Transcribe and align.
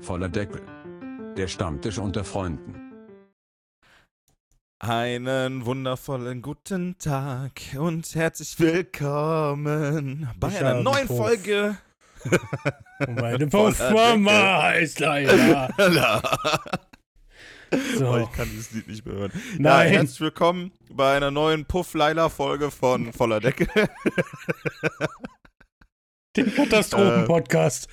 Voller 0.00 0.28
Deckel. 0.28 0.62
Der 1.36 1.48
Stammtisch 1.48 1.98
unter 1.98 2.24
Freunden. 2.24 2.74
Einen 4.80 5.64
wundervollen 5.66 6.40
guten 6.40 6.96
Tag 6.98 7.52
und 7.78 8.14
herzlich 8.14 8.58
willkommen 8.60 10.28
bei 10.38 10.48
Ich 10.48 10.56
einer 10.58 10.82
neuen 10.82 11.08
Puff. 11.08 11.16
Folge. 11.16 11.76
Meine 13.08 13.46
Puffmama 13.48 14.62
heißt 14.62 15.00
Leila. 15.00 15.68
Oh, 15.78 16.78
So. 17.98 18.16
ich 18.18 18.32
kann 18.32 18.48
dieses 18.50 18.70
Lied 18.72 18.88
nicht 18.88 19.04
mehr 19.04 19.14
hören. 19.16 19.32
Ja, 19.34 19.40
Nein. 19.58 19.88
herzlich 19.92 20.20
willkommen 20.20 20.72
bei 20.90 21.16
einer 21.16 21.30
neuen 21.30 21.66
Puff-Leila-Folge 21.66 22.70
von 22.70 23.12
Voller 23.12 23.40
Decke. 23.40 23.68
Den 26.36 26.54
Katastrophen-Podcast. 26.54 27.88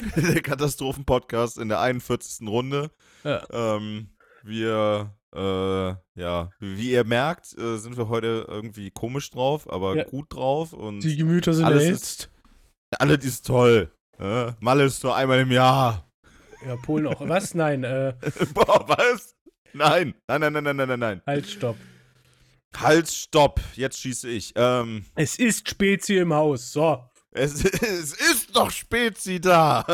Der 0.16 0.42
Katastrophen-Podcast 0.42 1.58
in 1.58 1.68
der 1.68 1.80
41. 1.80 2.46
Runde. 2.48 2.90
Ja. 3.24 3.42
Ähm, 3.50 4.10
wir, 4.42 5.14
äh, 5.34 6.20
ja, 6.20 6.50
wie 6.58 6.90
ihr 6.92 7.04
merkt, 7.04 7.56
äh, 7.58 7.76
sind 7.76 7.96
wir 7.96 8.08
heute 8.08 8.46
irgendwie 8.48 8.90
komisch 8.90 9.30
drauf, 9.30 9.70
aber 9.70 9.96
Ja. 9.96 10.04
gut 10.04 10.34
drauf 10.34 10.72
und 10.72 11.00
Die 11.00 11.16
Gemüter 11.16 11.52
sind 11.52 11.64
Alles 11.66 11.84
erhitzt. 11.84 12.30
alles 12.98 13.24
ist 13.24 13.46
toll. 13.46 13.92
Äh, 14.18 14.52
Malle 14.60 14.84
ist 14.84 15.02
nur 15.04 15.14
einmal 15.16 15.40
im 15.40 15.50
Jahr. 15.52 16.10
Ja, 16.66 16.76
Polen 16.76 17.06
auch. 17.06 17.20
Was? 17.28 17.54
Nein, 17.54 17.84
äh, 17.84 18.14
Boah, 18.54 18.84
was? 18.88 19.34
Nein, 19.72 20.14
nein, 20.28 20.40
nein, 20.40 20.52
nein, 20.52 20.64
nein, 20.64 20.76
nein, 20.76 20.88
nein, 20.88 20.98
nein. 20.98 21.22
halt, 21.26 21.46
stopp. 21.46 21.76
Halt, 22.76 23.08
stopp. 23.08 23.60
Jetzt 23.74 23.98
schieße 23.98 24.28
ich. 24.28 24.52
Ähm, 24.56 25.04
Es 25.14 25.38
ist 25.38 25.68
Spezi 25.68 26.16
im 26.18 26.32
Haus. 26.34 26.72
So. 26.72 27.02
Es, 27.32 27.64
es 27.64 28.12
ist 28.12 28.54
doch 28.56 28.70
Spezi 28.70 29.40
da. 29.40 29.84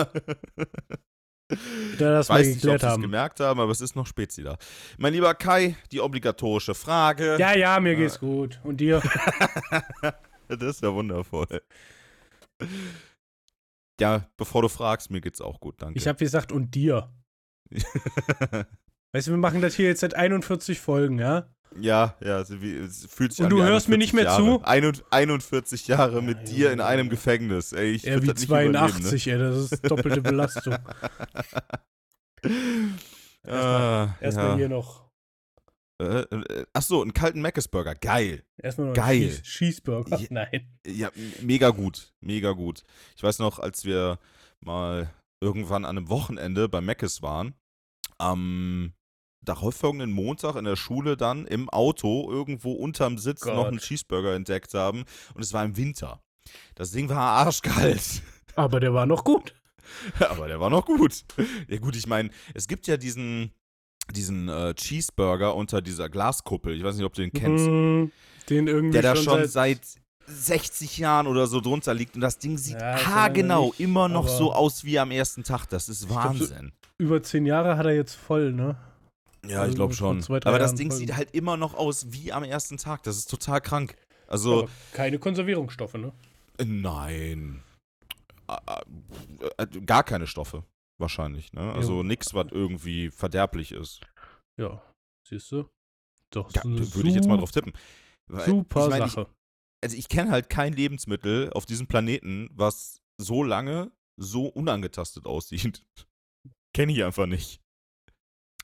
Da 1.48 2.10
das 2.10 2.28
weiß 2.28 2.46
nicht, 2.46 2.66
ob 2.66 2.80
Sie 2.80 2.86
es 2.86 3.00
gemerkt 3.00 3.38
haben, 3.40 3.60
aber 3.60 3.70
es 3.70 3.80
ist 3.80 3.94
noch 3.94 4.06
Spezi 4.06 4.42
da. 4.42 4.58
Mein 4.98 5.12
lieber 5.12 5.32
Kai, 5.34 5.76
die 5.92 6.00
obligatorische 6.00 6.74
Frage. 6.74 7.36
Ja, 7.38 7.54
ja, 7.54 7.78
mir 7.78 7.94
geht's 7.94 8.18
gut. 8.18 8.60
Und 8.64 8.78
dir? 8.78 9.02
Das 10.48 10.62
ist 10.62 10.80
ja 10.80 10.94
wundervoll. 10.94 11.60
Ja, 14.00 14.28
bevor 14.36 14.62
du 14.62 14.68
fragst, 14.68 15.10
mir 15.10 15.20
geht's 15.20 15.40
auch 15.40 15.58
gut, 15.58 15.82
danke. 15.82 15.98
Ich 15.98 16.06
habe 16.06 16.18
gesagt, 16.18 16.52
und 16.52 16.74
dir. 16.74 17.12
Weißt 19.12 19.26
du, 19.26 19.32
wir 19.32 19.38
machen 19.38 19.60
das 19.60 19.74
hier 19.74 19.86
jetzt 19.86 20.00
seit 20.00 20.14
41 20.14 20.80
Folgen, 20.80 21.18
ja? 21.18 21.48
Ja, 21.80 22.14
ja, 22.20 22.40
es, 22.40 22.50
wie, 22.60 22.74
es 22.76 23.06
fühlt 23.06 23.32
sich 23.32 23.40
Und 23.40 23.46
an 23.46 23.50
du 23.58 23.62
hörst 23.62 23.88
mir 23.88 23.98
nicht 23.98 24.12
mehr 24.12 24.30
41 24.32 24.44
zu? 24.44 24.50
Jahre. 24.60 24.66
Einund- 24.68 25.04
41 25.10 25.86
Jahre 25.88 26.22
mit 26.22 26.38
Ja, 26.38 26.44
dir 26.44 26.72
in 26.72 26.78
ja, 26.78 26.86
einem 26.86 27.06
ja. 27.06 27.10
Gefängnis. 27.10 27.72
Ey, 27.72 27.92
ich 27.92 28.04
würd 28.06 28.22
wie 28.22 28.26
das 28.26 28.36
nicht 28.36 28.44
überleben, 28.48 28.72
ne? 28.72 28.78
82, 28.78 29.26
ey. 29.28 29.38
Das 29.38 29.72
ist 29.72 29.90
doppelte 29.90 30.20
Belastung. 30.22 30.76
Ah, 33.48 34.14
Erstmal 34.20 34.50
ja. 34.50 34.56
hier 34.56 34.68
noch. 34.68 35.06
Äh, 36.02 36.20
äh, 36.22 36.66
Achso, 36.72 37.00
einen 37.00 37.14
kalten 37.14 37.40
Mc's-Burger. 37.40 37.94
Geil. 37.94 38.42
Erstmal 38.60 38.88
noch 38.88 38.94
Geil. 38.94 39.30
Schieß, 39.30 39.46
Schießburger. 39.46 40.18
Ja. 40.18 40.26
Nein. 40.30 40.68
Ja, 40.86 41.10
mega 41.42 41.70
gut. 41.70 42.12
Mega 42.20 42.52
gut. 42.52 42.82
Ich 43.16 43.22
weiß 43.22 43.38
noch, 43.38 43.58
als 43.58 43.84
wir 43.84 44.18
mal 44.60 45.10
irgendwann 45.40 45.84
an 45.84 45.96
einem 45.96 46.08
Wochenende 46.08 46.68
bei 46.68 46.80
Mc's 46.80 47.22
waren, 47.22 47.54
am 48.18 48.92
darauffolgenden 49.42 50.12
Montag 50.12 50.56
in 50.56 50.64
der 50.64 50.76
Schule 50.76 51.16
dann 51.16 51.46
im 51.46 51.68
Auto 51.68 52.30
irgendwo 52.30 52.72
unterm 52.72 53.18
Sitz 53.18 53.42
Gott. 53.42 53.54
noch 53.54 53.66
einen 53.66 53.78
Cheeseburger 53.78 54.34
entdeckt 54.34 54.74
haben 54.74 55.04
und 55.34 55.42
es 55.42 55.52
war 55.52 55.64
im 55.64 55.76
Winter. 55.76 56.20
Das 56.74 56.90
Ding 56.90 57.08
war 57.08 57.18
arschkalt. 57.18 58.22
Aber 58.56 58.80
der 58.80 58.94
war 58.94 59.06
noch 59.06 59.24
gut. 59.24 59.54
Aber 60.18 60.48
der 60.48 60.58
war 60.60 60.70
noch 60.70 60.84
gut. 60.86 61.24
Ja 61.68 61.78
gut, 61.78 61.94
ich 61.96 62.06
meine, 62.06 62.30
es 62.54 62.66
gibt 62.66 62.86
ja 62.86 62.96
diesen, 62.96 63.52
diesen 64.12 64.48
äh, 64.48 64.74
Cheeseburger 64.74 65.54
unter 65.54 65.80
dieser 65.82 66.08
Glaskuppel. 66.08 66.76
Ich 66.76 66.82
weiß 66.82 66.96
nicht, 66.96 67.04
ob 67.04 67.12
du 67.14 67.22
den 67.22 67.32
kennst. 67.32 67.66
Mm, 67.66 68.06
Den 68.48 68.66
irgendwie 68.66 68.92
der 69.00 69.14
da 69.14 69.16
schon, 69.16 69.46
seit, 69.46 69.84
seit, 69.84 70.02
60 70.28 70.98
Jahren 70.98 71.26
oder 71.28 71.46
so 71.46 71.60
drunter 71.60 71.94
liegt. 71.94 72.16
Und 72.16 72.20
das 72.20 72.38
Ding 72.38 72.58
sieht 72.58 72.80
Ja, 72.80 73.04
haargenau 73.06 73.66
nicht, 73.66 73.80
immer 73.80 74.08
noch 74.08 74.26
so 74.26 74.52
aus 74.52 74.84
wie 74.84 74.98
am 74.98 75.12
ersten 75.12 75.44
Tag. 75.44 75.66
Das 75.66 75.88
ist 75.88 76.08
glaub, 76.08 76.22
so- 76.36 76.40
Wahnsinn. 76.40 76.72
über 76.98 77.22
zehn 77.22 77.46
Jahre 77.46 77.76
hat 77.76 77.86
er 77.86 77.94
jetzt 77.94 78.14
voll, 78.14 78.52
ne? 78.52 78.76
Ja, 79.48 79.60
also 79.60 79.70
ich 79.70 79.76
glaube 79.76 79.94
vor 79.94 80.08
schon. 80.08 80.22
zwei, 80.22 80.36
Aber 80.36 80.58
das 80.58 80.72
Jahren 80.72 80.76
Ding 80.76 80.90
sieht 80.92 81.14
halt 81.16 81.34
immer 81.34 81.56
noch 81.56 81.74
aus 81.74 82.12
wie 82.12 82.32
am 82.32 82.44
ersten 82.44 82.76
Tag. 82.76 83.02
Das 83.02 83.16
ist 83.16 83.30
total 83.30 83.60
krank. 83.60 83.96
Also, 84.26 84.60
Aber 84.62 84.70
keine 84.92 85.18
Konservierungsstoffe, 85.18 85.94
ne? 85.94 86.12
äh, 86.58 86.64
nein. 86.64 87.62
Äh, 88.48 89.62
äh, 89.62 89.66
Gar 89.80 90.04
keine 90.04 90.26
Stoffe. 90.26 90.64
Wahrscheinlich, 90.98 91.52
ne? 91.52 91.72
Also 91.72 91.96
Jo. 91.98 92.02
nichts, 92.02 92.32
was 92.34 92.46
irgendwie 92.50 93.10
verderblich 93.10 93.72
ist. 93.72 94.00
Ja, 94.58 94.82
siehst 95.28 95.52
du? 95.52 95.68
Doch, 96.32 96.50
Ja, 96.54 96.62
so 96.62 96.94
würde 96.94 97.08
ich 97.08 97.14
jetzt 97.14 97.28
mal 97.28 97.36
drauf 97.36 97.52
tippen. 97.52 97.72
Weil, 98.28 98.46
Super 98.46 98.84
ich 98.84 98.90
mein, 98.90 99.04
ich, 99.04 99.12
Sache. 99.12 99.28
also 99.84 99.96
ich 99.96 100.08
kenne 100.08 100.30
halt 100.30 100.48
kein 100.48 100.72
Lebensmittel 100.72 101.52
auf 101.52 101.66
diesem 101.66 101.86
Planeten, 101.86 102.48
was 102.52 103.00
so 103.20 103.42
lange 103.42 103.92
so 104.18 104.46
unangetastet 104.46 105.26
aussieht. 105.26 105.84
kenne 106.74 106.92
ich 106.92 107.04
einfach 107.04 107.26
nicht. 107.26 107.60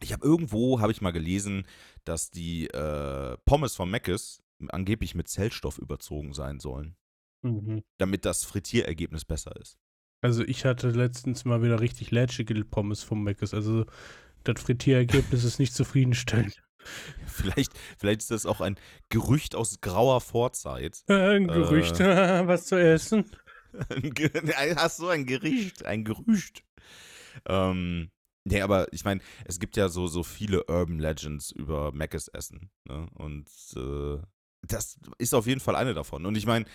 Ich 0.03 0.13
habe 0.13 0.25
irgendwo, 0.27 0.81
habe 0.81 0.93
ich 0.93 1.01
mal 1.01 1.13
gelesen, 1.13 1.65
dass 2.05 2.31
die 2.31 2.67
äh, 2.69 3.37
Pommes 3.45 3.75
von 3.77 3.91
Mc's 3.91 4.43
angeblich 4.69 5.15
mit 5.15 5.29
Zellstoff 5.29 5.79
überzogen 5.79 6.33
sein 6.35 6.61
sollen, 6.61 6.97
Mhm. 7.43 7.83
damit 7.99 8.25
das 8.25 8.45
Frittierergebnis 8.45 9.25
besser 9.25 9.57
ist. 9.57 9.77
Also 10.21 10.45
ich 10.45 10.65
hatte 10.65 10.91
letztens 10.91 11.45
mal 11.45 11.63
wieder 11.63 11.81
richtig 11.81 12.13
lätschige 12.13 12.65
Pommes 12.65 13.03
vom 13.03 13.25
Meckes. 13.25 13.55
Also 13.55 13.87
das 14.45 14.61
Frittierergebnis 14.63 15.43
ist 15.43 15.59
nicht 15.59 15.75
zufriedenstellend. 15.75 16.63
Vielleicht, 17.27 17.73
vielleicht 17.97 18.23
ist 18.23 18.33
das 18.33 18.45
auch 18.45 18.61
ein 18.61 18.77
Gerücht 19.09 19.55
aus 19.55 19.81
grauer 19.81 20.21
Vorzeit. 20.21 21.05
Ein 21.07 21.47
Gerücht, 21.47 22.01
was 22.01 22.67
zu 22.67 22.75
essen. 22.77 23.25
Hast 24.77 24.99
du 24.99 25.07
ein 25.09 25.25
Gericht, 25.25 25.85
ein 25.87 26.03
Gerücht. 26.05 26.65
Ähm, 27.47 28.11
nee, 28.45 28.61
aber 28.61 28.93
ich 28.93 29.05
meine, 29.05 29.21
es 29.45 29.59
gibt 29.59 29.77
ja 29.77 29.89
so, 29.89 30.07
so 30.07 30.23
viele 30.23 30.65
Urban 30.65 30.99
Legends 30.99 31.51
über 31.51 31.93
Mc's 31.93 32.29
Essen. 32.29 32.71
Ne? 32.85 33.09
Und 33.15 33.49
äh, 33.77 34.19
das 34.63 34.99
ist 35.19 35.35
auf 35.35 35.47
jeden 35.47 35.61
Fall 35.61 35.77
eine 35.77 35.95
davon. 35.95 36.27
Und 36.27 36.37
ich 36.37 36.47
meine, 36.47 36.67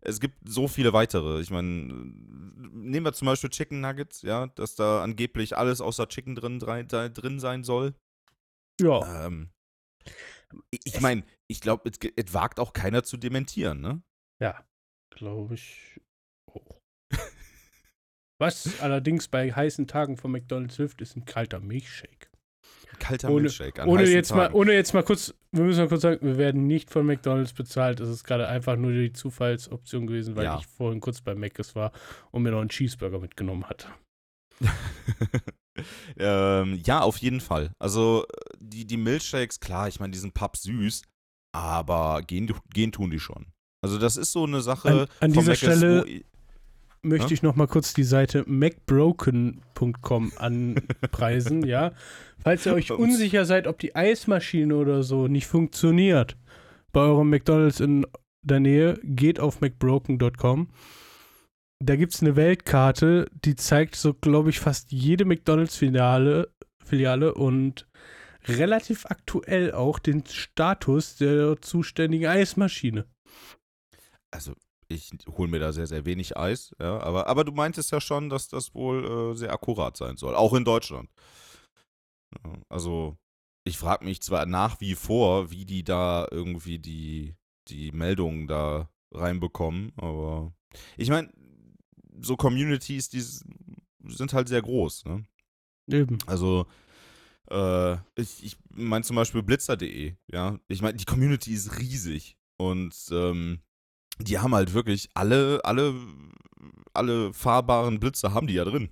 es 0.00 0.20
gibt 0.20 0.36
so 0.46 0.68
viele 0.68 0.92
weitere. 0.92 1.40
Ich 1.40 1.50
meine, 1.50 1.70
nehmen 1.72 3.06
wir 3.06 3.12
zum 3.12 3.26
Beispiel 3.26 3.50
Chicken 3.50 3.80
Nuggets, 3.80 4.22
ja, 4.22 4.48
dass 4.48 4.74
da 4.74 5.02
angeblich 5.02 5.56
alles 5.56 5.80
außer 5.80 6.08
Chicken 6.08 6.34
drin, 6.34 6.58
drin 6.58 7.40
sein 7.40 7.64
soll. 7.64 7.94
Ja, 8.80 9.26
Ähm, 9.26 9.50
ich 10.84 11.00
meine, 11.00 11.24
ich 11.48 11.60
glaube, 11.60 11.90
es 11.90 12.34
wagt 12.34 12.60
auch 12.60 12.72
keiner 12.72 13.02
zu 13.02 13.16
dementieren, 13.16 13.80
ne? 13.80 14.02
ja, 14.40 14.64
glaube 15.10 15.54
ich. 15.54 16.00
Was 18.46 18.80
allerdings 18.80 19.28
bei 19.28 19.52
heißen 19.52 19.86
Tagen 19.86 20.16
von 20.16 20.30
McDonald's 20.30 20.76
hilft, 20.76 21.00
ist 21.00 21.16
ein 21.16 21.24
kalter 21.24 21.60
Milchshake. 21.60 22.28
Kalter 23.00 23.28
Ohne- 23.30 23.42
Milchshake 23.42 23.80
an 23.82 23.88
Ohne 23.88 24.04
jetzt, 24.04 24.30
mal, 24.32 24.44
Tagen. 24.46 24.54
ohne 24.54 24.72
jetzt 24.72 24.94
mal 24.94 25.02
kurz, 25.02 25.34
wir 25.50 25.64
müssen 25.64 25.80
mal 25.80 25.88
kurz 25.88 26.02
sagen, 26.02 26.24
wir 26.24 26.38
werden 26.38 26.66
nicht 26.68 26.90
von 26.90 27.04
McDonalds 27.04 27.52
bezahlt. 27.52 27.98
Es 28.00 28.08
ist 28.08 28.22
gerade 28.24 28.46
einfach 28.46 28.76
nur 28.76 28.92
die 28.92 29.12
Zufallsoption 29.12 30.06
gewesen, 30.06 30.36
weil 30.36 30.44
Ja. 30.44 30.58
ich 30.60 30.66
vorhin 30.66 31.00
kurz 31.00 31.20
bei 31.20 31.34
Mc's 31.34 31.74
war 31.74 31.90
und 32.30 32.42
mir 32.44 32.50
noch 32.52 32.60
einen 32.60 32.68
Cheeseburger 32.68 33.18
mitgenommen 33.18 33.64
hatte. 33.68 33.88
ähm, 36.16 36.80
ja, 36.84 37.00
auf 37.00 37.16
jeden 37.18 37.40
Fall. 37.40 37.72
Also 37.80 38.26
die, 38.60 38.86
die 38.86 38.96
Milchshakes, 38.96 39.60
klar, 39.60 39.88
ich 39.88 39.98
meine, 40.00 40.12
die 40.12 40.18
sind 40.18 40.34
pappsüß, 40.34 41.02
aber 41.52 42.22
gehen, 42.26 42.52
gehen 42.72 42.92
tun 42.92 43.10
die 43.10 43.18
schon. 43.18 43.46
Also 43.84 43.98
das 43.98 44.16
ist 44.16 44.32
so 44.32 44.44
eine 44.44 44.60
Sache. 44.62 44.88
An- 44.88 44.98
an 45.20 45.34
von 45.34 45.44
dieser 45.44 45.52
Mc's, 45.52 45.58
Stelle- 45.58 46.22
Möchte 47.04 47.28
Ja? 47.28 47.32
ich 47.32 47.42
noch 47.42 47.54
mal 47.54 47.66
kurz 47.66 47.94
die 47.94 48.04
Seite 48.04 48.44
macbroken.com 48.46 50.32
anpreisen, 50.36 51.64
ja. 51.64 51.92
Falls 52.42 52.66
ihr 52.66 52.74
euch 52.74 52.90
unsicher 52.90 53.44
seid, 53.44 53.66
ob 53.66 53.78
die 53.78 53.94
Eismaschine 53.94 54.74
oder 54.74 55.02
so 55.02 55.28
nicht 55.28 55.46
funktioniert 55.46 56.36
bei 56.92 57.00
eurem 57.00 57.30
McDonalds 57.30 57.80
in 57.80 58.06
der 58.42 58.60
Nähe, 58.60 58.98
geht 59.02 59.38
auf 59.38 59.60
macbroken.com. 59.60 60.68
Da 61.80 61.96
gibt 61.96 62.14
es 62.14 62.22
eine 62.22 62.36
Weltkarte, 62.36 63.26
die 63.44 63.56
zeigt 63.56 63.96
so, 63.96 64.14
glaube 64.14 64.50
ich, 64.50 64.60
fast 64.60 64.92
jede 64.92 65.24
McDonalds-Filiale 65.24 66.48
Filiale 66.84 67.34
und 67.34 67.86
relativ 68.46 69.06
aktuell 69.06 69.72
auch 69.72 69.98
den 69.98 70.24
Status 70.26 71.16
der 71.16 71.60
zuständigen 71.60 72.28
Eismaschine. 72.28 73.06
Also 74.30 74.54
ich 74.88 75.12
hole 75.36 75.48
mir 75.48 75.58
da 75.58 75.72
sehr, 75.72 75.86
sehr 75.86 76.04
wenig 76.04 76.36
Eis, 76.36 76.74
ja, 76.80 77.00
aber, 77.00 77.26
aber 77.26 77.44
du 77.44 77.52
meintest 77.52 77.90
ja 77.92 78.00
schon, 78.00 78.28
dass 78.28 78.48
das 78.48 78.74
wohl 78.74 79.32
äh, 79.32 79.36
sehr 79.36 79.52
akkurat 79.52 79.96
sein 79.96 80.16
soll, 80.16 80.34
auch 80.34 80.54
in 80.54 80.64
Deutschland. 80.64 81.10
Ja, 82.44 82.52
also 82.68 83.16
ich 83.64 83.78
frage 83.78 84.04
mich 84.04 84.20
zwar 84.20 84.46
nach 84.46 84.80
wie 84.80 84.94
vor, 84.94 85.50
wie 85.50 85.64
die 85.64 85.84
da 85.84 86.28
irgendwie 86.30 86.78
die, 86.78 87.34
die 87.68 87.92
Meldungen 87.92 88.46
da 88.46 88.90
reinbekommen, 89.12 89.92
aber 89.96 90.52
ich 90.96 91.08
meine, 91.08 91.30
so 92.20 92.36
Communities, 92.36 93.08
die 93.08 93.20
sind 93.20 94.32
halt 94.32 94.48
sehr 94.48 94.62
groß, 94.62 95.04
ne? 95.06 95.24
Eben. 95.86 96.18
Also, 96.26 96.66
äh, 97.50 97.94
ich, 98.16 98.44
ich 98.44 98.56
meine 98.70 99.04
zum 99.04 99.16
Beispiel 99.16 99.42
blitzer.de, 99.42 100.14
ja. 100.30 100.58
Ich 100.68 100.82
meine, 100.82 100.96
die 100.96 101.04
Community 101.04 101.52
ist 101.52 101.78
riesig 101.78 102.36
und 102.56 102.94
ähm, 103.10 103.60
die 104.18 104.38
haben 104.38 104.54
halt 104.54 104.74
wirklich 104.74 105.08
alle, 105.14 105.60
alle, 105.64 105.94
alle 106.92 107.32
fahrbaren 107.32 108.00
Blitzer 108.00 108.34
haben 108.34 108.46
die 108.46 108.54
ja 108.54 108.64
drin. 108.64 108.90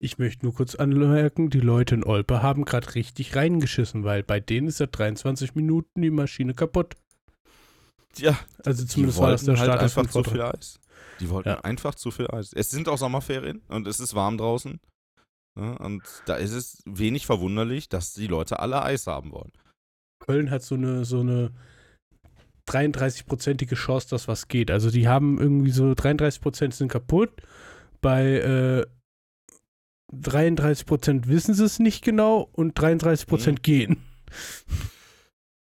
Ich 0.00 0.18
möchte 0.18 0.44
nur 0.44 0.54
kurz 0.54 0.74
anmerken, 0.74 1.48
die 1.50 1.60
Leute 1.60 1.94
in 1.94 2.04
Olpe 2.04 2.42
haben 2.42 2.64
gerade 2.64 2.94
richtig 2.94 3.36
reingeschissen, 3.36 4.04
weil 4.04 4.22
bei 4.22 4.40
denen 4.40 4.66
ist 4.68 4.78
seit 4.78 4.96
23 4.98 5.54
Minuten 5.54 6.02
die 6.02 6.10
Maschine 6.10 6.52
kaputt. 6.54 6.94
Ja, 8.16 8.38
Also 8.64 8.84
zumindest 8.84 9.18
war 9.18 9.30
das 9.30 9.44
der 9.44 9.56
halt 9.56 9.70
Status 9.72 9.98
einfach 9.98 10.12
zu 10.12 10.30
viel. 10.30 10.40
Eis. 10.42 10.78
Die 11.20 11.30
wollten 11.30 11.48
Ja. 11.48 11.60
einfach 11.60 11.94
zu 11.94 12.10
viel 12.10 12.28
Eis. 12.30 12.52
Es 12.52 12.70
sind 12.70 12.88
auch 12.88 12.98
Sommerferien 12.98 13.62
und 13.68 13.86
es 13.86 13.98
ist 14.00 14.14
warm 14.14 14.36
draußen. 14.38 14.78
Ja, 15.58 15.72
und 15.76 16.02
da 16.26 16.34
ist 16.36 16.52
es 16.52 16.82
wenig 16.84 17.26
verwunderlich, 17.26 17.88
dass 17.88 18.12
die 18.12 18.26
Leute 18.26 18.58
alle 18.58 18.82
Eis 18.82 19.06
haben 19.06 19.32
wollen. 19.32 19.52
Köln 20.20 20.50
hat 20.50 20.62
so 20.62 20.74
eine, 20.74 21.04
so 21.04 21.20
eine 21.20 21.52
33-prozentige 22.68 23.74
Chance, 23.74 24.08
dass 24.10 24.28
was 24.28 24.48
geht. 24.48 24.70
Also 24.70 24.90
die 24.90 25.08
haben 25.08 25.38
irgendwie 25.38 25.70
so 25.70 25.94
33 25.94 26.40
Prozent 26.40 26.74
sind 26.74 26.88
kaputt. 26.90 27.30
Bei 28.00 28.24
äh, 28.24 28.86
33 30.12 30.86
Prozent 30.86 31.28
wissen 31.28 31.54
sie 31.54 31.64
es 31.64 31.78
nicht 31.78 32.04
genau 32.04 32.48
und 32.52 32.74
33 32.78 33.26
Prozent 33.26 33.62
gehen. 33.62 33.96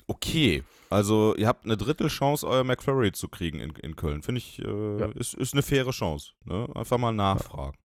Okay, 0.08 0.64
also 0.90 1.36
ihr 1.36 1.48
habt 1.48 1.66
eine 1.66 1.78
Drittelchance, 1.78 2.46
euer 2.48 2.64
McFlurry 2.64 3.12
zu 3.12 3.28
kriegen 3.28 3.60
in, 3.60 3.72
in 3.82 3.96
Köln. 3.96 4.22
Finde 4.22 4.40
ich, 4.40 4.60
äh, 4.60 5.00
Ja. 5.00 5.08
ist, 5.14 5.34
ist 5.34 5.54
eine 5.54 5.64
faire 5.64 5.92
Chance. 5.92 6.32
Ne? 6.46 6.68
Einfach 6.76 6.98
mal 6.98 7.12
nachfragen. 7.12 7.78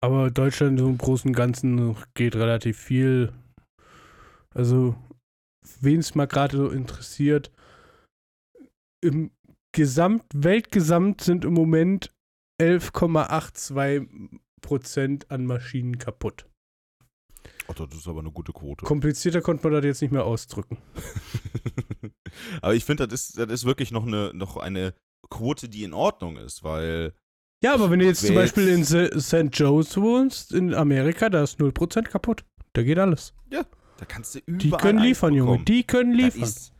Aber 0.00 0.30
Deutschland 0.30 0.78
so 0.78 0.88
im 0.88 0.98
Großen 0.98 1.30
und 1.30 1.36
Ganzen 1.36 1.96
geht 2.14 2.36
relativ 2.36 2.78
viel. 2.78 3.32
Also, 4.54 4.94
wen 5.80 6.00
es 6.00 6.14
mal 6.14 6.26
gerade 6.26 6.56
so 6.56 6.68
interessiert, 6.68 7.50
im 9.02 9.30
Gesamt, 9.72 10.24
Weltgesamt 10.34 11.20
sind 11.20 11.44
im 11.44 11.52
Moment 11.52 12.12
11,82 12.62 14.40
Prozent 14.62 15.30
an 15.30 15.46
Maschinen 15.46 15.98
kaputt. 15.98 16.46
Oh, 17.68 17.72
das 17.72 17.94
ist 17.98 18.08
aber 18.08 18.20
eine 18.20 18.30
gute 18.30 18.52
Quote. 18.52 18.84
Komplizierter 18.84 19.40
konnte 19.42 19.64
man 19.64 19.74
das 19.74 19.84
jetzt 19.84 20.02
nicht 20.02 20.12
mehr 20.12 20.24
ausdrücken. 20.24 20.78
aber 22.62 22.74
ich 22.74 22.84
finde, 22.84 23.06
das 23.06 23.28
ist, 23.28 23.38
das 23.38 23.50
ist 23.50 23.64
wirklich 23.64 23.90
noch 23.92 24.06
eine, 24.06 24.32
noch 24.34 24.56
eine 24.56 24.94
Quote, 25.30 25.68
die 25.68 25.84
in 25.84 25.92
Ordnung 25.92 26.36
ist, 26.36 26.62
weil 26.62 27.12
Ja, 27.62 27.74
aber 27.74 27.90
wenn 27.90 27.98
du 27.98 28.06
jetzt 28.06 28.24
zum 28.26 28.34
Beispiel 28.34 28.68
in 28.68 28.84
St. 28.84 29.48
Joe's 29.52 29.96
wohnst, 29.96 30.52
in 30.52 30.74
Amerika, 30.74 31.28
da 31.28 31.42
ist 31.42 31.60
0% 31.60 32.02
kaputt. 32.02 32.44
Da 32.72 32.82
geht 32.82 32.98
alles. 32.98 33.34
da 33.50 33.64
kannst 34.06 34.34
du 34.34 34.38
überall 34.46 34.58
Die 34.58 34.70
können 34.70 34.98
liefern, 35.00 35.34
Junge. 35.34 35.64
Die 35.64 35.84
können 35.84 36.12
liefern. 36.12 36.42
ist- 36.42 36.72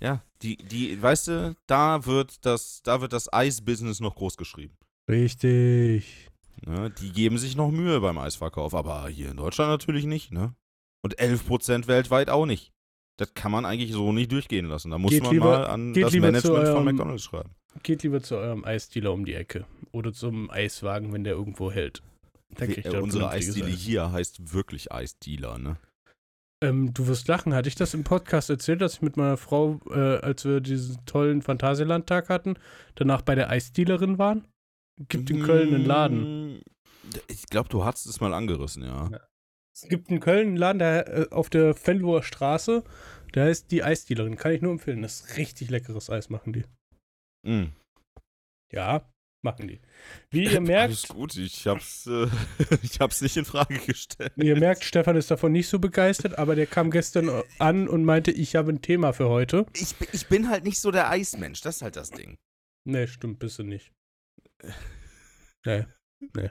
ja, 0.00 0.22
die, 0.42 0.56
die, 0.56 1.00
weißt 1.00 1.28
du, 1.28 1.56
da 1.66 2.04
wird 2.06 2.44
das, 2.44 2.82
da 2.82 3.00
wird 3.00 3.12
das 3.12 3.32
Eisbusiness 3.32 4.00
noch 4.00 4.14
groß 4.14 4.36
geschrieben. 4.36 4.76
Richtig. 5.08 6.28
Ne? 6.64 6.90
Die 7.00 7.12
geben 7.12 7.38
sich 7.38 7.56
noch 7.56 7.70
Mühe 7.70 8.00
beim 8.00 8.18
Eisverkauf, 8.18 8.74
aber 8.74 9.08
hier 9.08 9.30
in 9.30 9.36
Deutschland 9.36 9.70
natürlich 9.70 10.06
nicht, 10.06 10.32
ne? 10.32 10.54
Und 11.02 11.18
11% 11.18 11.86
weltweit 11.86 12.30
auch 12.30 12.46
nicht. 12.46 12.72
Das 13.18 13.32
kann 13.34 13.52
man 13.52 13.64
eigentlich 13.64 13.92
so 13.92 14.12
nicht 14.12 14.32
durchgehen 14.32 14.66
lassen. 14.66 14.90
Da 14.90 14.98
muss 14.98 15.10
Geht 15.10 15.22
man 15.22 15.32
lieber- 15.32 15.44
mal 15.58 15.66
an 15.66 15.94
das 15.94 16.12
Management 16.12 16.44
von 16.44 16.56
eurem- 16.76 16.84
McDonalds 16.84 17.22
schreiben. 17.24 17.50
Geht 17.82 18.02
lieber 18.02 18.22
zu 18.22 18.36
eurem 18.36 18.64
Eisdealer 18.64 19.12
um 19.12 19.24
die 19.24 19.34
Ecke. 19.34 19.66
Oder 19.92 20.12
zum 20.12 20.50
Eiswagen, 20.50 21.12
wenn 21.12 21.24
der 21.24 21.34
irgendwo 21.34 21.70
hält. 21.70 22.02
Da 22.54 22.66
kriegt 22.66 22.86
Äh, 22.86 22.98
unsere 22.98 23.24
vernünftiges 23.24 23.48
Eisdiele 23.56 23.66
Eis. 23.74 23.80
hier 23.80 24.12
heißt 24.12 24.52
wirklich 24.54 24.92
Eisdealer, 24.92 25.58
ne? 25.58 25.76
Ähm, 26.66 26.92
du 26.92 27.06
wirst 27.06 27.28
lachen. 27.28 27.54
Hatte 27.54 27.68
ich 27.68 27.74
das 27.74 27.94
im 27.94 28.04
Podcast 28.04 28.50
erzählt, 28.50 28.80
dass 28.80 28.94
ich 28.94 29.02
mit 29.02 29.16
meiner 29.16 29.36
Frau, 29.36 29.80
äh, 29.90 30.18
als 30.18 30.44
wir 30.44 30.60
diesen 30.60 31.04
tollen 31.06 31.42
Phantasialand-Tag 31.42 32.28
hatten, 32.28 32.54
danach 32.94 33.22
bei 33.22 33.34
der 33.34 33.50
Eisdealerin 33.50 34.18
waren? 34.18 34.46
Gibt 35.08 35.30
in 35.30 35.42
Köln 35.42 35.74
einen 35.74 35.84
Laden. 35.84 36.54
Mm, 36.56 36.60
Ich 37.28 37.46
glaube, 37.46 37.68
du 37.68 37.84
hast 37.84 38.06
es 38.06 38.20
mal 38.20 38.32
angerissen, 38.34 38.82
ja. 38.82 39.08
Ja. 39.10 39.20
Es 39.74 39.88
gibt 39.88 40.10
in 40.10 40.20
Köln 40.20 40.48
einen 40.48 40.56
Laden 40.56 40.78
der, 40.78 41.08
äh, 41.08 41.28
auf 41.30 41.50
der 41.50 41.74
Fenloher 41.74 42.22
Straße, 42.22 42.82
der 43.34 43.44
heißt 43.44 43.70
die 43.70 43.82
Eisdealerin. 43.82 44.36
Kann 44.36 44.52
ich 44.52 44.62
nur 44.62 44.72
empfehlen. 44.72 45.02
Das 45.02 45.20
ist 45.20 45.36
richtig 45.36 45.70
leckeres 45.70 46.08
Eis, 46.10 46.30
machen 46.30 46.52
die. 46.54 46.64
Mm. 47.46 47.72
Ja, 48.72 49.08
machen 49.46 49.68
die. 49.68 49.80
Wie 50.30 50.44
ihr 50.44 50.60
merkt, 50.60 50.90
Alles 50.90 51.08
gut, 51.08 51.36
ich 51.36 51.66
hab's, 51.66 52.06
äh, 52.06 52.26
ich 52.82 53.00
hab's 53.00 53.22
nicht 53.22 53.36
in 53.38 53.44
Frage 53.46 53.78
gestellt. 53.78 54.32
wie 54.36 54.48
ihr 54.48 54.58
merkt, 54.58 54.84
Stefan 54.84 55.16
ist 55.16 55.30
davon 55.30 55.52
nicht 55.52 55.68
so 55.68 55.78
begeistert, 55.78 56.38
aber 56.38 56.54
der 56.54 56.66
kam 56.66 56.90
gestern 56.90 57.30
an 57.58 57.88
und 57.88 58.04
meinte, 58.04 58.30
ich 58.30 58.54
habe 58.56 58.70
ein 58.72 58.82
Thema 58.82 59.12
für 59.14 59.28
heute. 59.28 59.64
Ich, 59.74 59.94
bin- 59.96 60.08
ich 60.12 60.26
bin 60.26 60.48
halt 60.50 60.64
nicht 60.64 60.80
so 60.80 60.90
der 60.90 61.08
Eismensch, 61.10 61.60
das 61.62 61.76
ist 61.76 61.82
halt 61.82 61.96
das 61.96 62.10
Ding. 62.10 62.36
Nee, 62.84 63.06
stimmt, 63.06 63.38
bist 63.38 63.58
du 63.58 63.62
nicht. 63.62 63.92
Nee, 65.64 65.86
nee. 66.34 66.50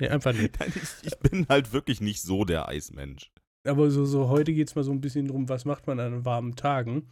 Nee, 0.00 0.08
einfach 0.08 0.32
nicht. 0.32 0.58
Nein, 0.60 0.72
Ich, 0.74 1.06
ich 1.12 1.18
bin 1.18 1.46
halt 1.48 1.72
wirklich 1.72 2.00
nicht 2.00 2.22
so 2.22 2.44
der 2.44 2.68
Eismensch. 2.68 3.30
Aber 3.66 3.90
so, 3.90 4.06
so 4.06 4.28
heute 4.28 4.54
geht 4.54 4.68
es 4.68 4.74
mal 4.74 4.84
so 4.84 4.92
ein 4.92 5.00
bisschen 5.02 5.28
drum, 5.28 5.48
was 5.48 5.64
macht 5.66 5.86
man 5.86 6.00
an 6.00 6.24
warmen 6.24 6.56
Tagen? 6.56 7.10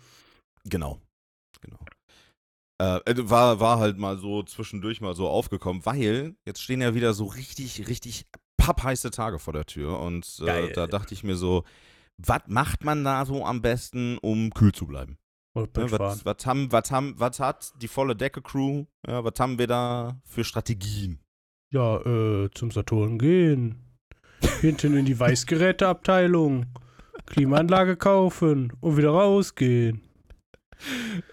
Genau. 0.64 1.00
Genau. 1.60 1.84
Äh, 2.80 2.98
äh, 3.10 3.30
war, 3.30 3.60
war 3.60 3.78
halt 3.78 3.98
mal 3.98 4.18
so 4.18 4.42
zwischendurch 4.42 5.00
mal 5.00 5.14
so 5.14 5.28
aufgekommen, 5.28 5.84
weil 5.84 6.36
jetzt 6.46 6.62
stehen 6.62 6.80
ja 6.80 6.94
wieder 6.94 7.12
so 7.12 7.26
richtig, 7.26 7.88
richtig 7.88 8.26
pappheiße 8.56 9.10
Tage 9.10 9.38
vor 9.38 9.52
der 9.52 9.66
Tür. 9.66 9.98
Und 10.00 10.40
äh, 10.46 10.72
da 10.72 10.86
dachte 10.86 11.14
ich 11.14 11.24
mir 11.24 11.36
so, 11.36 11.64
was 12.18 12.42
macht 12.46 12.84
man 12.84 13.04
da 13.04 13.24
so 13.26 13.44
am 13.44 13.62
besten, 13.62 14.18
um 14.18 14.50
kühl 14.50 14.72
zu 14.72 14.86
bleiben? 14.86 15.18
Wollte 15.54 15.80
Ne, 15.80 15.90
was, 15.90 16.24
was, 16.24 16.46
haben, 16.46 16.70
was, 16.70 16.90
haben, 16.90 17.14
was 17.18 17.40
hat 17.40 17.72
die 17.82 17.88
volle 17.88 18.14
Decke-Crew? 18.14 18.84
Ja, 19.06 19.24
was 19.24 19.34
haben 19.38 19.58
wir 19.58 19.66
da 19.66 20.20
für 20.24 20.44
Strategien? 20.44 21.20
Ja, 21.72 21.98
äh, 22.00 22.50
zum 22.54 22.70
Saturn 22.70 23.18
gehen. 23.18 23.82
Hinten 24.60 24.96
in 24.96 25.04
die 25.04 25.18
Weißgeräteabteilung. 25.20 26.66
Klimaanlage 27.26 27.96
kaufen 27.96 28.72
und 28.80 28.96
wieder 28.96 29.10
rausgehen. 29.10 30.07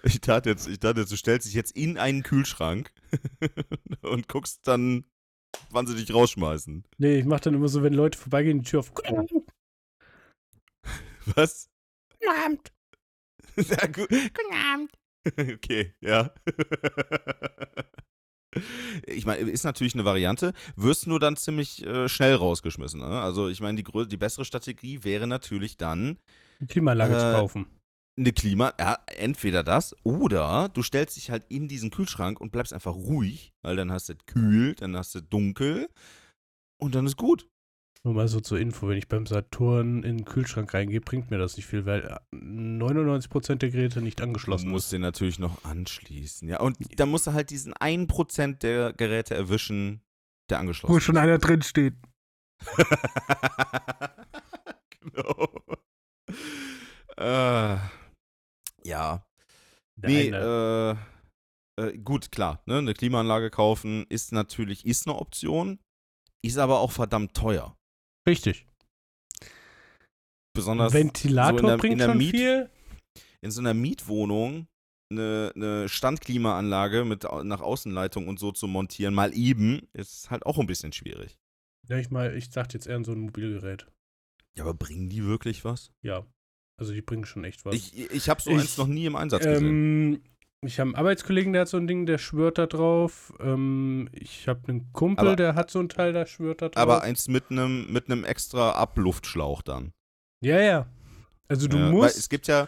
Ich 0.02 0.20
dachte 0.20 0.50
jetzt, 0.50 0.66
ich 0.66 0.78
dachte 0.80 1.00
jetzt, 1.00 1.12
du 1.12 1.16
stellst 1.16 1.46
dich 1.46 1.54
jetzt 1.54 1.76
in 1.76 1.98
einen 1.98 2.22
Kühlschrank 2.22 2.92
und 4.02 4.28
guckst 4.28 4.66
dann, 4.66 5.04
wann 5.70 5.86
sie 5.86 5.94
dich 5.94 6.12
rausschmeißen. 6.12 6.84
Nee, 6.98 7.18
ich 7.20 7.24
mach 7.24 7.40
dann 7.40 7.54
immer 7.54 7.68
so, 7.68 7.82
wenn 7.82 7.92
Leute 7.92 8.18
vorbeigehen, 8.18 8.62
die 8.62 8.68
Tür 8.70 8.80
auf. 8.80 8.92
Guten 8.94 9.46
Was? 11.26 11.68
Abend. 12.44 12.72
Ja, 13.56 13.86
gut. 13.86 14.08
Guten 14.10 14.54
Abend. 14.74 14.92
Okay, 15.54 15.94
ja. 16.02 16.30
Ich 19.06 19.26
meine, 19.26 19.50
ist 19.50 19.64
natürlich 19.64 19.94
eine 19.94 20.04
Variante, 20.04 20.52
wirst 20.76 21.06
nur 21.06 21.20
dann 21.20 21.36
ziemlich 21.36 21.84
äh, 21.86 22.08
schnell 22.08 22.34
rausgeschmissen. 22.34 23.00
Ne? 23.00 23.06
Also 23.06 23.48
ich 23.48 23.60
meine, 23.60 23.82
die, 23.82 24.06
die 24.08 24.16
bessere 24.16 24.44
Strategie 24.44 25.04
wäre 25.04 25.26
natürlich 25.26 25.76
dann 25.76 26.18
Klimaanlage 26.68 27.18
zu 27.18 27.24
Äh, 27.30 27.32
kaufen. 27.32 27.66
Eine 28.18 28.32
Klima, 28.32 28.72
ja, 28.80 28.98
entweder 29.18 29.62
das 29.62 29.94
oder 30.02 30.68
du 30.72 30.82
stellst 30.82 31.16
dich 31.16 31.30
halt 31.30 31.44
in 31.48 31.68
diesen 31.68 31.90
Kühlschrank 31.90 32.40
und 32.40 32.50
bleibst 32.50 32.72
einfach 32.72 32.94
ruhig, 32.94 33.52
weil 33.62 33.76
dann 33.76 33.92
hast 33.92 34.08
du 34.08 34.14
kühl, 34.26 34.74
dann 34.74 34.96
hast 34.96 35.14
du 35.14 35.20
dunkel 35.20 35.88
und 36.78 36.94
dann 36.94 37.06
ist 37.06 37.16
gut. 37.16 37.46
Nur 38.04 38.14
mal 38.14 38.28
so 38.28 38.40
zur 38.40 38.60
Info, 38.60 38.88
wenn 38.88 38.98
ich 38.98 39.08
beim 39.08 39.26
Saturn 39.26 40.04
in 40.04 40.18
den 40.18 40.24
Kühlschrank 40.24 40.72
reingehe, 40.72 41.00
bringt 41.00 41.30
mir 41.30 41.38
das 41.38 41.56
nicht 41.56 41.66
viel, 41.66 41.86
weil 41.86 42.02
äh, 42.04 42.36
99% 42.36 43.56
der 43.56 43.70
Geräte 43.70 44.00
nicht 44.00 44.20
Du 44.20 44.24
angeschlossen 44.24 44.70
musst 44.70 44.86
ist. 44.86 44.92
den 44.92 45.00
natürlich 45.00 45.40
noch 45.40 45.64
anschließen. 45.64 46.48
Ja, 46.48 46.60
und 46.60 46.76
dann 47.00 47.10
musst 47.10 47.26
du 47.26 47.32
halt 47.32 47.50
diesen 47.50 47.74
1% 47.74 48.58
der 48.60 48.92
Geräte 48.92 49.34
erwischen, 49.34 50.02
der 50.50 50.60
angeschlossen 50.60 51.16
ist. 51.16 51.20
einer 51.20 51.38
drin 51.38 51.62
steht. 51.62 51.94
genau. 55.00 55.50
Äh, 57.16 57.76
ja. 58.86 59.26
Nee, 59.96 60.28
äh, 60.28 60.90
äh, 61.80 61.98
gut, 61.98 62.30
klar, 62.30 62.62
ne, 62.66 62.78
eine 62.78 62.92
Klimaanlage 62.94 63.50
kaufen 63.50 64.04
ist 64.08 64.32
natürlich, 64.32 64.84
ist 64.86 65.06
eine 65.06 65.16
Option, 65.18 65.78
ist 66.44 66.58
aber 66.58 66.80
auch 66.80 66.92
verdammt 66.92 67.34
teuer. 67.34 67.76
Richtig. 68.28 68.66
Besonders 70.54 70.92
Ventilator 70.92 71.58
so 71.58 71.64
in 71.64 71.66
der- 71.66 71.76
bringt 71.78 72.02
schon 72.02 72.18
Miet- 72.18 72.30
viel. 72.30 72.70
in 73.42 73.50
so 73.50 73.60
einer 73.60 73.74
Mietwohnung 73.74 74.66
eine, 75.10 75.52
eine 75.54 75.88
Standklimaanlage 75.88 77.04
mit 77.04 77.24
nach 77.44 77.60
Außenleitung 77.60 78.26
und 78.28 78.38
so 78.40 78.52
zu 78.52 78.66
montieren, 78.66 79.14
mal 79.14 79.32
eben, 79.36 79.86
ist 79.92 80.30
halt 80.30 80.44
auch 80.46 80.58
ein 80.58 80.66
bisschen 80.66 80.92
schwierig. 80.92 81.38
Ja, 81.88 81.96
ich 81.98 82.10
mal, 82.10 82.36
ich 82.36 82.50
dachte 82.50 82.74
jetzt 82.76 82.86
eher 82.86 82.96
an 82.96 83.04
so 83.04 83.12
ein 83.12 83.20
Mobilgerät. 83.20 83.86
Ja, 84.56 84.64
aber 84.64 84.74
bringen 84.74 85.08
die 85.08 85.24
wirklich 85.24 85.64
was? 85.64 85.92
Ja. 86.02 86.26
Also 86.78 86.92
die 86.92 87.02
bringen 87.02 87.24
schon 87.24 87.44
echt 87.44 87.64
was. 87.64 87.74
Ich, 87.74 88.10
ich 88.10 88.28
habe 88.28 88.42
so 88.42 88.50
Ich- 88.50 88.58
eins 88.60 88.76
noch 88.78 88.86
nie 88.86 89.06
im 89.06 89.16
Einsatz 89.16 89.44
gesehen. 89.44 89.66
ähm, 90.14 90.20
Ich 90.62 90.78
habe 90.80 90.88
einen 90.88 90.94
Arbeitskollegen, 90.96 91.52
der 91.52 91.62
hat 91.62 91.68
so 91.68 91.76
ein 91.76 91.86
Ding, 91.86 92.06
der 92.06 92.18
schwört 92.18 92.58
da 92.58 92.66
drauf. 92.66 93.32
Ähm, 93.40 94.08
ich 94.12 94.48
habe 94.48 94.60
einen 94.68 94.92
Kumpel, 94.92 95.28
Aber- 95.28 95.36
der 95.36 95.54
hat 95.54 95.70
so 95.70 95.78
ein 95.80 95.88
Teil, 95.88 96.12
der 96.12 96.26
schwört 96.26 96.60
da 96.62 96.68
drauf. 96.70 96.82
Aber 96.82 97.02
eins 97.02 97.28
mit 97.28 97.44
einem 97.50 97.92
mit 97.92 98.10
einem 98.10 98.24
extra 98.24 98.72
Abluftschlauch 98.72 99.62
dann. 99.62 99.92
ja, 100.42 100.60
ja. 100.60 100.86
Also 101.48 101.68
du 101.68 101.76
ja, 101.76 101.90
musst. 101.90 102.18
es 102.18 102.28
gibt 102.28 102.48
ja 102.48 102.66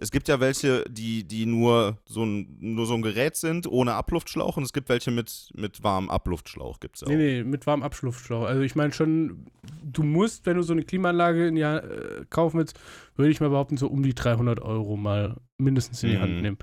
es 0.00 0.10
gibt 0.10 0.28
ja 0.28 0.38
welche, 0.40 0.84
die, 0.88 1.24
die 1.24 1.44
nur 1.44 1.98
so 2.04 2.24
ein 2.24 2.56
nur 2.60 2.86
so 2.86 2.94
ein 2.94 3.02
Gerät 3.02 3.36
sind 3.36 3.66
ohne 3.66 3.94
Abluftschlauch 3.94 4.56
und 4.56 4.62
es 4.62 4.72
gibt 4.72 4.88
welche 4.88 5.10
mit 5.10 5.50
mit 5.54 5.82
warmem 5.82 6.08
Abluftschlauch 6.08 6.80
gibt's 6.80 7.00
ja 7.00 7.06
auch. 7.08 7.10
Nee, 7.10 7.16
nee, 7.16 7.44
mit 7.44 7.66
warmem 7.66 7.82
Abschlussschlauch. 7.82 8.44
Also 8.46 8.62
ich 8.62 8.76
meine 8.76 8.92
schon, 8.92 9.46
du 9.82 10.02
musst, 10.04 10.46
wenn 10.46 10.56
du 10.56 10.62
so 10.62 10.72
eine 10.72 10.84
Klimaanlage 10.84 11.48
in 11.48 11.56
die, 11.56 11.64
Ha- 11.64 11.78
äh, 11.78 12.24
kaufen 12.30 12.58
willst, 12.58 12.78
würde 13.16 13.30
ich 13.30 13.40
mal 13.40 13.50
behaupten, 13.50 13.76
so 13.76 13.88
um 13.88 14.02
die 14.02 14.14
300 14.14 14.60
Euro 14.60 14.96
mal 14.96 15.36
mindestens 15.58 16.02
in 16.04 16.10
die 16.10 16.18
Hand 16.18 16.36
Mhm. 16.36 16.40
nehmen. 16.42 16.58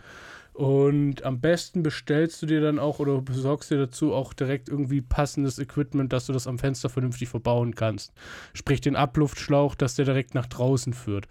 Und 0.54 1.24
am 1.26 1.42
besten 1.42 1.84
bestellst 1.84 2.42
du 2.42 2.46
dir 2.46 2.62
dann 2.62 2.80
auch 2.80 3.00
oder 3.00 3.22
besorgst 3.22 3.72
dir 3.72 3.78
dazu 3.78 4.14
auch 4.14 4.32
direkt 4.34 4.70
irgendwie 4.70 5.02
passendes 5.02 5.60
Equipment, 5.60 6.14
dass 6.14 6.28
du 6.28 6.32
das 6.34 6.48
am 6.48 6.60
Fenster 6.60 6.88
vernünftig 6.88 7.28
verbauen 7.28 7.76
kannst. 7.76 8.14
Sprich 8.54 8.80
den 8.80 8.96
Abluftschlauch, 8.96 9.76
dass 9.76 9.96
der 9.96 10.06
direkt 10.06 10.34
nach 10.34 10.46
draußen 10.46 10.94
führt. 10.94 11.28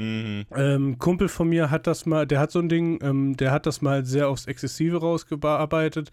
Mhm. 0.00 0.46
Ähm, 0.56 0.98
Kumpel 0.98 1.28
von 1.28 1.48
mir 1.48 1.70
hat 1.70 1.86
das 1.86 2.06
mal, 2.06 2.26
der 2.26 2.40
hat 2.40 2.50
so 2.50 2.58
ein 2.58 2.70
Ding, 2.70 2.98
ähm, 3.02 3.36
der 3.36 3.52
hat 3.52 3.66
das 3.66 3.82
mal 3.82 4.04
sehr 4.06 4.28
aufs 4.28 4.46
Exzessive 4.46 4.96
rausgearbeitet. 4.96 6.10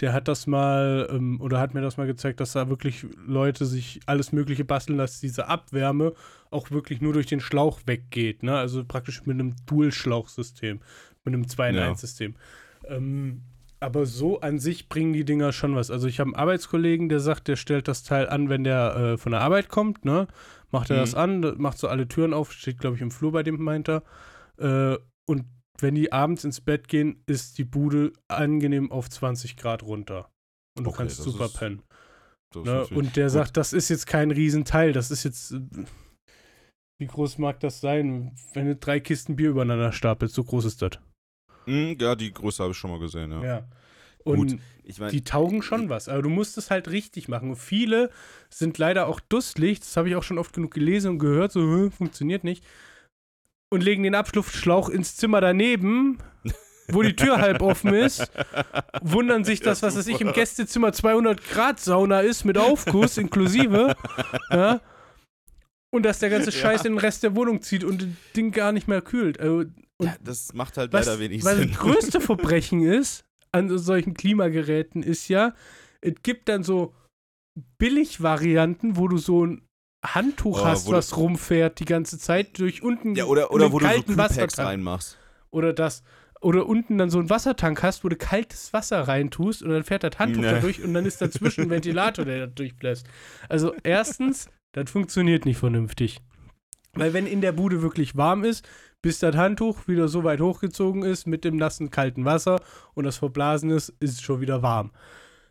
Der 0.00 0.12
hat 0.12 0.28
das 0.28 0.46
mal, 0.46 1.08
ähm, 1.10 1.40
oder 1.40 1.58
hat 1.58 1.72
mir 1.72 1.80
das 1.80 1.96
mal 1.96 2.06
gezeigt, 2.06 2.40
dass 2.40 2.52
da 2.52 2.68
wirklich 2.68 3.06
Leute 3.26 3.64
sich 3.64 4.00
alles 4.04 4.32
Mögliche 4.32 4.64
basteln, 4.64 4.98
dass 4.98 5.20
diese 5.20 5.48
Abwärme 5.48 6.12
auch 6.50 6.70
wirklich 6.70 7.00
nur 7.00 7.14
durch 7.14 7.26
den 7.26 7.40
Schlauch 7.40 7.80
weggeht. 7.86 8.42
Ne? 8.42 8.56
Also 8.56 8.84
praktisch 8.84 9.24
mit 9.24 9.40
einem 9.40 9.54
Dual-Schlauchsystem, 9.66 10.80
mit 11.24 11.34
einem 11.34 11.48
2 11.48 11.70
in 11.70 11.76
Ja. 11.76 11.88
1 11.88 12.00
System. 12.00 12.34
Ähm, 12.88 13.40
aber 13.80 14.04
so 14.04 14.40
an 14.40 14.58
sich 14.58 14.90
bringen 14.90 15.14
die 15.14 15.24
Dinger 15.24 15.52
schon 15.52 15.74
was. 15.74 15.90
Also 15.90 16.06
ich 16.06 16.20
habe 16.20 16.28
einen 16.28 16.34
Arbeitskollegen, 16.36 17.08
der 17.08 17.20
sagt, 17.20 17.48
der 17.48 17.56
stellt 17.56 17.88
das 17.88 18.02
Teil 18.02 18.28
an, 18.28 18.50
wenn 18.50 18.64
der 18.64 18.96
äh, 18.96 19.16
von 19.16 19.32
der 19.32 19.40
Arbeit 19.40 19.70
kommt, 19.70 20.04
ne? 20.04 20.28
Macht 20.72 20.90
er 20.90 20.96
Mhm. 20.96 21.00
das 21.00 21.14
an, 21.14 21.40
macht 21.58 21.78
so 21.78 21.88
alle 21.88 22.06
Türen 22.08 22.32
auf, 22.34 22.52
steht, 22.52 22.78
glaube 22.78 22.96
ich, 22.96 23.02
im 23.02 23.10
Flur 23.10 23.32
bei 23.32 23.42
dem, 23.42 23.60
meint 23.62 23.88
er. 23.88 24.02
Äh, 24.58 24.98
und 25.28 25.44
wenn 25.80 25.94
die 25.94 26.12
abends 26.12 26.44
ins 26.44 26.60
Bett 26.60 26.88
gehen, 26.88 27.22
ist 27.26 27.56
die 27.58 27.64
Bude 27.64 28.12
angenehm 28.28 28.92
auf 28.92 29.08
20 29.08 29.56
Grad 29.56 29.82
runter. 29.82 30.28
Und 30.76 30.84
du 30.84 30.90
Okay, 30.90 30.98
kannst 30.98 31.16
super 31.22 31.46
ist- 31.46 31.58
pennen. 31.58 31.82
Ne? 32.54 32.84
Und 32.88 33.16
der 33.16 33.26
gut. 33.26 33.32
sagt, 33.32 33.56
das 33.56 33.72
ist 33.72 33.88
jetzt 33.88 34.06
kein 34.06 34.30
Riesenteil, 34.30 34.92
das 34.92 35.10
ist 35.10 35.22
jetzt. 35.24 35.54
Wie 37.00 37.06
groß 37.06 37.38
mag 37.38 37.60
das 37.60 37.80
sein, 37.80 38.34
wenn 38.52 38.66
du 38.66 38.76
drei 38.76 39.00
Kisten 39.00 39.36
Bier 39.36 39.50
übereinander 39.50 39.92
stapelst? 39.92 40.34
So 40.34 40.44
groß 40.44 40.66
ist 40.66 40.82
das. 40.82 40.92
Mhm, 41.66 41.96
ja, 41.98 42.14
die 42.14 42.32
Größe 42.32 42.62
habe 42.62 42.72
ich 42.72 42.78
schon 42.78 42.90
mal 42.90 42.98
gesehen, 43.00 43.30
ja. 43.32 43.42
Ja. 43.42 43.68
Und 44.24 44.36
Gut, 44.52 44.58
Ich 44.84 44.98
meine, 44.98 45.12
die 45.12 45.24
taugen 45.24 45.62
schon 45.62 45.88
was, 45.88 46.08
aber 46.08 46.22
du 46.22 46.28
musst 46.28 46.58
es 46.58 46.70
halt 46.70 46.88
richtig 46.88 47.28
machen. 47.28 47.50
Und 47.50 47.56
viele 47.56 48.10
sind 48.50 48.76
leider 48.78 49.06
auch 49.06 49.20
dusselig, 49.20 49.80
das 49.80 49.96
habe 49.96 50.08
ich 50.08 50.16
auch 50.16 50.22
schon 50.22 50.38
oft 50.38 50.52
genug 50.52 50.72
gelesen 50.74 51.12
und 51.12 51.18
gehört, 51.18 51.52
so 51.52 51.60
"Hä, 51.60 51.90
funktioniert 51.90 52.44
nicht. 52.44 52.64
Und 53.72 53.82
legen 53.82 54.02
den 54.02 54.14
Abschlussschlauch 54.16 54.88
ins 54.88 55.16
Zimmer 55.16 55.40
daneben, 55.40 56.18
wo 56.88 57.02
die 57.02 57.14
Tür 57.14 57.38
halb 57.40 57.62
offen 57.62 57.94
ist, 57.94 58.30
wundern 59.00 59.44
sich, 59.44 59.60
dass, 59.60 59.82
was 59.82 59.96
weiß 59.96 60.08
ich, 60.08 60.20
im. 60.20 60.32
Gästezimmer 60.32 60.92
200 60.92 61.42
Grad 61.48 61.78
Sauna 61.78 62.20
ist 62.20 62.44
mit 62.44 62.58
Aufguss 62.58 63.16
inklusive. 63.16 63.94
ja? 64.50 64.80
Und 65.92 66.04
dass 66.04 66.18
der 66.18 66.30
ganze 66.30 66.50
Ja. 66.50 66.56
Scheiß 66.56 66.84
in 66.84 66.92
den 66.94 66.98
Rest 66.98 67.22
der 67.22 67.36
Wohnung 67.36 67.62
zieht 67.62 67.84
und 67.84 68.02
das 68.02 68.08
Ding 68.36 68.50
gar 68.50 68.72
nicht 68.72 68.88
mehr 68.88 69.02
kühlt. 69.02 69.38
Also, 69.40 69.64
ja, 70.02 70.14
das 70.22 70.52
macht 70.52 70.76
halt 70.76 70.92
was, 70.92 71.06
leider 71.06 71.20
wenig 71.20 71.44
was 71.44 71.56
Sinn. 71.56 71.68
das 71.70 71.78
größte 71.78 72.20
Verbrechen 72.20 72.82
ist 72.82 73.24
an 73.52 73.68
so 73.68 73.78
solchen 73.78 74.14
Klimageräten 74.14 75.02
ist 75.02 75.28
ja, 75.28 75.54
es 76.00 76.14
gibt 76.22 76.48
dann 76.48 76.62
so 76.62 76.94
Billigvarianten, 77.78 78.96
wo 78.96 79.08
du 79.08 79.18
so 79.18 79.44
ein 79.46 79.62
Handtuch 80.04 80.62
Oh, 80.62 80.64
hast, 80.64 80.90
was 80.90 81.16
rumfährt 81.16 81.78
die 81.80 81.84
ganze 81.84 82.18
Zeit 82.18 82.58
durch 82.58 82.82
unten 82.82 83.14
ja, 83.16 83.24
oder, 83.24 83.50
oder 83.50 83.70
wo 83.72 83.78
du 83.78 83.84
so 83.84 83.90
kalten 83.90 84.06
Kühlpacks 84.06 84.36
Wassertank. 84.36 84.68
reinmachst. 84.68 85.18
Oder 85.50 85.72
das. 85.72 86.02
Oder 86.40 86.64
unten 86.66 86.96
dann 86.96 87.10
so 87.10 87.18
einen 87.18 87.28
Wassertank 87.28 87.82
hast, 87.82 88.02
wo 88.02 88.08
du 88.08 88.16
kaltes 88.16 88.72
Wasser 88.72 89.02
reintust 89.06 89.62
und 89.62 89.70
dann 89.70 89.84
fährt 89.84 90.04
das 90.04 90.18
Handtuch 90.18 90.40
Nee. 90.40 90.50
da 90.52 90.60
durch 90.60 90.82
und 90.82 90.94
dann 90.94 91.04
ist 91.04 91.20
dazwischen 91.20 91.64
ein 91.64 91.70
Ventilator, 91.70 92.24
der 92.24 92.38
da 92.38 92.46
durchbläst. 92.46 93.06
Also 93.50 93.74
erstens, 93.82 94.48
das 94.72 94.90
funktioniert 94.90 95.44
nicht 95.44 95.58
vernünftig. 95.58 96.20
Weil 96.94 97.12
wenn 97.12 97.26
in 97.26 97.42
der 97.42 97.52
Bude 97.52 97.82
wirklich 97.82 98.16
warm 98.16 98.42
ist, 98.44 98.66
bis 99.02 99.18
das 99.18 99.36
Handtuch 99.36 99.88
wieder 99.88 100.08
so 100.08 100.24
weit 100.24 100.40
hochgezogen 100.40 101.02
ist 101.02 101.26
mit 101.26 101.44
dem 101.44 101.56
nassen, 101.56 101.90
kalten 101.90 102.24
Wasser 102.24 102.60
und 102.94 103.04
das 103.04 103.16
verblasen 103.18 103.70
ist, 103.70 103.90
ist 104.00 104.14
es 104.14 104.20
schon 104.22 104.40
wieder 104.40 104.62
warm. 104.62 104.92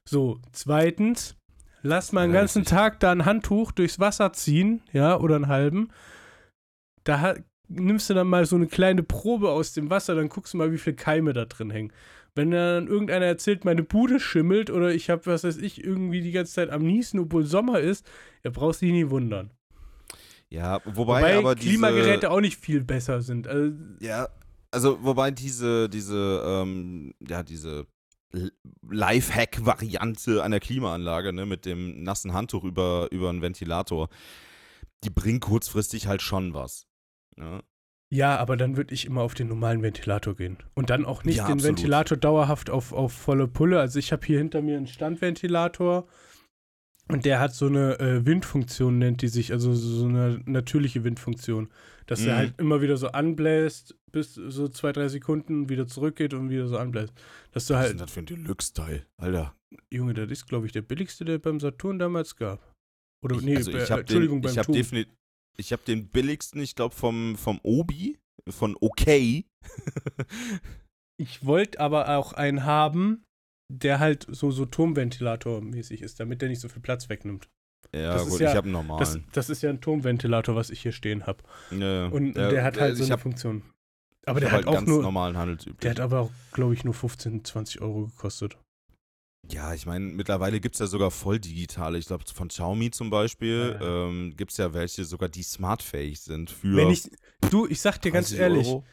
So, 0.05 0.39
zweitens, 0.51 1.35
lass 1.81 2.11
mal 2.11 2.21
einen 2.23 2.33
Ja, 2.33 2.41
ganzen 2.41 2.59
richtig. 2.59 2.77
Tag 2.77 2.99
da 2.99 3.11
ein 3.11 3.25
Handtuch 3.25 3.71
durchs 3.71 3.99
Wasser 3.99 4.33
ziehen, 4.33 4.81
ja, 4.91 5.17
oder 5.19 5.35
einen 5.35 5.47
halben. 5.47 5.89
Da 7.03 7.21
ha- 7.21 7.35
nimmst 7.67 8.09
du 8.09 8.13
dann 8.13 8.27
mal 8.27 8.45
so 8.45 8.55
eine 8.55 8.67
kleine 8.67 9.03
Probe 9.03 9.49
aus 9.51 9.73
dem 9.73 9.89
Wasser, 9.89 10.15
dann 10.15 10.29
guckst 10.29 10.53
du 10.53 10.57
mal, 10.57 10.71
wie 10.71 10.77
viele 10.77 10.95
Keime 10.95 11.33
da 11.33 11.45
drin 11.45 11.69
hängen. 11.69 11.93
Wenn 12.35 12.51
dann 12.51 12.87
irgendeiner 12.87 13.25
erzählt, 13.25 13.65
meine 13.65 13.83
Bude 13.83 14.19
schimmelt 14.19 14.69
oder 14.69 14.91
ich 14.93 15.09
habe, 15.09 15.25
was 15.25 15.43
weiß 15.43 15.57
ich, 15.57 15.83
irgendwie 15.83 16.21
die 16.21 16.31
ganze 16.31 16.53
Zeit 16.53 16.69
am 16.69 16.83
Niesen, 16.83 17.19
obwohl 17.19 17.43
Sommer 17.45 17.79
ist, 17.79 18.05
ja, 18.43 18.51
brauchst 18.51 18.81
du 18.81 18.85
dich 18.85 18.93
nie 18.93 19.09
wundern. 19.09 19.51
Ja, 20.49 20.81
wobei, 20.85 20.95
Wobei 20.95 21.37
aber 21.37 21.55
diese, 21.55 21.69
Klimageräte 21.69 22.31
auch 22.31 22.41
nicht 22.41 22.57
viel 22.57 22.83
besser 22.83 23.21
sind. 23.21 23.47
Also, 23.47 23.71
Ja, 23.99 24.29
also 24.71 25.03
wobei 25.03 25.31
diese, 25.31 25.89
diese, 25.89 26.43
ähm, 26.45 27.13
ja, 27.27 27.43
diese 27.43 27.85
Lifehack-Variante 28.89 30.43
einer 30.43 30.59
Klimaanlage, 30.59 31.33
ne, 31.33 31.45
mit 31.45 31.65
dem 31.65 32.03
nassen 32.03 32.33
Handtuch 32.33 32.63
über, 32.63 33.07
über 33.11 33.29
einen 33.29 33.41
Ventilator, 33.41 34.09
die 35.03 35.09
bringt 35.09 35.41
kurzfristig 35.41 36.07
halt 36.07 36.21
schon 36.21 36.53
was. 36.53 36.87
Ne? 37.35 37.61
ja, 38.11 38.37
aber 38.37 38.57
dann 38.57 38.75
würde 38.75 38.93
ich 38.93 39.05
immer 39.05 39.21
auf 39.21 39.33
den 39.35 39.47
normalen 39.47 39.81
Ventilator 39.83 40.35
gehen. 40.35 40.57
Und 40.73 40.89
dann 40.89 41.05
auch 41.05 41.23
nicht 41.23 41.37
Ja, 41.37 41.45
den 41.45 41.53
absolut. 41.53 41.77
Ventilator 41.77 42.17
dauerhaft 42.17 42.69
auf, 42.69 42.91
auf 42.91 43.13
volle 43.13 43.47
Pulle. 43.47 43.79
Also 43.79 43.99
ich 43.99 44.11
habe 44.11 44.25
hier 44.25 44.39
hinter 44.39 44.61
mir 44.61 44.77
einen 44.77 44.87
Standventilator 44.87 46.07
und 47.11 47.25
der 47.25 47.39
hat 47.39 47.53
so 47.53 47.65
eine 47.67 47.99
äh, 47.99 48.25
Windfunktion, 48.25 48.97
nennt 48.99 49.21
die 49.21 49.27
sich, 49.27 49.51
also 49.51 49.73
so 49.73 50.05
eine 50.07 50.41
natürliche 50.45 51.03
Windfunktion. 51.03 51.69
Dass 52.05 52.21
er 52.25 52.33
Mhm. 52.33 52.37
halt 52.37 52.59
immer 52.59 52.81
wieder 52.81 52.97
so 52.97 53.09
anbläst, 53.09 53.95
bis 54.11 54.33
so 54.33 54.67
zwei, 54.67 54.91
drei 54.91 55.07
Sekunden 55.09 55.69
wieder 55.69 55.87
zurückgeht 55.87 56.33
und 56.33 56.49
wieder 56.49 56.67
so 56.67 56.77
anbläst. 56.77 57.13
Dass 57.51 57.67
du 57.67 57.73
Was 57.73 57.81
ist 57.81 57.83
halt, 57.83 57.91
denn 57.91 57.97
das 57.99 58.11
für 58.11 58.19
ein 58.21 58.25
Deluxe-Teil? 58.25 59.05
Alter. 59.17 59.55
Junge, 59.91 60.13
das 60.15 60.31
ist, 60.31 60.47
glaube 60.47 60.65
ich, 60.65 60.71
der 60.71 60.81
billigste, 60.81 61.25
der 61.25 61.37
beim 61.37 61.59
Saturn 61.59 61.99
damals 61.99 62.35
gab. 62.35 62.73
Oder, 63.23 63.35
Ich, 63.35 63.41
nee, 63.43 63.55
also 63.57 63.71
äh, 63.71 63.83
ich 63.83 63.91
habe 63.91 64.01
Entschuldigung, 64.01 64.41
den, 64.41 64.49
ich 64.49 64.55
beim 64.55 64.65
hab 64.65 65.05
ich 65.57 65.71
habe 65.73 65.83
den 65.85 66.07
billigsten, 66.07 66.61
ich 66.61 66.73
glaube 66.75 66.95
vom, 66.95 67.35
vom 67.35 67.59
Obi, 67.63 68.17
von 68.47 68.75
OK. 68.79 69.43
Ich 71.17 71.45
wollte 71.45 71.79
aber 71.79 72.17
auch 72.17 72.33
einen 72.33 72.63
haben, 72.63 73.25
der 73.71 73.99
halt 73.99 74.25
so, 74.29 74.51
so 74.51 74.65
Turmventilator-mäßig 74.65 76.01
ist, 76.01 76.19
damit 76.19 76.41
der 76.41 76.49
nicht 76.49 76.59
so 76.61 76.69
viel 76.69 76.81
Platz 76.81 77.09
wegnimmt. 77.09 77.47
ja, 77.93 78.13
Das 78.13 78.23
ist 78.23 78.29
gut, 78.31 78.39
ja- 78.41 78.49
ich 78.51 78.55
habe 78.55 78.65
einen 78.67 78.73
Das, 78.97 79.13
normalen. 79.15 79.27
das 79.33 79.49
ist 79.49 79.61
ja 79.61 79.69
ein 79.69 79.81
Turmventilator, 79.81 80.55
was 80.55 80.69
ich 80.69 80.81
hier 80.81 80.91
stehen 80.91 81.25
habe. 81.27 81.43
Ja, 81.71 82.07
Und 82.07 82.35
ja, 82.35 82.49
der 82.49 82.63
hat 82.63 82.79
halt 82.79 82.97
so 82.97 83.03
eine 83.03 83.13
hab, 83.13 83.21
Funktion. 83.21 83.63
Aber 84.25 84.39
der 84.39 84.49
hat 84.51 84.57
halt 84.57 84.67
auch 84.67 84.73
ganz 84.73 84.87
nur, 84.87 85.01
normalen 85.01 85.37
handelsüblich. 85.37 85.79
der 85.79 85.91
hat 85.91 85.99
aber 85.99 86.19
auch, 86.21 86.31
glaube 86.51 86.73
ich, 86.73 86.83
nur 86.83 86.93
15, 86.93 87.43
20 87.45 87.81
Euro 87.81 88.07
gekostet. 88.07 88.57
Ja, 89.49 89.73
ich 89.73 89.85
meine, 89.85 90.05
mittlerweile 90.05 90.59
gibt 90.59 90.75
es 90.75 90.79
ja 90.79 90.85
sogar 90.87 91.09
voll 91.11 91.39
digitale. 91.39 91.97
Ich 91.97 92.05
glaube, 92.07 92.25
von 92.31 92.49
Xiaomi 92.49 92.91
zum 92.91 93.09
Beispiel 93.09 93.77
Ja. 93.79 94.07
ähm, 94.07 94.35
gibt 94.35 94.51
es 94.51 94.57
ja 94.57 94.73
welche 94.73 95.05
sogar, 95.05 95.29
die 95.29 95.41
smartfähig 95.43 96.19
sind 96.19 96.51
für 96.51 96.75
Wenn 96.75 96.89
ich, 96.89 97.09
du, 97.49 97.65
ich 97.65 97.79
sag 97.81 97.99
dir 98.01 98.11
ganz 98.11 98.27
30 98.29 98.39
ehrlich, 98.41 98.67
Euro. 98.67 98.83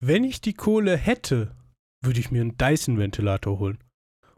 wenn 0.00 0.22
ich 0.22 0.40
die 0.40 0.52
Kohle 0.52 0.96
hätte, 0.96 1.56
würde 2.04 2.20
ich 2.20 2.30
mir 2.30 2.42
einen 2.42 2.56
Dyson-Ventilator 2.58 3.58
holen. 3.58 3.78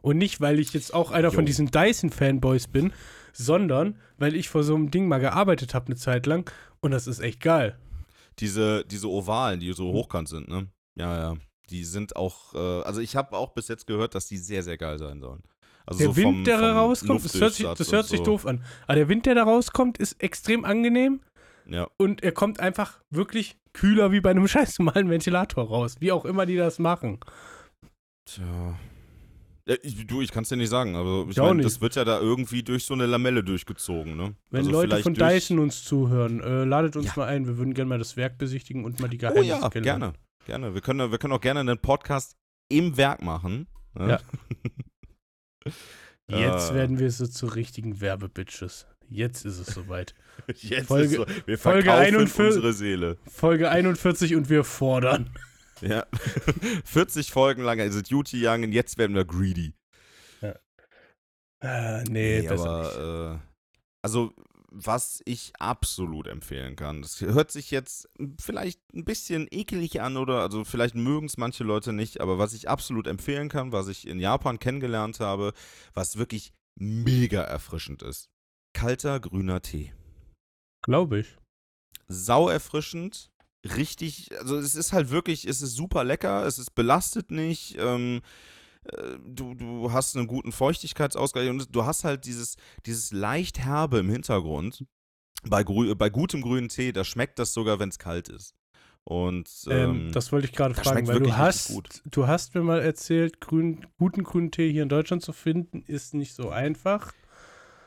Und 0.09 0.17
nicht, 0.17 0.41
weil 0.41 0.59
ich 0.59 0.73
jetzt 0.73 0.95
auch 0.95 1.11
einer 1.11 1.31
von 1.31 1.41
Jo. 1.41 1.47
diesen 1.47 1.71
Dyson-Fanboys 1.71 2.69
bin, 2.69 2.95
sondern 3.35 3.99
weil 4.17 4.35
ich 4.35 4.49
vor 4.49 4.62
so 4.62 4.75
einem 4.75 4.91
Ding 4.91 5.07
mal 5.07 5.19
gearbeitet 5.19 5.75
habe 5.75 5.87
eine 5.87 5.97
Zeit 5.97 6.25
lang 6.25 6.50
und 6.81 6.93
das 6.93 7.07
ist 7.07 7.21
echt 7.21 7.41
geil. 7.43 7.79
Diese, 8.38 8.87
diese 8.87 9.09
Ovalen, 9.11 9.61
die 9.61 9.71
so 9.75 9.93
hochkant 9.93 10.29
sind, 10.29 10.49
ne? 10.49 10.69
Ja, 10.99 11.15
ja. 11.19 11.37
Die 11.69 11.85
sind 11.85 12.17
auch, 12.17 12.55
äh, 12.55 12.83
also 12.85 13.03
ich 13.03 13.17
habe 13.17 13.37
auch 13.37 13.50
bis 13.53 13.69
jetzt 13.69 13.87
gehört, 13.87 14.15
dass 14.15 14.27
die 14.27 14.38
sehr, 14.38 14.62
sehr 14.62 14.79
geil 14.79 14.99
sein 14.99 15.21
sollen. 15.21 15.43
Also 15.85 15.99
Der 15.99 16.09
so 16.09 16.17
Wind, 16.17 16.25
vom, 16.37 16.45
der 16.45 16.59
da 16.59 16.73
rauskommt, 16.79 17.23
das 17.23 17.38
hört 17.38 17.53
sich, 17.53 17.67
das 17.67 17.93
hört 17.93 18.07
sich 18.07 18.19
so. 18.21 18.25
doof 18.25 18.47
an. 18.47 18.65
Aber 18.87 18.95
der 18.95 19.09
Wind, 19.11 19.27
der 19.27 19.35
da 19.35 19.43
rauskommt, 19.43 19.99
ist 19.99 20.23
extrem 20.23 20.65
angenehm 20.65 21.21
Ja, 21.67 21.87
und 21.99 22.23
er 22.23 22.33
kommt 22.33 22.61
einfach 22.61 23.00
wirklich 23.11 23.59
kühler 23.75 24.11
wie 24.11 24.21
bei 24.23 24.31
einem 24.31 24.49
scheiß 24.55 24.79
normalen 24.79 25.11
Ventilator 25.11 25.69
raus. 25.69 25.97
Wie 26.00 26.12
auch 26.12 26.25
immer 26.25 26.47
die 26.47 26.57
das 26.57 26.79
machen. 26.79 27.21
tja. 28.25 28.79
Ich, 29.82 30.06
du, 30.06 30.22
ich 30.22 30.30
kann 30.32 30.44
es 30.44 30.48
dir 30.48 30.56
nicht 30.56 30.70
sagen, 30.70 30.96
aber 30.96 31.25
ich 31.25 31.37
Ich 31.37 31.37
meine, 31.42 31.62
das 31.62 31.80
wird 31.82 31.94
ja 31.94 32.04
da 32.04 32.18
irgendwie 32.20 32.62
durch 32.62 32.84
so 32.87 32.94
eine 32.94 33.04
Lamelle 33.04 33.44
durchgezogen, 33.44 34.16
ne? 34.16 34.34
Wenn 34.50 34.60
also 34.60 34.70
Leute 34.70 35.02
von 35.02 35.12
Dyson 35.12 35.58
uns 35.58 35.84
zuhören, 35.84 36.40
äh, 36.40 36.64
ladet 36.64 36.96
uns 36.96 37.06
Ja. 37.08 37.12
mal 37.16 37.26
ein. 37.26 37.46
Wir 37.46 37.58
würden 37.58 37.75
gerne 37.75 37.88
mal 37.90 37.98
das 37.98 38.16
Werk 38.16 38.38
besichtigen 38.38 38.84
und 38.87 38.98
mal 39.00 39.08
die 39.08 39.18
Oh 39.18 39.20
Geheimnisse 39.20 39.46
ja, 39.46 39.68
kennenlernen. 39.68 40.12
gerne. 40.46 40.60
Gerne. 40.68 40.75
Wir 40.75 40.80
können, 40.80 41.10
wir 41.10 41.18
können 41.18 41.34
auch 41.34 41.40
gerne 41.42 41.60
einen 41.60 41.76
Podcast 41.78 42.37
im 42.70 42.96
Werk 42.96 43.20
machen. 43.22 43.66
Ne? 43.94 44.08
Ja. 44.08 45.70
Jetzt 46.30 46.70
Äh, 46.70 46.75
werden 46.75 46.98
wir 46.98 47.10
so 47.10 47.26
zu 47.26 47.46
richtigen 47.46 48.00
Werbebitches. 48.00 48.87
Jetzt 49.10 49.44
ist 49.46 49.58
es 49.58 49.66
soweit. 49.68 50.14
Jetzt 50.54 50.87
Folge- 50.88 51.04
ist 51.04 51.14
so, 51.16 51.26
wir 51.46 51.58
Folge 51.58 51.82
verkaufen 51.84 52.04
41 52.14 52.46
unsere 52.46 52.72
Seele. 52.72 53.16
Folge 53.26 53.70
41 53.70 54.34
und 54.34 54.48
wir 54.50 54.64
fordern. 54.64 55.30
Ja. 55.80 56.06
40 56.85 57.30
Folgen 57.30 57.62
lang 57.62 57.78
ist 57.78 57.94
es 57.94 58.04
Duty 58.04 58.47
Young 58.47 58.64
und 58.64 58.73
jetzt 58.73 58.99
werden 58.99 59.14
wir 59.14 59.25
greedy. 59.25 59.75
Äh, 61.61 62.04
nee, 62.04 62.42
besser 62.42 62.78
nicht. 62.82 62.97
aber 62.97 63.35
äh, 63.35 63.38
also 64.02 64.32
was 64.70 65.23
ich 65.25 65.52
absolut 65.58 66.28
empfehlen 66.28 66.76
kann, 66.76 67.02
das 67.02 67.20
hört 67.20 67.50
sich 67.50 67.70
jetzt 67.70 68.08
vielleicht 68.38 68.80
ein 68.94 69.04
bisschen 69.04 69.49
ekelig 69.50 70.00
an 70.02 70.16
oder 70.16 70.42
also 70.42 70.64
vielleicht 70.64 70.94
mögen 70.94 71.26
es 71.26 71.38
manche 71.38 71.64
Leute 71.64 71.92
nicht, 71.92 72.20
aber 72.20 72.38
was 72.38 72.52
ich 72.52 72.68
absolut 72.68 73.06
empfehlen 73.06 73.49
kann, 73.49 73.73
was 73.73 73.88
ich 73.88 74.06
in 74.06 74.20
Japan 74.20 74.58
kennengelernt 74.58 75.20
habe, 75.20 75.52
was 75.94 76.18
wirklich 76.18 76.52
mega 76.78 77.42
erfrischend 77.42 78.02
ist. 78.02 78.28
Kalter 78.75 79.20
grüner 79.20 79.62
Tee. 79.62 79.92
Glaube 80.85 81.20
ich. 81.20 81.37
sau 82.06 82.49
erfrischend. 82.49 83.30
Richtig, 83.65 84.31
also 84.38 84.57
es 84.57 84.75
ist 84.75 84.93
halt 84.93 85.11
wirklich, 85.11 85.47
es 85.47 85.62
ist 85.62 85.75
super 85.75 86.05
lecker, 86.05 86.47
es 86.47 86.59
ist 86.59 86.75
belastet 86.75 87.31
nicht, 87.31 87.77
ähm, 87.79 88.21
äh, 88.85 89.19
du, 89.25 89.55
du 89.55 89.93
hast 89.93 90.17
einen 90.17 90.29
guten 90.29 90.53
Feuchtigkeitsausgleich 90.53 91.50
und 91.50 91.75
du 91.75 91.85
hast 91.85 92.05
halt 92.05 92.25
dieses, 92.25 92.57
dieses 92.87 93.12
leicht 93.12 93.59
herbe 93.59 93.99
im 93.99 94.11
Hintergrund. 94.11 94.85
Bei, 95.45 95.62
grü 95.62 95.95
bei 95.95 96.11
gutem 96.11 96.41
grünen 96.41 96.69
Tee, 96.69 96.93
da 96.93 97.05
schmeckt 97.05 97.38
das 97.38 97.53
sogar, 97.53 97.79
wenn 97.79 97.88
es 97.91 97.99
kalt 97.99 98.29
ist. 98.29 98.55
Und 99.05 99.49
Ähm, 99.69 100.07
ähm, 100.07 100.12
das 100.12 100.33
wollte 100.33 100.47
ich 100.47 100.53
gerade 100.53 100.75
fragen, 100.75 101.07
weil 101.07 101.21
du 101.21 101.37
hast, 101.37 101.69
gut. 101.69 102.03
du 102.05 102.27
hast 102.27 102.55
mir 102.55 102.62
mal 102.62 102.81
erzählt, 102.81 103.41
grün, 103.41 103.87
guten 103.99 104.23
grünen 104.23 104.50
Tee 104.50 104.71
hier 104.71 104.83
in 104.83 104.88
Deutschland 104.88 105.23
zu 105.23 105.33
finden, 105.33 105.83
ist 105.87 106.12
nicht 106.12 106.35
so 106.35 106.50
einfach. 106.50 107.15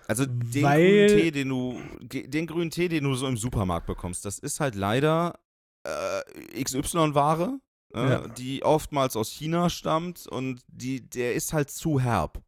Also 0.08 0.26
den 0.26 0.64
grünen 0.64 1.08
Tee, 1.08 1.32
den 1.32 1.50
du, 1.50 1.80
den 2.02 2.48
grünen 2.48 2.72
Tee, 2.72 2.90
den 2.90 3.04
du 3.04 3.14
so 3.14 3.28
im 3.28 3.38
Supermarkt 3.38 3.86
bekommst, 3.86 4.26
das 4.26 4.40
ist 4.40 4.60
halt 4.60 4.76
leider 4.76 5.40
äh, 5.84 6.64
XY-Ware, 6.64 7.60
äh, 7.94 8.00
Ja. 8.10 8.28
die 8.28 8.64
oftmals 8.64 9.16
aus 9.16 9.30
China 9.32 9.70
stammt 9.70 10.28
und 10.28 10.62
die, 10.68 11.02
der 11.10 11.34
ist 11.36 11.54
halt 11.54 11.70
zu 11.72 12.00
herb. 12.00 12.42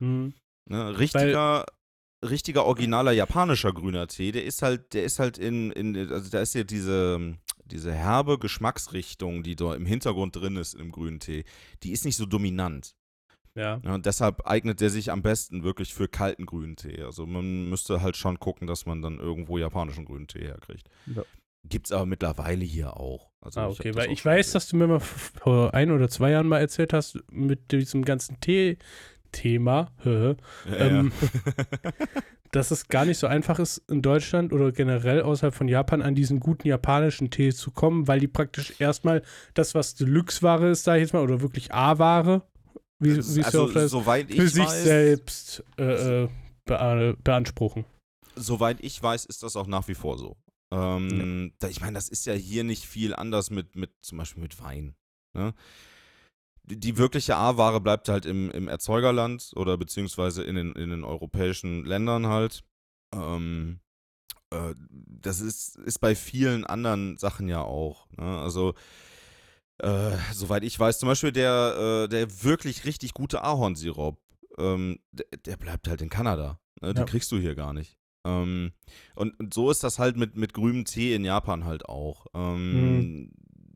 Hm. 0.00 0.34
Ne? 0.66 0.98
Richtiger, 0.98 1.66
richtiger 2.24 2.66
originaler 2.66 3.12
japanischer 3.12 3.72
grüner 3.72 4.06
Tee, 4.06 4.32
der 4.32 4.44
ist 4.44 4.62
halt, 4.62 4.92
der 4.94 5.04
ist 5.04 5.18
halt 5.18 5.38
in, 5.38 5.70
in 5.72 5.96
also 6.10 6.30
da 6.30 6.40
ist 6.40 6.54
ja 6.54 6.64
diese, 6.64 7.36
diese 7.64 7.92
herbe 7.92 8.38
Geschmacksrichtung, 8.38 9.42
die 9.42 9.56
da 9.56 9.74
im 9.74 9.86
Hintergrund 9.86 10.36
drin 10.36 10.56
ist 10.56 10.74
im 10.74 10.92
grünen 10.92 11.20
Tee, 11.20 11.44
die 11.82 11.92
ist 11.92 12.04
nicht 12.04 12.16
so 12.16 12.26
dominant. 12.26 12.94
Ja. 13.54 13.80
Ja, 13.84 13.94
und 13.94 14.06
deshalb 14.06 14.46
eignet 14.46 14.80
der 14.80 14.90
sich 14.90 15.10
am 15.10 15.22
besten 15.22 15.64
wirklich 15.64 15.92
für 15.92 16.06
kalten 16.06 16.46
grünen 16.46 16.76
Tee. 16.76 17.02
Also 17.02 17.26
man 17.26 17.68
müsste 17.68 18.02
halt 18.02 18.16
schon 18.16 18.38
gucken, 18.38 18.68
dass 18.68 18.86
man 18.86 19.02
dann 19.02 19.18
irgendwo 19.18 19.58
japanischen 19.58 20.04
grünen 20.04 20.28
Tee 20.28 20.44
herkriegt. 20.46 20.88
Ja. 21.06 21.22
Gibt's 21.68 21.92
aber 21.92 22.06
mittlerweile 22.06 22.64
hier 22.64 22.96
auch. 22.96 23.30
Also 23.40 23.60
Ah, 23.60 23.68
ich 23.70 23.78
okay, 23.80 23.90
das 23.92 23.96
weil 24.04 24.12
ich 24.12 24.24
weiß, 24.24 24.46
gesehen. 24.46 24.52
dass 24.54 24.68
du 24.68 24.76
mir 24.76 24.86
mal 24.86 25.00
vor 25.00 25.74
ein 25.74 25.90
oder 25.90 26.08
zwei 26.08 26.30
Jahren 26.30 26.48
mal 26.48 26.58
erzählt 26.60 26.92
hast, 26.92 27.18
mit 27.30 27.70
diesem 27.72 28.04
ganzen 28.04 28.40
Tee-Thema, 28.40 29.90
Ja, 30.04 30.34
ähm, 30.68 31.12
ja. 31.84 31.90
dass 32.50 32.70
es 32.70 32.88
gar 32.88 33.04
nicht 33.04 33.18
so 33.18 33.26
einfach 33.26 33.58
ist, 33.58 33.78
in 33.90 34.00
Deutschland 34.00 34.52
oder 34.54 34.72
generell 34.72 35.20
außerhalb 35.22 35.54
von 35.54 35.68
Japan 35.68 36.00
an 36.00 36.14
diesen 36.14 36.40
guten 36.40 36.66
japanischen 36.66 37.30
Tee 37.30 37.52
zu 37.52 37.70
kommen, 37.70 38.08
weil 38.08 38.20
die 38.20 38.28
praktisch 38.28 38.80
erstmal 38.80 39.22
das, 39.54 39.74
was 39.74 39.94
Deluxe-Ware 39.94 40.70
ist, 40.70 40.84
sag 40.84 40.96
ich 40.96 41.02
jetzt 41.02 41.12
mal, 41.12 41.22
oder 41.22 41.42
wirklich 41.42 41.72
A-Ware, 41.74 42.42
wie, 43.00 43.14
wie 43.16 43.18
es 43.18 43.36
ja 43.36 43.44
also, 43.44 43.64
oft 43.64 43.76
heißt, 43.76 43.90
soweit 43.90 44.30
ich 44.30 44.36
für 44.36 44.48
sich 44.48 44.64
weiß, 44.64 44.82
selbst 44.82 45.62
äh, 45.78 46.22
äh, 46.24 46.28
bea- 46.66 47.14
beanspruchen. 47.22 47.84
soweit 48.34 48.78
ich 48.80 49.00
weiß, 49.02 49.26
ist 49.26 49.42
das 49.42 49.54
auch 49.54 49.66
nach 49.66 49.86
wie 49.88 49.94
vor 49.94 50.16
so. 50.16 50.36
Ähm, 50.70 51.52
da, 51.58 51.68
ich 51.68 51.80
meine, 51.80 51.94
das 51.94 52.08
ist 52.08 52.26
ja 52.26 52.34
hier 52.34 52.64
nicht 52.64 52.84
viel 52.84 53.14
anders 53.14 53.50
mit, 53.50 53.74
mit 53.76 53.90
zum 54.02 54.18
Beispiel 54.18 54.42
mit 54.42 54.60
Wein. 54.60 54.94
Ne? 55.32 55.54
Die, 56.64 56.78
die 56.78 56.98
wirkliche 56.98 57.36
A-Ware 57.36 57.80
bleibt 57.80 58.08
halt 58.08 58.26
im, 58.26 58.50
im 58.50 58.68
Erzeugerland 58.68 59.52
oder 59.56 59.78
beziehungsweise 59.78 60.42
in 60.42 60.56
den, 60.56 60.72
in 60.72 60.90
den 60.90 61.04
europäischen 61.04 61.84
Ländern 61.84 62.26
halt. 62.26 62.64
Ähm, 63.14 63.80
äh, 64.50 64.74
das 64.76 65.40
ist, 65.40 65.76
ist 65.76 66.00
bei 66.00 66.14
vielen 66.14 66.64
anderen 66.66 67.16
Sachen 67.16 67.48
ja 67.48 67.62
auch. 67.62 68.06
Ne? 68.18 68.38
Also, 68.40 68.74
äh, 69.78 70.16
soweit 70.32 70.64
ich 70.64 70.78
weiß, 70.78 70.98
zum 70.98 71.08
Beispiel 71.08 71.32
der, 71.32 72.04
äh, 72.04 72.08
der 72.08 72.42
wirklich 72.44 72.84
richtig 72.84 73.14
gute 73.14 73.42
Ahornsirup, 73.42 74.20
ähm, 74.58 74.98
der, 75.12 75.26
der 75.46 75.56
bleibt 75.56 75.88
halt 75.88 76.02
in 76.02 76.10
Kanada. 76.10 76.60
Ne? 76.82 76.92
Den 76.92 76.98
Ja. 76.98 77.04
kriegst 77.04 77.32
du 77.32 77.38
hier 77.38 77.54
gar 77.54 77.72
nicht. 77.72 77.96
Ähm, 78.28 78.72
und, 79.14 79.38
und 79.40 79.54
so 79.54 79.70
ist 79.70 79.82
das 79.82 79.98
halt 79.98 80.16
mit, 80.16 80.36
mit 80.36 80.52
grünem 80.52 80.84
Tee 80.84 81.14
in 81.14 81.24
Japan 81.24 81.64
halt 81.64 81.88
auch. 81.88 82.26
Ähm, 82.34 83.30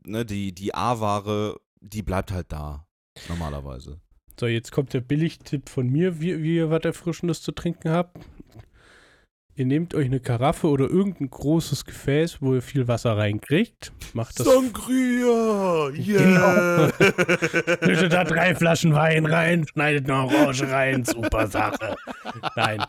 ne, 0.05 0.25
die 0.25 0.53
die 0.53 0.75
A-Ware, 0.75 1.59
die 1.81 2.03
bleibt 2.03 2.31
halt 2.31 2.51
da, 2.51 2.87
normalerweise. 3.29 3.99
So, 4.39 4.47
jetzt 4.47 4.71
kommt 4.71 4.93
der 4.93 5.01
Billigtipp 5.01 5.69
von 5.69 5.87
mir, 5.87 6.19
wie, 6.19 6.41
wie 6.41 6.55
ihr 6.55 6.69
was 6.69 6.83
Erfrischendes 6.83 7.41
zu 7.41 7.51
trinken 7.51 7.89
habt. 7.89 8.17
Ihr 9.55 9.65
nehmt 9.65 9.93
euch 9.93 10.07
eine 10.07 10.19
Karaffe 10.19 10.67
oder 10.67 10.89
irgendein 10.89 11.29
großes 11.29 11.85
Gefäß, 11.85 12.41
wo 12.41 12.55
ihr 12.55 12.63
viel 12.63 12.87
Wasser 12.87 13.15
reinkriegt. 13.15 13.93
Macht 14.13 14.39
das. 14.39 14.47
Sangria! 14.47 15.89
Yeah! 15.89 16.91
Schüttet 17.83 18.13
da 18.13 18.23
drei 18.23 18.55
Flaschen 18.55 18.95
Wein 18.95 19.27
rein, 19.27 19.67
schneidet 19.67 20.09
eine 20.09 20.23
Orange 20.23 20.67
rein, 20.67 21.05
super 21.05 21.45
Sache. 21.45 21.95
Nein. 22.55 22.83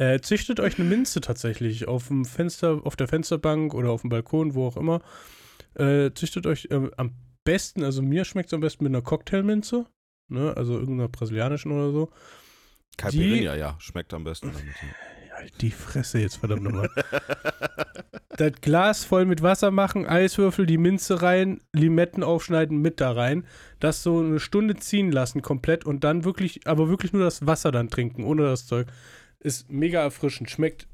Äh, 0.00 0.22
züchtet 0.22 0.60
euch 0.60 0.78
eine 0.78 0.88
Minze 0.88 1.20
tatsächlich 1.20 1.86
auf 1.86 2.08
dem 2.08 2.24
Fenster, 2.24 2.80
auf 2.84 2.96
der 2.96 3.06
Fensterbank 3.06 3.74
oder 3.74 3.90
auf 3.90 4.00
dem 4.00 4.08
Balkon, 4.08 4.54
wo 4.54 4.66
auch 4.66 4.78
immer. 4.78 5.02
Äh, 5.74 6.12
züchtet 6.14 6.46
euch 6.46 6.68
äh, 6.70 6.88
am 6.96 7.12
besten, 7.44 7.84
also 7.84 8.00
mir 8.00 8.24
schmeckt 8.24 8.48
es 8.48 8.54
am 8.54 8.60
besten 8.60 8.84
mit 8.84 8.94
einer 8.94 9.02
Cocktailminze, 9.02 9.84
ne, 10.28 10.56
also 10.56 10.78
irgendeiner 10.78 11.10
brasilianischen 11.10 11.70
oder 11.70 11.92
so. 11.92 12.10
Caipirinha, 12.96 13.54
ja, 13.56 13.76
schmeckt 13.78 14.14
am 14.14 14.24
besten 14.24 14.46
damit. 14.46 14.74
ja. 15.28 15.36
Halt 15.36 15.60
die 15.60 15.70
Fresse 15.70 16.18
jetzt, 16.18 16.36
verdammt 16.36 16.62
nochmal. 16.62 16.88
das 18.38 18.52
Glas 18.62 19.04
voll 19.04 19.26
mit 19.26 19.42
Wasser 19.42 19.70
machen, 19.70 20.06
Eiswürfel, 20.06 20.64
die 20.64 20.78
Minze 20.78 21.20
rein, 21.20 21.60
Limetten 21.74 22.22
aufschneiden, 22.22 22.80
mit 22.80 23.02
da 23.02 23.12
rein. 23.12 23.44
Das 23.80 24.02
so 24.02 24.20
eine 24.20 24.40
Stunde 24.40 24.76
ziehen 24.76 25.12
lassen 25.12 25.42
komplett 25.42 25.84
und 25.84 26.04
dann 26.04 26.24
wirklich, 26.24 26.66
aber 26.66 26.88
wirklich 26.88 27.12
nur 27.12 27.22
das 27.22 27.46
Wasser 27.46 27.70
dann 27.70 27.90
trinken, 27.90 28.24
ohne 28.24 28.44
das 28.44 28.66
Zeug. 28.66 28.86
Ist 29.42 29.70
mega 29.70 30.00
erfrischend. 30.02 30.50
Schmeckt, 30.50 30.86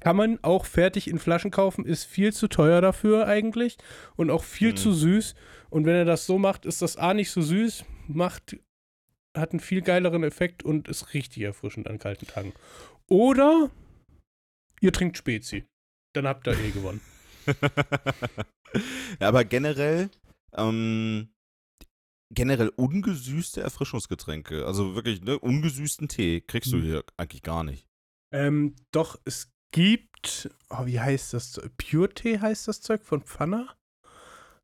kann 0.00 0.16
man 0.16 0.38
auch 0.42 0.66
fertig 0.66 1.08
in 1.08 1.18
Flaschen 1.20 1.52
kaufen, 1.52 1.84
ist 1.86 2.04
viel 2.04 2.32
zu 2.32 2.48
teuer 2.48 2.80
dafür 2.80 3.26
eigentlich 3.28 3.78
und 4.16 4.30
auch 4.30 4.42
viel 4.42 4.72
Mhm. 4.72 4.76
zu 4.76 4.92
süß. 4.92 5.34
Und 5.70 5.86
wenn 5.86 5.94
er 5.94 6.04
das 6.04 6.26
so 6.26 6.38
macht, 6.38 6.66
ist 6.66 6.82
das 6.82 6.96
A 6.96 7.14
nicht 7.14 7.30
so 7.30 7.40
süß, 7.40 7.84
macht, 8.08 8.56
hat 9.36 9.52
einen 9.52 9.60
viel 9.60 9.80
geileren 9.80 10.24
Effekt 10.24 10.64
und 10.64 10.88
ist 10.88 11.14
richtig 11.14 11.42
erfrischend 11.44 11.86
an 11.88 11.98
kalten 12.00 12.26
Tagen. 12.26 12.52
Oder 13.08 13.70
ihr 14.80 14.92
trinkt 14.92 15.16
Spezi. 15.16 15.64
Dann 16.14 16.26
habt 16.26 16.46
ihr 16.48 16.58
eh 16.58 16.70
gewonnen. 16.70 17.00
ja, 19.20 19.28
aber 19.28 19.44
generell, 19.44 20.10
ähm, 20.54 21.28
generell 22.34 22.68
ungesüßte 22.76 23.60
Erfrischungsgetränke, 23.60 24.66
also 24.66 24.94
wirklich, 24.94 25.22
ne, 25.22 25.38
ungesüßten 25.38 26.08
Tee 26.08 26.40
kriegst 26.40 26.72
du 26.72 26.76
Hm. 26.78 26.82
hier 26.82 27.04
eigentlich 27.16 27.42
gar 27.42 27.62
nicht. 27.64 27.86
Ähm, 28.32 28.74
doch, 28.92 29.18
es 29.24 29.52
gibt, 29.72 30.50
oh, 30.70 30.86
wie 30.86 31.00
heißt 31.00 31.34
das? 31.34 31.60
Pure 31.76 32.10
Tee 32.14 32.38
heißt 32.38 32.68
das 32.68 32.80
Zeug 32.80 33.02
von 33.02 33.22
Pfanner. 33.22 33.74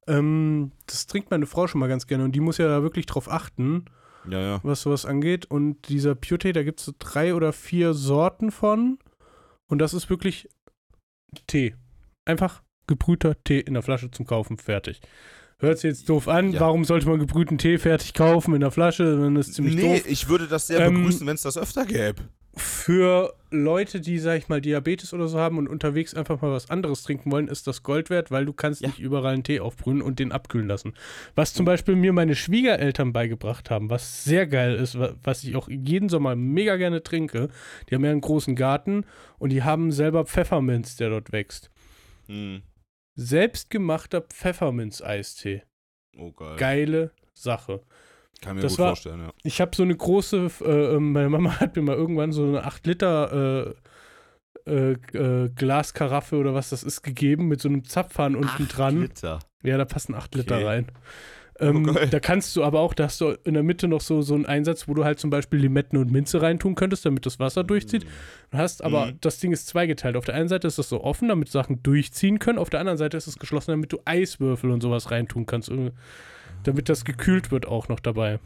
Ähm, 0.07 0.73
das 0.87 1.07
trinkt 1.07 1.31
meine 1.31 1.47
Frau 1.47 1.67
schon 1.67 1.81
mal 1.81 1.89
ganz 1.89 2.07
gerne 2.07 2.25
und 2.25 2.33
die 2.33 2.41
muss 2.41 2.59
ja 2.59 2.67
da 2.69 2.83
wirklich 2.83 3.05
drauf 3.07 3.31
achten, 3.31 3.85
Ja, 4.29 4.41
ja. 4.41 4.61
was 4.63 4.81
sowas 4.83 5.05
angeht. 5.05 5.47
Und 5.47 5.89
dieser 5.89 6.15
Pure 6.15 6.39
Tee, 6.39 6.53
da 6.53 6.63
gibt 6.63 6.81
es 6.81 6.87
so 6.87 6.93
drei 6.99 7.35
oder 7.35 7.53
vier 7.53 7.93
Sorten 7.95 8.51
von. 8.51 8.99
Und 9.67 9.79
das 9.81 9.93
ist 9.93 10.09
wirklich 10.09 10.49
Tee. 11.47 11.75
Einfach 12.25 12.63
gebrühter 12.87 13.37
Tee 13.45 13.61
in 13.61 13.75
der 13.75 13.83
Flasche 13.83 14.11
zum 14.11 14.27
Kaufen, 14.27 14.57
fertig. 14.57 15.01
Hört 15.61 15.79
sich 15.79 15.89
jetzt 15.89 16.09
doof 16.09 16.29
an. 16.29 16.53
Ja. 16.53 16.61
Warum 16.61 16.85
sollte 16.85 17.09
man 17.09 17.19
gebrühten 17.19 17.59
Tee 17.59 17.79
fertig 17.79 18.15
kaufen 18.15 18.55
in 18.55 18.61
der 18.61 18.71
Flasche? 18.71 19.17
Dann 19.19 19.35
ist 19.37 19.55
ziemlich 19.55 19.75
nee, 19.75 19.97
doof. 19.99 20.05
ich 20.09 20.29
würde 20.29 20.47
das 20.47 20.69
sehr 20.69 20.81
Ähm, 20.81 20.95
begrüßen, 20.95 21.27
wenn 21.27 21.35
es 21.35 21.43
das 21.43 21.59
öfter 21.59 21.85
gäbe. 21.85 22.23
Für 22.55 23.35
Leute, 23.51 24.01
die, 24.01 24.19
sag 24.19 24.37
ich 24.39 24.49
mal, 24.49 24.61
Diabetes 24.61 25.13
oder 25.15 25.29
so 25.29 25.39
haben 25.39 25.59
und 25.59 25.69
unterwegs 25.69 26.15
einfach 26.15 26.41
mal 26.43 26.51
was 26.51 26.71
anderes 26.71 27.03
trinken 27.05 27.31
wollen, 27.31 27.47
ist 27.49 27.67
das 27.69 27.83
Gold 27.85 28.11
wert, 28.11 28.31
weil 28.33 28.47
du 28.47 28.53
kannst 28.53 28.81
Ja. 28.83 28.89
nicht 28.89 28.99
überall 28.99 29.35
einen 29.35 29.45
Tee 29.45 29.61
aufbrühen 29.61 30.03
und 30.03 30.19
den 30.19 30.33
abkühlen 30.33 30.67
lassen. 30.67 30.95
Was 31.37 31.55
zum 31.55 31.65
Beispiel 31.65 31.95
mir 31.97 32.13
meine 32.13 32.35
Schwiegereltern 32.35 33.13
beigebracht 33.13 33.71
haben, 33.71 33.91
was 33.91 34.25
sehr 34.25 34.47
geil 34.47 34.75
ist, 34.75 34.99
wa- 34.99 35.15
was 35.23 35.45
ich 35.45 35.55
auch 35.57 35.69
jeden 35.69 36.09
Sommer 36.09 36.35
mega 36.37 36.77
gerne 36.77 37.03
trinke. 37.03 37.49
Die 37.89 37.95
haben 37.95 38.05
ja 38.05 38.11
einen 38.11 38.21
großen 38.21 38.57
Garten 38.57 39.05
und 39.39 39.51
die 39.51 39.63
haben 39.63 39.93
selber 39.93 40.25
Pfefferminz, 40.25 40.97
der 40.97 41.11
dort 41.11 41.31
wächst. 41.33 41.71
Hm. 42.27 42.63
Selbstgemachter 43.21 44.21
Pfefferminz-Eistee. 44.23 45.63
Oh, 46.17 46.33
geil. 46.33 46.57
geile 46.57 47.11
Sache. 47.35 47.81
Kann 48.41 48.57
mir 48.57 48.63
Das 48.63 48.73
gut 48.73 48.79
war- 48.81 48.89
vorstellen, 48.91 49.21
ja. 49.21 49.33
Ich 49.43 49.61
habe 49.61 49.75
so 49.75 49.83
eine 49.83 49.97
große, 49.97 50.49
äh, 50.65 50.95
äh, 50.97 51.01
meine 51.01 51.29
Mama 51.29 51.59
hat 51.61 51.75
mir 51.77 51.83
mal 51.83 51.97
irgendwann 51.97 52.31
so 52.33 52.45
eine 52.45 52.63
8 52.65 52.87
Liter 52.87 53.75
äh, 54.67 54.71
äh, 54.71 54.93
äh, 55.17 55.49
Glaskaraffe 55.51 56.37
oder 56.37 56.55
was 56.55 56.71
das 56.71 56.85
ist 56.85 57.03
gegeben 57.03 57.49
mit 57.49 57.61
so 57.61 57.69
einem 57.69 57.85
Zapfhahn 57.85 58.37
unten 58.37 58.69
dran. 58.69 59.01
Liter. 59.03 59.41
Ja, 59.65 59.77
da 59.79 59.85
passen 59.85 60.15
8 60.15 60.35
Liter 60.37 60.57
Okay. 60.57 60.65
rein. 60.67 60.87
Ähm, 61.61 61.85
Oh, 61.89 61.93
geil. 61.93 62.09
da 62.09 62.21
kannst 62.21 62.55
du 62.55 62.63
aber 62.63 62.81
auch, 62.81 62.95
da 62.95 63.05
hast 63.05 63.21
du 63.21 63.31
in 63.45 63.55
der 63.55 63.63
Mitte 63.63 63.89
noch 63.89 64.01
so, 64.01 64.23
so 64.23 64.35
einen 64.35 64.47
Einsatz, 64.47 64.87
wo 64.87 64.95
du 64.95 65.05
halt 65.05 65.19
zum 65.19 65.31
Beispiel 65.31 65.59
Limetten 65.61 65.99
und 65.99 66.11
Minze 66.13 66.41
reintun 66.41 66.75
könntest, 66.77 67.05
damit 67.05 67.27
das 67.27 67.39
Wasser 67.41 67.65
durchzieht. 67.65 68.07
Du 68.51 68.59
hast 68.59 68.83
aber, 68.85 69.07
Mhm. 69.07 69.19
das 69.21 69.41
Ding 69.41 69.53
ist 69.53 69.67
zweigeteilt. 69.67 70.17
Auf 70.17 70.25
der 70.25 70.35
einen 70.37 70.49
Seite 70.49 70.69
ist 70.69 70.79
das 70.79 70.89
so 70.89 71.03
offen, 71.03 71.29
damit 71.29 71.49
Sachen 71.51 71.83
durchziehen 71.83 72.39
können. 72.39 72.59
Auf 72.59 72.71
der 72.71 72.81
anderen 72.81 72.99
Seite 72.99 73.17
ist 73.17 73.27
es 73.27 73.39
geschlossen, 73.39 73.73
damit 73.73 73.93
du 73.93 73.99
Eiswürfel 74.05 74.71
und 74.71 74.81
sowas 74.83 75.11
reintun 75.11 75.47
kannst. 75.47 75.69
äh, 75.71 75.91
Damit 76.65 76.89
das 76.89 77.05
gekühlt 77.05 77.51
wird 77.51 77.67
auch 77.67 77.89
noch 77.89 78.01
dabei. 78.01 78.39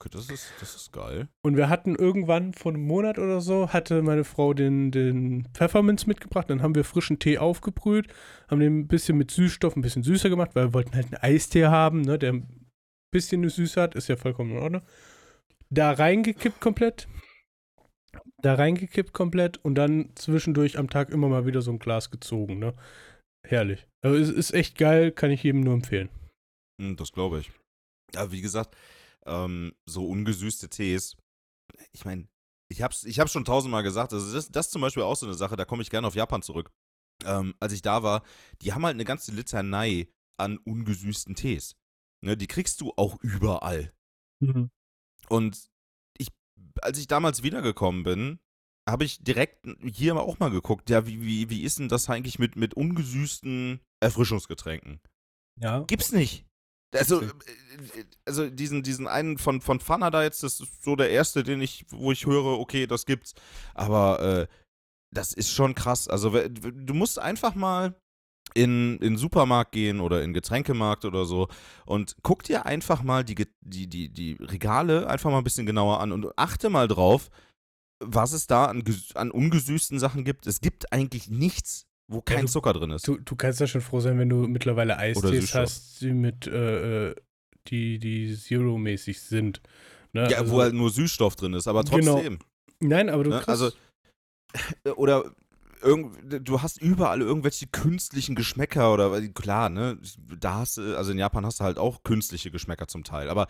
Okay, 0.00 0.10
das 0.12 0.30
ist, 0.30 0.52
das 0.60 0.76
ist 0.76 0.92
geil. 0.92 1.28
Und 1.42 1.56
wir 1.56 1.68
hatten 1.68 1.96
irgendwann 1.96 2.54
vor 2.54 2.72
einem 2.72 2.86
Monat 2.86 3.18
oder 3.18 3.40
so, 3.40 3.72
hatte 3.72 4.00
meine 4.02 4.22
Frau 4.22 4.54
den, 4.54 4.92
den 4.92 5.48
Pfefferminz 5.54 6.06
mitgebracht. 6.06 6.48
Dann 6.50 6.62
haben 6.62 6.76
wir 6.76 6.84
frischen 6.84 7.18
Tee 7.18 7.38
aufgebrüht, 7.38 8.06
haben 8.48 8.60
den 8.60 8.80
ein 8.80 8.86
bisschen 8.88 9.18
mit 9.18 9.32
Süßstoff 9.32 9.74
ein 9.74 9.82
bisschen 9.82 10.04
süßer 10.04 10.28
gemacht, 10.30 10.50
weil 10.54 10.66
wir 10.68 10.74
wollten 10.74 10.94
halt 10.94 11.06
einen 11.06 11.22
Eistee 11.22 11.66
haben, 11.66 12.02
ne, 12.02 12.16
der 12.16 12.34
ein 12.34 12.68
bisschen 13.10 13.40
eine 13.42 13.50
Süße 13.50 13.80
hat, 13.80 13.96
ist 13.96 14.08
ja 14.08 14.16
vollkommen 14.16 14.52
in 14.52 14.58
Ordnung. 14.58 14.82
Da 15.68 15.90
reingekippt 15.90 16.60
komplett. 16.60 17.08
Da 18.40 18.54
reingekippt 18.54 19.12
komplett 19.12 19.56
und 19.64 19.74
dann 19.74 20.10
zwischendurch 20.14 20.78
am 20.78 20.88
Tag 20.88 21.10
immer 21.10 21.28
mal 21.28 21.44
wieder 21.44 21.60
so 21.60 21.72
ein 21.72 21.80
Glas 21.80 22.10
gezogen, 22.12 22.60
ne? 22.60 22.72
Herrlich. 23.44 23.86
Also 24.00 24.16
es 24.16 24.30
ist 24.30 24.54
echt 24.54 24.78
geil, 24.78 25.10
kann 25.10 25.32
ich 25.32 25.42
jedem 25.42 25.62
nur 25.62 25.74
empfehlen. 25.74 26.08
Hm, 26.80 26.96
Das 26.96 27.12
glaube 27.12 27.40
ich. 27.40 27.50
Aber 28.14 28.30
wie 28.30 28.40
gesagt, 28.40 28.76
ähm, 29.26 29.72
so 29.86 30.06
ungesüßte 30.06 30.68
Tees, 30.68 31.16
ich 31.92 32.04
meine, 32.04 32.28
ich 32.68 32.82
hab's, 32.82 33.04
ich 33.04 33.18
hab's 33.18 33.32
schon 33.32 33.44
tausendmal 33.44 33.82
gesagt, 33.82 34.12
also 34.12 34.32
das, 34.32 34.50
das 34.50 34.66
ist 34.66 34.72
zum 34.72 34.82
Beispiel 34.82 35.02
auch 35.02 35.16
so 35.16 35.26
eine 35.26 35.34
Sache, 35.34 35.56
da 35.56 35.64
komme 35.64 35.82
ich 35.82 35.90
gerne 35.90 36.06
auf 36.06 36.14
Japan 36.14 36.42
zurück. 36.42 36.70
Ähm, 37.24 37.54
als 37.60 37.72
ich 37.72 37.82
da 37.82 38.02
war, 38.02 38.22
die 38.62 38.72
haben 38.72 38.84
halt 38.84 38.94
eine 38.94 39.04
ganze 39.04 39.32
Litanei 39.32 40.08
an 40.36 40.58
ungesüßten 40.58 41.34
Tees. 41.34 41.76
Ne, 42.20 42.36
die 42.36 42.46
kriegst 42.46 42.80
du 42.80 42.92
auch 42.96 43.20
überall. 43.22 43.92
Und 45.28 45.70
ich, 46.16 46.28
als 46.80 46.98
ich 46.98 47.06
damals 47.06 47.42
wiedergekommen 47.42 48.02
bin, 48.02 48.40
habe 48.88 49.04
ich 49.04 49.22
direkt 49.22 49.66
hier 49.84 50.16
auch 50.16 50.38
mal 50.38 50.50
geguckt, 50.50 50.90
ja, 50.90 51.06
wie, 51.06 51.20
wie, 51.20 51.50
wie 51.50 51.62
ist 51.62 51.78
denn 51.78 51.88
das 51.88 52.08
eigentlich 52.08 52.38
mit, 52.38 52.56
mit 52.56 52.74
ungesüßten 52.74 53.80
Erfrischungsgetränken? 54.00 55.00
Ja. 55.60 55.80
Gibt's 55.80 56.12
nicht. 56.12 56.47
Also, 56.94 57.18
Okay. 57.18 57.30
äh, 57.96 58.04
also 58.24 58.48
diesen, 58.48 58.82
diesen 58.82 59.06
einen 59.06 59.38
von, 59.38 59.60
von 59.60 59.80
Fana 59.80 60.10
da 60.10 60.22
jetzt, 60.22 60.42
das 60.42 60.60
ist 60.60 60.82
so 60.82 60.96
der 60.96 61.10
erste, 61.10 61.42
den 61.42 61.60
ich, 61.60 61.84
wo 61.90 62.12
ich 62.12 62.26
höre, 62.26 62.58
okay, 62.58 62.86
das 62.86 63.06
gibt's. 63.06 63.34
Aber 63.74 64.20
äh, 64.20 64.46
das 65.14 65.32
ist 65.32 65.50
schon 65.50 65.74
krass. 65.74 66.08
Also 66.08 66.30
du 66.30 66.94
musst 66.94 67.18
einfach 67.18 67.54
mal 67.54 67.94
in, 68.54 68.94
in 68.96 69.14
den 69.14 69.16
Supermarkt 69.16 69.72
gehen 69.72 70.00
oder 70.00 70.18
in 70.22 70.30
den 70.30 70.34
Getränkemarkt 70.34 71.04
oder 71.04 71.24
so 71.24 71.48
und 71.84 72.16
guck 72.22 72.42
dir 72.42 72.66
einfach 72.66 73.02
mal 73.02 73.24
die, 73.24 73.46
die, 73.60 73.86
die, 73.86 74.08
die 74.08 74.32
Regale 74.40 75.06
einfach 75.06 75.30
mal 75.30 75.38
ein 75.38 75.44
bisschen 75.44 75.66
genauer 75.66 76.00
an 76.00 76.12
und 76.12 76.26
achte 76.38 76.70
mal 76.70 76.88
drauf, 76.88 77.30
was 78.00 78.32
es 78.32 78.46
da 78.46 78.66
an, 78.66 78.82
an 79.14 79.30
ungesüßten 79.30 79.98
Sachen 79.98 80.24
gibt. 80.24 80.46
Es 80.46 80.60
gibt 80.60 80.92
eigentlich 80.92 81.28
nichts, 81.28 81.86
wo 82.08 82.20
kein 82.22 82.42
du- 82.46 82.50
Zucker 82.52 82.72
drin 82.72 82.90
ist. 82.90 83.06
Du, 83.06 83.18
du 83.18 83.36
kannst 83.36 83.60
ja 83.60 83.66
schon 83.66 83.80
froh 83.80 84.00
sein, 84.00 84.18
wenn 84.18 84.28
du 84.28 84.46
mittlerweile 84.48 84.96
Eistees 84.98 85.54
hast, 85.54 86.00
die 86.00 86.12
mit 86.12 86.46
äh, 86.46 87.10
äh, 87.10 87.14
die, 87.68 87.98
die 87.98 88.34
Zero-mäßig 88.36 89.20
sind. 89.20 89.60
Ne? 90.14 90.30
ja, 90.30 90.38
also, 90.38 90.52
wo 90.54 90.60
halt 90.62 90.72
nur 90.74 90.90
Süßstoff 90.90 91.36
drin 91.36 91.52
ist, 91.52 91.68
aber 91.68 91.84
Genau. 91.84 92.14
trotzdem. 92.14 92.38
Nein, 92.80 93.10
aber 93.10 93.24
du 93.24 93.30
Ne, 93.30 93.46
also- 93.46 93.70
oder 94.96 95.32
irgend, 95.82 96.48
du 96.48 96.62
hast 96.62 96.80
überall 96.80 97.20
irgendwelche 97.20 97.66
künstlichen 97.66 98.34
Geschmäcker 98.34 98.92
oder 98.94 99.20
klar, 99.28 99.68
ne, 99.68 99.98
da 100.40 100.54
hast 100.54 100.78
du, 100.78 100.96
also 100.96 101.12
in 101.12 101.18
Japan 101.18 101.44
hast 101.44 101.60
du 101.60 101.64
halt 101.64 101.78
auch 101.78 102.02
künstliche 102.02 102.50
Geschmäcker 102.50 102.88
zum 102.88 103.04
Teil, 103.04 103.28
aber 103.28 103.46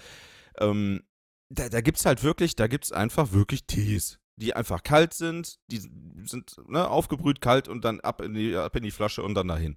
ähm, 0.58 1.02
da, 1.48 1.68
da 1.68 1.80
gibt's 1.80 2.04
halt 2.04 2.22
wirklich, 2.24 2.56
da 2.56 2.66
gibt's 2.66 2.92
einfach 2.92 3.32
wirklich 3.32 3.64
Tees, 3.66 4.18
die 4.38 4.54
einfach 4.54 4.82
kalt 4.82 5.14
sind, 5.14 5.58
die 5.70 5.78
sind 5.78 6.56
ne, 6.68 6.88
aufgebrüht 6.88 7.40
kalt 7.40 7.68
und 7.68 7.84
dann 7.84 8.00
ab 8.00 8.20
in 8.20 8.34
die, 8.34 8.54
ab 8.54 8.76
in 8.76 8.84
die 8.84 8.90
Flasche 8.90 9.22
und 9.22 9.34
dann 9.34 9.48
dahin. 9.48 9.76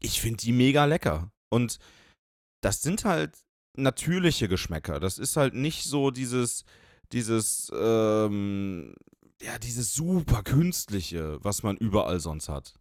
Ich 0.00 0.20
finde 0.20 0.38
die 0.38 0.52
mega 0.52 0.84
lecker 0.84 1.30
und 1.50 1.78
das 2.62 2.82
sind 2.82 3.04
halt 3.04 3.38
natürliche 3.76 4.48
Geschmäcker. 4.48 5.00
Das 5.00 5.18
ist 5.18 5.36
halt 5.36 5.54
nicht 5.54 5.84
so 5.84 6.10
dieses, 6.10 6.64
dieses, 7.12 7.70
ähm, 7.74 8.94
ja, 9.42 9.58
dieses 9.58 9.94
super 9.94 10.42
künstliche, 10.42 11.38
was 11.44 11.62
man 11.62 11.76
überall 11.76 12.20
sonst 12.20 12.48
hat. 12.48 12.74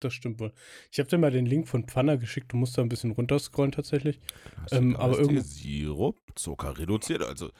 das 0.00 0.12
stimmt 0.12 0.38
wohl. 0.40 0.52
Ich 0.92 0.98
habe 0.98 1.08
dir 1.08 1.18
mal 1.18 1.30
den 1.30 1.46
Link 1.46 1.66
von 1.66 1.84
Pfanner 1.84 2.18
geschickt, 2.18 2.52
du 2.52 2.56
musst 2.58 2.76
da 2.76 2.82
ein 2.82 2.90
bisschen 2.90 3.12
runterscrollen 3.12 3.72
tatsächlich. 3.72 4.20
Ähm, 4.70 4.96
aber 4.96 5.18
Eistee, 5.18 5.22
irgend- 5.22 5.46
Sirup, 5.46 6.18
Zucker 6.34 6.76
reduziert, 6.76 7.22
also 7.22 7.50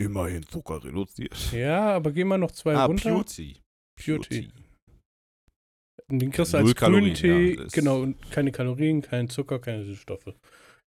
immerhin 0.00 0.46
Zucker 0.46 0.82
reduziert. 0.82 1.52
Ja, 1.52 1.94
aber 1.94 2.12
geh 2.12 2.24
mal 2.24 2.38
noch 2.38 2.52
zwei 2.52 2.74
ah, 2.74 2.86
runter. 2.86 3.10
Pure 3.10 3.24
Tea. 3.24 3.56
Pure 4.02 4.20
Tea. 4.20 4.48
Den 6.08 6.32
kriegst 6.32 6.54
du 6.54 6.58
als 6.58 6.74
Kalorien, 6.74 7.14
grünen 7.14 7.54
Tee, 7.54 7.60
ja, 7.60 7.66
genau, 7.72 8.00
und 8.00 8.30
keine 8.32 8.50
Kalorien, 8.50 9.00
kein 9.00 9.28
Zucker, 9.28 9.60
keine 9.60 9.84
Süßstoffe. 9.84 10.34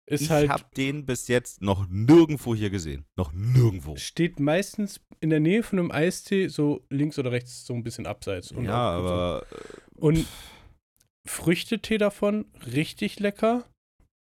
Ist 0.06 0.23
Ich 0.23 0.30
halt, 0.30 0.49
habe 0.49 0.65
den 0.76 1.06
bis 1.06 1.30
jetzt 1.30 1.62
noch 1.62 1.88
nirgendwo 1.88 2.54
hier 2.54 2.69
gesehen. 2.69 3.06
Noch 3.15 3.32
nirgendwo. 3.32 3.95
steht 3.95 4.39
meistens 4.39 4.99
in 5.21 5.30
der 5.30 5.39
Nähe 5.39 5.63
von 5.63 5.80
einem 5.80 5.91
Eistee, 5.91 6.49
so 6.49 6.86
links 6.89 7.17
oder 7.17 7.32
rechts, 7.32 7.65
so 7.65 7.73
ein 7.73 7.84
bisschen 7.84 8.06
abseits. 8.06 8.52
Und 8.52 8.65
ja, 8.65 8.99
so. 8.99 9.08
aber 9.08 9.45
Und 9.95 10.26
Früchtetee 11.26 11.99
davon, 11.99 12.45
richtig 12.65 13.19
lecker. 13.21 13.63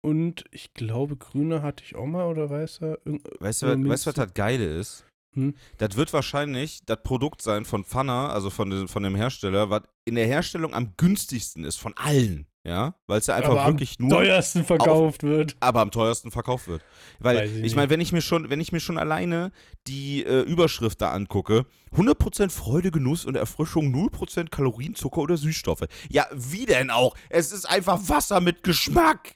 Und 0.05 0.45
ich 0.51 0.75
glaube, 0.75 1.17
grüner 1.17 1.63
hatte 1.63 1.83
ich 1.83 1.97
auch 1.97 2.05
mal 2.05 2.27
oder 2.27 2.51
weißer. 2.51 2.99
Weißt 3.41 3.63
du, 3.63 3.67
was- 3.69 3.89
weißt 3.91 4.07
du, 4.07 4.09
was 4.11 4.15
das 4.15 4.35
Geile 4.35 4.65
ist? 4.67 5.07
Hm? 5.35 5.55
Das 5.79 5.97
wird 5.97 6.13
wahrscheinlich 6.13 6.81
das 6.85 6.99
Produkt 7.03 7.41
sein 7.41 7.65
von 7.65 7.85
Pfanner, 7.85 8.31
also 8.31 8.51
von, 8.51 8.69
dem- 8.69 8.87
von 8.87 9.03
dem 9.03 9.15
Hersteller, 9.17 9.71
was 9.71 9.83
in 10.05 10.15
der 10.17 10.27
Herstellung 10.27 10.75
am 10.75 10.93
günstigsten 10.99 11.65
ist 11.65 11.77
von 11.77 11.95
allen. 11.97 12.47
Ja, 12.67 12.95
weil 13.07 13.19
es 13.19 13.27
ja 13.27 13.35
einfach 13.35 13.51
aber 13.57 13.67
wirklich 13.67 13.97
am 13.99 14.09
nur, 14.09 14.19
teuersten 14.19 14.65
verkauft 14.65 15.23
wird. 15.23 15.55
aber 15.61 15.81
am 15.81 15.91
teuersten 15.91 16.31
verkauft 16.31 16.67
wird. 16.69 16.83
Weil 17.19 17.37
Weiß 17.39 17.51
ich 17.51 17.63
ich, 17.65 17.77
meine, 17.77 17.91
wenn 17.91 18.01
ich 18.01 18.13
mir 18.13 18.23
schon, 18.23 18.49
wenn 18.51 18.61
ich 18.61 18.73
mir 18.73 18.81
schon 18.81 18.97
alleine 18.99 19.53
die 19.87 20.25
äh, 20.25 20.41
Überschrift 20.43 21.01
da 21.03 21.13
angucke, 21.13 21.67
100% 21.95 22.51
Freude, 22.51 22.91
Genuss 22.91 23.25
und 23.27 23.37
Erfrischung, 23.37 23.93
0% 23.95 24.51
Kalorien, 24.51 24.95
Zucker 24.95 25.19
oder 25.23 25.37
Süßstoffe. 25.37 25.85
Ja, 26.11 26.27
wie 26.33 26.65
denn 26.67 26.91
auch? 26.91 27.15
Es 27.29 27.53
ist 27.53 27.65
einfach 27.67 28.09
Wasser 28.09 28.41
mit 28.41 28.63
Geschmack. 28.63 29.35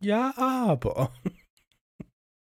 Ja, 0.00 0.32
aber. 0.36 1.10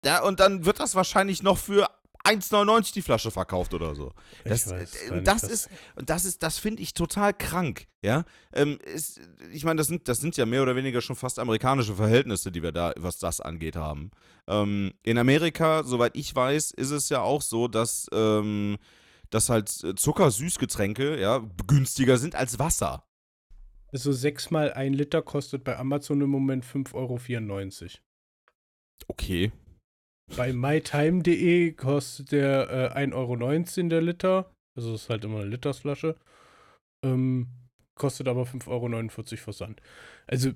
Ja, 0.05 0.23
und 0.23 0.39
dann 0.39 0.65
wird 0.65 0.79
das 0.79 0.95
wahrscheinlich 0.95 1.43
noch 1.43 1.57
für 1.57 1.89
1,99 2.23 2.93
die 2.93 3.01
Flasche 3.01 3.31
verkauft 3.31 3.73
oder 3.73 3.95
so. 3.95 4.11
Das, 4.43 4.69
weiß 4.69 4.95
äh, 5.09 5.23
das 5.23 5.43
was- 5.43 5.49
ist, 5.49 5.69
und 5.95 6.09
das 6.09 6.25
ist, 6.25 6.43
das 6.43 6.57
finde 6.57 6.81
ich 6.83 6.93
total 6.93 7.33
krank, 7.33 7.87
ja. 8.01 8.23
Ähm, 8.53 8.77
ist, 8.85 9.19
ich 9.51 9.63
meine, 9.63 9.77
das 9.77 9.87
sind, 9.87 10.07
das 10.07 10.19
sind 10.19 10.37
ja 10.37 10.45
mehr 10.45 10.61
oder 10.63 10.75
weniger 10.75 11.01
schon 11.01 11.15
fast 11.15 11.39
amerikanische 11.39 11.95
Verhältnisse, 11.95 12.51
die 12.51 12.61
wir 12.61 12.71
da, 12.71 12.93
was 12.97 13.17
das 13.19 13.41
angeht, 13.41 13.75
haben. 13.75 14.11
Ähm, 14.47 14.93
in 15.03 15.17
Amerika, 15.17 15.83
soweit 15.83 16.15
ich 16.15 16.33
weiß, 16.35 16.71
ist 16.71 16.91
es 16.91 17.09
ja 17.09 17.21
auch 17.21 17.41
so, 17.41 17.67
dass, 17.67 18.07
ähm, 18.13 18.77
dass 19.29 19.49
halt 19.49 19.83
äh, 19.83 19.95
Zuckersüßgetränke, 19.95 21.19
ja, 21.19 21.41
günstiger 21.67 22.17
sind 22.17 22.35
als 22.35 22.59
Wasser. 22.59 23.03
Also 23.91 24.11
sechsmal 24.11 24.73
ein 24.73 24.93
Liter 24.93 25.21
kostet 25.21 25.63
bei 25.63 25.77
Amazon 25.77 26.21
im 26.21 26.29
Moment 26.29 26.63
5,94 26.65 26.93
Euro. 26.93 27.19
Okay. 29.07 29.51
Bei 30.35 30.53
mytime.de 30.53 31.71
kostet 31.73 32.31
der 32.31 32.93
äh, 32.95 33.05
1,19 33.05 33.13
Euro 33.13 33.89
der 33.89 34.01
Liter. 34.01 34.53
Also 34.77 34.93
ist 34.93 35.09
halt 35.09 35.25
immer 35.25 35.39
eine 35.39 35.49
Litersflasche. 35.49 36.15
Ähm, 37.03 37.47
kostet 37.95 38.27
aber 38.27 38.43
5,49 38.43 38.67
Euro 38.67 39.37
Versand. 39.37 39.81
Also, 40.27 40.51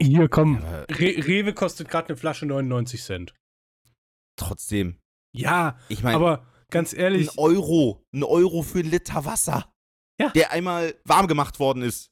hier 0.00 0.28
komm. 0.28 0.56
Aber 0.56 0.86
Re 0.88 1.26
Rewe 1.26 1.52
kostet 1.52 1.88
gerade 1.88 2.08
eine 2.08 2.16
Flasche 2.16 2.46
99 2.46 3.02
Cent. 3.02 3.34
trotzdem, 4.36 4.96
Ja, 5.34 5.78
ich 5.88 6.02
meine, 6.02 6.16
aber 6.16 6.46
ganz 6.70 6.94
ehrlich, 6.94 7.30
ein 7.32 7.38
Euro, 7.38 8.02
ein 8.12 8.24
Euro 8.24 8.62
für 8.62 8.78
einen 8.78 8.90
Liter 8.90 9.24
Wasser. 9.26 9.70
Ja. 10.20 10.28
Der 10.30 10.52
einmal 10.52 10.94
warm 11.04 11.26
gemacht 11.26 11.58
worden 11.58 11.82
ist. 11.82 12.10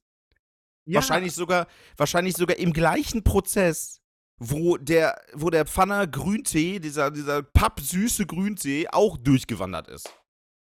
ja, 0.86 0.96
Wahrscheinlich 0.96 1.34
sogar, 1.34 1.66
wahrscheinlich 1.96 2.36
sogar 2.36 2.56
im 2.56 2.72
gleichen 2.72 3.22
Prozess, 3.22 4.00
wo 4.38 4.78
der, 4.78 5.20
wo 5.34 5.50
der 5.50 5.66
Pfanner 5.66 6.06
Grüntee, 6.06 6.78
dieser, 6.78 7.10
dieser 7.10 7.42
pappsüße 7.42 8.24
Grüntee, 8.26 8.88
auch 8.88 9.18
durchgewandert 9.18 9.88
ist. 9.88 10.10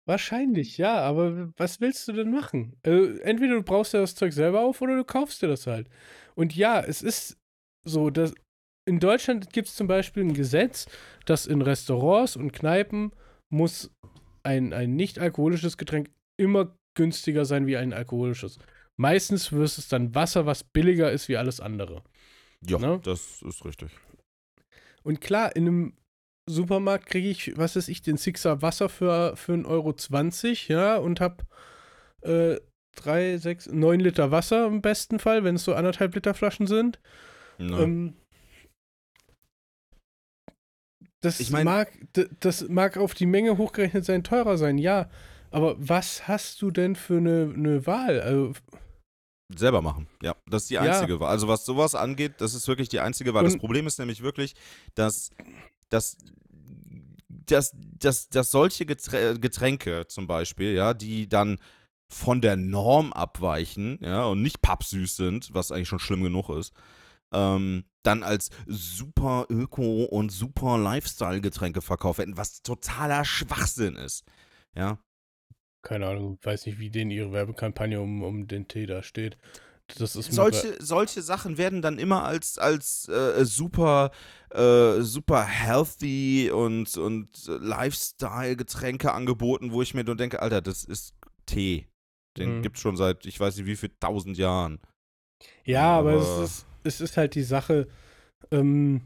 Wahrscheinlich, 0.08 0.78
ja, 0.78 0.98
aber 0.98 1.52
was 1.58 1.82
willst 1.82 2.08
du 2.08 2.14
denn 2.14 2.32
machen? 2.32 2.80
Äh, 2.84 3.20
entweder 3.20 3.56
du 3.56 3.64
brauchst 3.64 3.94
ja 3.94 4.02
das 4.02 4.16
Zeug 4.16 4.34
selber 4.34 4.62
auf 4.62 4.82
oder 4.82 4.96
du 4.96 5.04
kaufst 5.04 5.42
dir 5.42 5.48
das 5.48 5.68
halt. 5.68 5.88
Und 6.36 6.56
ja, 6.56 6.80
es 6.80 7.02
ist 7.02 7.38
so, 7.84 8.10
das, 8.10 8.34
in 8.88 9.00
Deutschland 9.00 9.52
gibt 9.52 9.68
es 9.68 9.76
zum 9.76 9.88
Beispiel 9.88 10.24
ein 10.24 10.34
Gesetz, 10.34 10.88
dass 11.26 11.48
in 11.48 11.62
Restaurants 11.62 12.36
und 12.36 12.54
Kneipen 12.54 13.12
muss 13.50 13.92
ein, 14.44 14.74
ein 14.74 14.96
nicht 14.96 15.20
alkoholisches 15.20 15.78
Getränk 15.78 16.12
immer 16.38 16.76
günstiger 16.96 17.46
sein 17.46 17.68
wie 17.68 17.78
ein 17.78 17.94
alkoholisches. 17.94 18.58
Meistens 18.98 19.52
wirst 19.52 19.78
es 19.78 19.88
dann 19.88 20.16
Wasser, 20.16 20.46
was 20.46 20.64
billiger 20.64 21.12
ist 21.12 21.28
wie 21.28 21.38
alles 21.38 21.60
andere. 21.60 22.04
Ja, 22.66 22.80
Ne? 22.80 23.00
das 23.04 23.42
ist 23.42 23.64
richtig. 23.66 23.92
Und 25.04 25.22
klar, 25.22 25.56
in 25.56 25.68
einem 25.68 25.94
Supermarkt 26.50 27.06
kriege 27.08 27.28
ich, 27.30 27.58
was 27.58 27.76
weiß 27.76 27.88
ich, 27.90 28.02
den 28.02 28.18
Sixer 28.18 28.62
Wasser 28.62 28.88
für, 28.90 29.36
für 29.36 29.54
1,20 29.54 29.66
Euro, 29.68 30.80
ja, 30.82 30.98
und 30.98 31.20
habe 31.20 31.44
äh, 32.22 32.60
drei, 32.96 33.38
sechs, 33.38 33.68
neun 33.68 34.00
Liter 34.00 34.32
Wasser 34.32 34.66
im 34.68 34.82
besten 34.82 35.20
Fall, 35.20 35.44
wenn 35.44 35.56
es 35.56 35.64
so 35.64 35.74
anderthalb 35.76 36.16
Liter 36.16 36.34
Flaschen 36.34 36.66
sind. 36.68 37.00
Ne? 37.58 37.78
Ähm, 37.82 38.14
das, 41.22 41.40
Ich 41.40 41.50
mein- 41.52 41.66
mag, 41.66 41.92
das 42.40 42.68
mag 42.70 42.98
auf 42.98 43.14
die 43.16 43.26
Menge 43.26 43.58
hochgerechnet 43.58 44.06
sein, 44.06 44.24
teurer 44.24 44.58
sein, 44.58 44.78
ja. 44.78 45.10
Aber 45.56 45.76
was 45.80 46.28
hast 46.28 46.62
du 46.62 46.70
denn 46.70 46.96
für 46.96 47.18
eine, 47.18 47.54
eine 47.56 47.86
Wahl? 47.88 48.20
Also, 48.20 48.54
Selber 49.56 49.82
machen. 49.82 50.08
Ja, 50.24 50.36
das 50.48 50.64
ist 50.64 50.70
die 50.72 50.74
Ja. 50.74 50.82
einzige 50.82 51.20
Wahl. 51.20 51.30
Also 51.30 51.48
was 51.48 51.66
sowas 51.66 51.94
angeht, 51.96 52.34
das 52.40 52.56
ist 52.56 52.68
wirklich 52.68 52.90
die 52.90 53.00
einzige 53.00 53.34
Wahl. 53.34 53.44
Das 53.44 53.54
Und- 53.54 53.60
Problem 53.60 53.86
ist 53.88 54.00
nämlich 54.00 54.22
wirklich, 54.24 54.56
dass, 54.96 55.30
dass, 55.90 56.18
dass, 57.30 57.72
dass, 58.00 58.28
dass 58.30 58.52
solche 58.52 58.86
Geträ- 58.86 59.38
Getränke 59.40 60.08
zum 60.08 60.26
Beispiel, 60.28 60.74
ja, 60.74 60.94
die 60.94 61.30
dann 61.30 61.60
von 62.12 62.42
der 62.42 62.56
Norm 62.56 63.14
abweichen, 63.14 64.00
ja, 64.02 64.26
und 64.26 64.42
nicht 64.42 64.62
pappsüß 64.62 65.16
sind, 65.16 65.54
was 65.54 65.72
eigentlich 65.72 65.88
schon 65.90 66.00
schlimm 66.00 66.24
genug 66.24 66.50
ist, 66.50 66.74
ähm, 67.34 67.86
dann 68.04 68.24
als 68.24 68.50
super 68.68 69.46
Öko- 69.50 70.06
und 70.06 70.32
super 70.32 70.78
Lifestyle-Getränke 70.78 71.82
verkauft 71.82 72.20
werden, 72.20 72.36
was 72.36 72.62
totaler 72.62 73.24
Schwachsinn 73.26 73.96
ist. 73.96 74.24
Ja, 74.76 74.98
keine 75.86 76.08
Ahnung, 76.08 76.38
weiß 76.42 76.66
nicht, 76.66 76.80
wie 76.80 76.90
denen 76.90 77.12
ihre 77.12 77.32
Werbekampagne 77.32 78.02
um, 78.02 78.24
um 78.24 78.48
den 78.48 78.68
Tee 78.68 78.86
da 78.88 79.04
steht. 79.04 79.38
Das 80.00 80.16
ist 80.16 80.30
mir 80.30 80.34
solche, 80.34 80.84
solche 80.84 81.22
Sachen 81.22 81.60
werden 81.60 81.84
dann 81.84 82.00
immer 82.00 82.24
als, 82.26 82.58
als 82.58 83.08
äh, 83.08 83.46
super, 83.46 84.10
äh, 84.50 85.02
super 85.02 85.46
healthy 85.46 86.50
und, 86.52 86.98
und 86.98 87.30
Lifestyle-Getränke 87.48 89.14
angeboten, 89.14 89.72
wo 89.72 89.82
ich 89.82 89.94
mir 89.94 90.04
nur 90.04 90.16
denke, 90.16 90.42
Alter, 90.42 90.62
das 90.62 90.84
ist 90.84 91.14
Tee. 91.46 91.88
Den 92.38 92.58
Mhm. 92.58 92.62
gibt's 92.64 92.82
schon 92.82 92.98
seit 92.98 93.26
ich 93.26 93.40
weiß 93.40 93.56
nicht 93.58 93.66
wie 93.68 93.76
viel 93.76 93.92
tausend 94.00 94.38
Jahren. 94.38 94.80
Ja, 95.66 96.00
aber, 96.00 96.14
Aber- 96.14 96.44
es, 96.44 96.50
ist, 96.50 96.66
es 96.84 97.02
ist 97.02 97.18
halt 97.18 97.36
die 97.36 97.44
Sache, 97.44 97.88
ähm, 98.52 99.02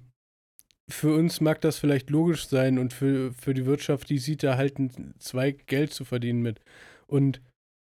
für 0.89 1.13
uns 1.15 1.41
mag 1.41 1.61
das 1.61 1.77
vielleicht 1.77 2.09
logisch 2.09 2.47
sein 2.47 2.79
und 2.79 2.93
für, 2.93 3.33
für 3.33 3.53
die 3.53 3.65
Wirtschaft, 3.65 4.09
die 4.09 4.17
sieht 4.17 4.43
da 4.43 4.57
halt 4.57 4.77
einen 4.77 5.15
Zweig 5.19 5.67
Geld 5.67 5.93
zu 5.93 6.05
verdienen 6.05 6.41
mit. 6.41 6.59
Und 7.07 7.41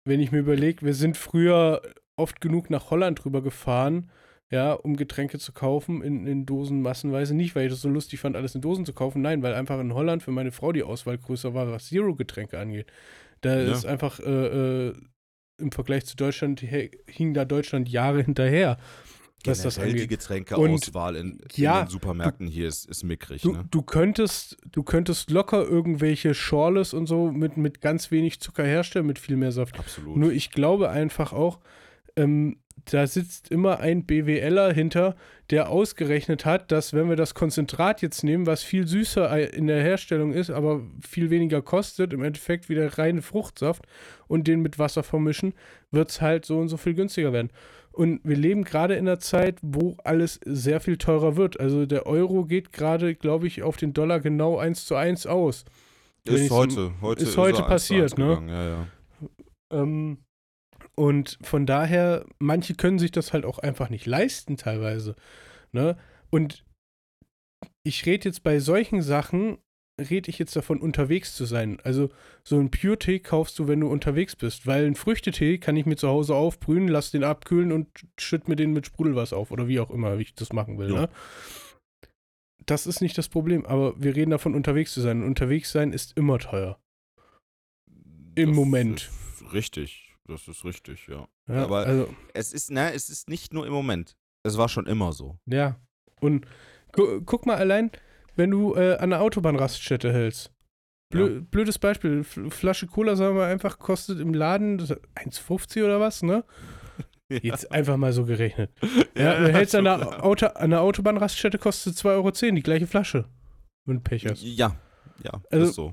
wenn 0.04 0.20
ich 0.20 0.32
mir 0.32 0.38
überlege, 0.38 0.84
wir 0.84 0.94
sind 0.94 1.16
früher 1.16 1.82
oft 2.16 2.40
genug 2.40 2.70
nach 2.70 2.90
Holland 2.90 3.24
rüber 3.24 3.42
gefahren, 3.42 4.10
ja, 4.50 4.72
um 4.72 4.96
Getränke 4.96 5.38
zu 5.38 5.52
kaufen 5.52 6.02
in, 6.02 6.26
in 6.26 6.46
Dosen 6.46 6.80
massenweise. 6.80 7.34
Nicht, 7.34 7.56
weil 7.56 7.66
ich 7.66 7.72
das 7.72 7.80
so 7.80 7.88
lustig 7.88 8.20
fand, 8.20 8.36
alles 8.36 8.54
in 8.54 8.60
Dosen 8.60 8.86
zu 8.86 8.92
kaufen, 8.92 9.20
nein, 9.20 9.42
weil 9.42 9.54
einfach 9.54 9.80
in 9.80 9.92
Holland 9.92 10.22
für 10.22 10.30
meine 10.30 10.52
Frau 10.52 10.72
die 10.72 10.84
Auswahl 10.84 11.18
größer 11.18 11.52
war, 11.54 11.70
was 11.70 11.88
Zero-Getränke 11.88 12.58
angeht. 12.58 12.86
Da 13.40 13.60
Ja. 13.60 13.72
ist 13.72 13.84
einfach 13.84 14.20
äh, 14.20 14.88
äh, 14.88 14.94
im 15.60 15.72
Vergleich 15.72 16.06
zu 16.06 16.16
Deutschland 16.16 16.60
hing 16.60 17.34
da 17.34 17.44
Deutschland 17.44 17.88
Jahre 17.88 18.22
hinterher, 18.22 18.78
was 19.46 19.62
das 19.62 19.74
Generell 19.76 19.94
die 19.94 20.02
angeht. 20.02 20.18
Getränkeauswahl 20.18 21.16
in, 21.16 21.38
ja, 21.54 21.80
in 21.80 21.86
den 21.86 21.90
Supermärkten 21.90 22.46
hier 22.46 22.68
ist, 22.68 22.88
ist 22.88 23.04
mickrig. 23.04 23.42
Du, 23.42 23.52
ne? 23.52 23.64
du 23.70 23.82
könntest, 23.82 24.56
du 24.70 24.82
könntest 24.82 25.30
locker 25.30 25.66
irgendwelche 25.66 26.34
Schorles 26.34 26.94
und 26.94 27.06
so 27.06 27.30
mit, 27.30 27.56
mit 27.56 27.80
ganz 27.80 28.10
wenig 28.10 28.40
Zucker 28.40 28.64
herstellen, 28.64 29.06
mit 29.06 29.18
viel 29.18 29.36
mehr 29.36 29.52
Saft. 29.52 29.78
Absolut. 29.78 30.16
Nur 30.16 30.32
ich 30.32 30.50
glaube 30.50 30.90
einfach 30.90 31.32
auch, 31.32 31.60
ähm, 32.16 32.56
da 32.84 33.06
sitzt 33.06 33.50
immer 33.50 33.80
ein 33.80 34.04
BWLer 34.04 34.72
hinter, 34.72 35.16
der 35.50 35.70
ausgerechnet 35.70 36.44
hat, 36.44 36.70
dass 36.70 36.92
wenn 36.92 37.08
wir 37.08 37.16
das 37.16 37.34
Konzentrat 37.34 38.02
jetzt 38.02 38.22
nehmen, 38.22 38.46
was 38.46 38.62
viel 38.62 38.86
süßer 38.86 39.52
in 39.54 39.66
der 39.66 39.82
Herstellung 39.82 40.32
ist, 40.32 40.50
aber 40.50 40.82
viel 41.00 41.30
weniger 41.30 41.62
kostet, 41.62 42.12
im 42.12 42.22
Endeffekt 42.22 42.68
wieder 42.68 42.98
reine 42.98 43.22
Fruchtsaft 43.22 43.86
und 44.28 44.46
den 44.46 44.60
mit 44.60 44.78
Wasser 44.78 45.02
vermischen, 45.02 45.54
wird 45.90 46.10
es 46.10 46.20
halt 46.20 46.44
so 46.44 46.58
und 46.58 46.68
so 46.68 46.76
viel 46.76 46.94
günstiger 46.94 47.32
werden. 47.32 47.50
Und 47.96 48.20
wir 48.24 48.36
leben 48.36 48.64
gerade 48.64 48.94
in 48.94 49.08
einer 49.08 49.20
Zeit, 49.20 49.58
wo 49.62 49.96
alles 50.04 50.38
sehr 50.44 50.80
viel 50.80 50.98
teurer 50.98 51.36
wird. 51.36 51.58
Also 51.58 51.86
der 51.86 52.04
Euro 52.04 52.44
geht 52.44 52.70
gerade, 52.70 53.14
glaube 53.14 53.46
ich, 53.46 53.62
auf 53.62 53.78
den 53.78 53.94
Dollar 53.94 54.20
genau 54.20 54.58
eins 54.58 54.84
zu 54.84 54.96
eins 54.96 55.26
aus. 55.26 55.64
Ist 56.24 56.50
heute, 56.50 56.92
heute 57.00 57.22
ist 57.22 57.38
heute 57.38 57.60
eins 57.60 57.68
passiert, 57.68 58.18
ne? 58.18 58.42
Ja, 58.48 58.68
ja. 58.68 58.86
Ähm, 59.72 60.18
und 60.94 61.38
von 61.40 61.64
daher, 61.64 62.26
manche 62.38 62.74
können 62.74 62.98
sich 62.98 63.12
das 63.12 63.32
halt 63.32 63.46
auch 63.46 63.58
einfach 63.60 63.88
nicht 63.88 64.04
leisten 64.04 64.58
teilweise. 64.58 65.16
Ne? 65.72 65.96
Und 66.28 66.64
ich 67.82 68.04
rede 68.04 68.28
jetzt 68.28 68.42
bei 68.42 68.58
solchen 68.58 69.00
Sachen, 69.00 69.56
rede 70.00 70.28
ich 70.30 70.38
jetzt 70.38 70.54
davon, 70.56 70.78
unterwegs 70.80 71.34
zu 71.34 71.44
sein. 71.46 71.78
Also 71.82 72.10
so 72.44 72.58
ein 72.58 72.70
Pure-Tee 72.70 73.20
kaufst 73.20 73.58
du, 73.58 73.66
wenn 73.66 73.80
du 73.80 73.88
unterwegs 73.88 74.36
bist, 74.36 74.66
weil 74.66 74.84
ein 74.86 74.94
Früchtetee 74.94 75.58
kann 75.58 75.76
ich 75.76 75.86
mir 75.86 75.96
zu 75.96 76.08
Hause 76.08 76.34
aufbrühen, 76.34 76.88
lass 76.88 77.10
den 77.10 77.24
abkühlen 77.24 77.72
und 77.72 77.88
schütt 78.18 78.46
mir 78.48 78.56
den 78.56 78.72
mit 78.72 78.86
Sprudelwasser 78.86 79.36
auf 79.36 79.50
oder 79.50 79.68
wie 79.68 79.80
auch 79.80 79.90
immer, 79.90 80.18
wie 80.18 80.22
ich 80.22 80.34
das 80.34 80.52
machen 80.52 80.78
will. 80.78 80.92
Ja. 80.92 81.00
Ne? 81.02 81.08
Das 82.66 82.86
ist 82.86 83.00
nicht 83.00 83.16
das 83.16 83.28
Problem, 83.28 83.64
aber 83.64 83.94
wir 84.00 84.14
reden 84.16 84.32
davon, 84.32 84.54
unterwegs 84.54 84.92
zu 84.92 85.00
sein. 85.00 85.22
Und 85.22 85.28
unterwegs 85.28 85.70
sein 85.72 85.92
ist 85.92 86.16
immer 86.16 86.38
teuer. 86.38 86.78
Im 88.34 88.48
Das 88.50 88.56
Moment. 88.56 89.10
Richtig, 89.52 90.14
das 90.26 90.46
ist 90.48 90.64
richtig, 90.64 91.06
ja. 91.06 91.26
Ja, 91.48 91.64
Aber- 91.64 91.86
also, 91.86 92.08
Es 92.34 92.52
ist, 92.52 92.70
ne, 92.70 92.92
es 92.92 93.08
ist 93.08 93.28
nicht 93.30 93.54
nur 93.54 93.66
im 93.66 93.72
Moment. 93.72 94.16
Es 94.42 94.58
war 94.58 94.68
schon 94.68 94.86
immer 94.86 95.12
so. 95.12 95.38
Ja. 95.46 95.80
Und 96.20 96.46
gu 96.92 97.20
guck 97.24 97.46
mal 97.46 97.56
allein, 97.56 97.90
wenn 98.36 98.50
du 98.50 98.74
äh, 98.74 98.94
an 98.94 99.12
einer 99.12 99.20
Autobahnraststätte 99.22 100.12
hältst. 100.12 100.52
Blö 101.10 101.40
Blödes 101.40 101.78
Beispiel. 101.78 102.24
Flasche 102.24 102.86
Cola, 102.86 103.14
sagen 103.16 103.36
wir 103.36 103.46
einfach 103.46 103.78
kostet 103.78 104.18
im 104.20 104.34
Laden 104.34 104.78
das- 104.78 104.90
1,50 105.14 105.84
oder 105.84 106.00
was, 106.00 106.22
ne? 106.22 106.44
Jetzt 107.28 107.70
einfach 107.72 107.96
mal 107.96 108.12
so 108.12 108.24
gerechnet. 108.24 108.70
Ja, 109.16 109.38
du 109.38 109.52
hältst 109.52 109.74
an 109.74 109.86
einer, 109.86 110.24
Auto 110.24 110.46
an 110.46 110.56
einer 110.56 110.80
Autobahnraststätte, 110.80 111.58
kostet 111.58 111.94
2,10 111.94 112.06
Euro, 112.14 112.30
die 112.56 112.62
gleiche 112.62 112.86
Flasche. 112.86 113.24
Wenn 113.84 113.96
du 113.96 114.02
Pech 114.02 114.26
hast. 114.26 114.42
Ja, 114.42 114.76
ja, 115.22 115.32
Also- 115.50 115.64
ist 115.66 115.74
so. 115.74 115.92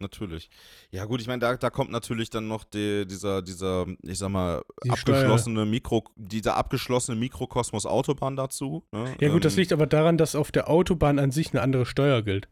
Natürlich. 0.00 0.48
Ja, 0.90 1.04
gut, 1.06 1.20
ich 1.20 1.26
meine, 1.26 1.40
da, 1.40 1.56
da 1.56 1.70
kommt 1.70 1.90
natürlich 1.90 2.30
dann 2.30 2.46
noch 2.46 2.64
die, 2.64 3.06
dieser, 3.06 3.42
dieser, 3.42 3.86
ich 4.02 4.18
sag 4.18 4.28
mal, 4.28 4.62
Die 4.84 4.90
Steuer. 4.96 5.16
abgeschlossene 5.16 5.64
Mikro, 5.66 6.04
dieser 6.16 6.56
abgeschlossene 6.56 7.18
Mikrokosmos 7.18 7.84
Autobahn 7.84 8.36
dazu. 8.36 8.84
Ne? 8.92 9.14
Ja 9.20 9.28
gut, 9.30 9.44
das 9.44 9.54
Ähm, 9.54 9.58
liegt 9.60 9.72
aber 9.72 9.86
daran, 9.86 10.16
dass 10.18 10.34
auf 10.36 10.52
der 10.52 10.68
Autobahn 10.70 11.18
an 11.18 11.30
sich 11.32 11.50
eine 11.52 11.62
andere 11.62 11.84
Steuer 11.86 12.22
gilt. 12.22 12.48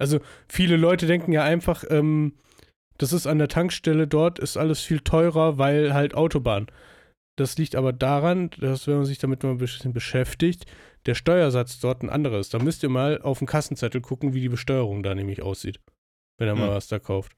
Also 0.00 0.20
viele 0.48 0.76
Leute 0.76 1.06
denken 1.06 1.32
ja 1.32 1.44
einfach, 1.44 1.84
ähm, 1.88 2.34
das 2.98 3.12
ist 3.12 3.26
an 3.26 3.38
der 3.38 3.48
Tankstelle 3.48 4.08
dort, 4.08 4.38
ist 4.40 4.56
alles 4.56 4.80
viel 4.80 5.00
teurer, 5.00 5.58
weil 5.58 5.94
halt 5.94 6.14
Autobahn. 6.14 6.66
Das 7.36 7.56
liegt 7.58 7.76
aber 7.76 7.92
daran, 7.92 8.50
dass 8.58 8.88
wenn 8.88 8.96
man 8.96 9.04
sich 9.04 9.18
damit 9.18 9.44
mal 9.44 9.50
ein 9.50 9.58
bisschen 9.58 9.92
beschäftigt, 9.92 10.66
der 11.06 11.14
Steuersatz 11.14 11.78
dort 11.78 12.02
ein 12.02 12.10
anderer 12.10 12.40
ist. 12.40 12.52
Da 12.52 12.58
müsst 12.58 12.82
ihr 12.82 12.88
mal 12.88 13.22
auf 13.22 13.38
den 13.38 13.46
Kassenzettel 13.46 14.00
gucken, 14.00 14.34
wie 14.34 14.40
die 14.40 14.48
Besteuerung 14.48 15.04
da 15.04 15.14
nämlich 15.14 15.42
aussieht, 15.42 15.78
wenn 16.38 16.48
mal 16.56 16.68
Hm. 16.68 16.74
was 16.74 16.88
da 16.88 16.98
kauft. 16.98 17.32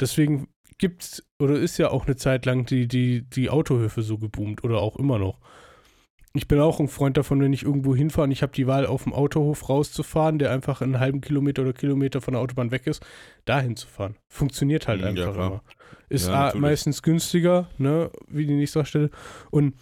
Deswegen 0.00 0.48
gibt's 0.78 1.22
oder 1.38 1.56
ist 1.58 1.78
ja 1.78 1.90
auch 1.90 2.06
eine 2.06 2.16
Zeit 2.16 2.46
lang 2.46 2.64
die, 2.66 2.88
die, 2.88 3.22
die 3.28 3.50
Autohöfe 3.50 4.02
so 4.02 4.18
geboomt 4.18 4.64
oder 4.64 4.78
auch 4.80 4.96
immer 4.96 5.18
noch. 5.18 5.40
Ich 6.32 6.46
bin 6.46 6.60
auch 6.60 6.78
ein 6.78 6.86
Freund 6.86 7.16
davon, 7.16 7.40
wenn 7.40 7.52
ich 7.52 7.64
irgendwo 7.64 7.94
hinfahre 7.96 8.26
und 8.26 8.30
ich 8.30 8.42
habe 8.42 8.52
die 8.52 8.68
Wahl, 8.68 8.86
auf 8.86 9.02
dem 9.02 9.12
Autohof 9.12 9.68
rauszufahren, 9.68 10.38
der 10.38 10.52
einfach 10.52 10.80
einen 10.80 11.00
halben 11.00 11.20
Kilometer 11.20 11.62
oder 11.62 11.72
Kilometer 11.72 12.20
von 12.20 12.34
der 12.34 12.40
Autobahn 12.40 12.70
weg 12.70 12.86
ist, 12.86 13.04
dahin 13.46 13.74
zu 13.74 13.88
fahren. 13.88 14.14
Funktioniert 14.28 14.86
halt 14.86 15.00
ja, 15.00 15.08
einfach 15.08 15.32
klar. 15.34 15.46
immer. 15.48 15.62
Ist 16.08 16.28
Ja, 16.28 16.52
meistens 16.54 17.02
günstiger, 17.02 17.68
ne, 17.78 18.10
wie 18.28 18.46
die 18.46 18.54
nächste 18.54 18.84
Stelle. 18.84 19.10
Und 19.50 19.74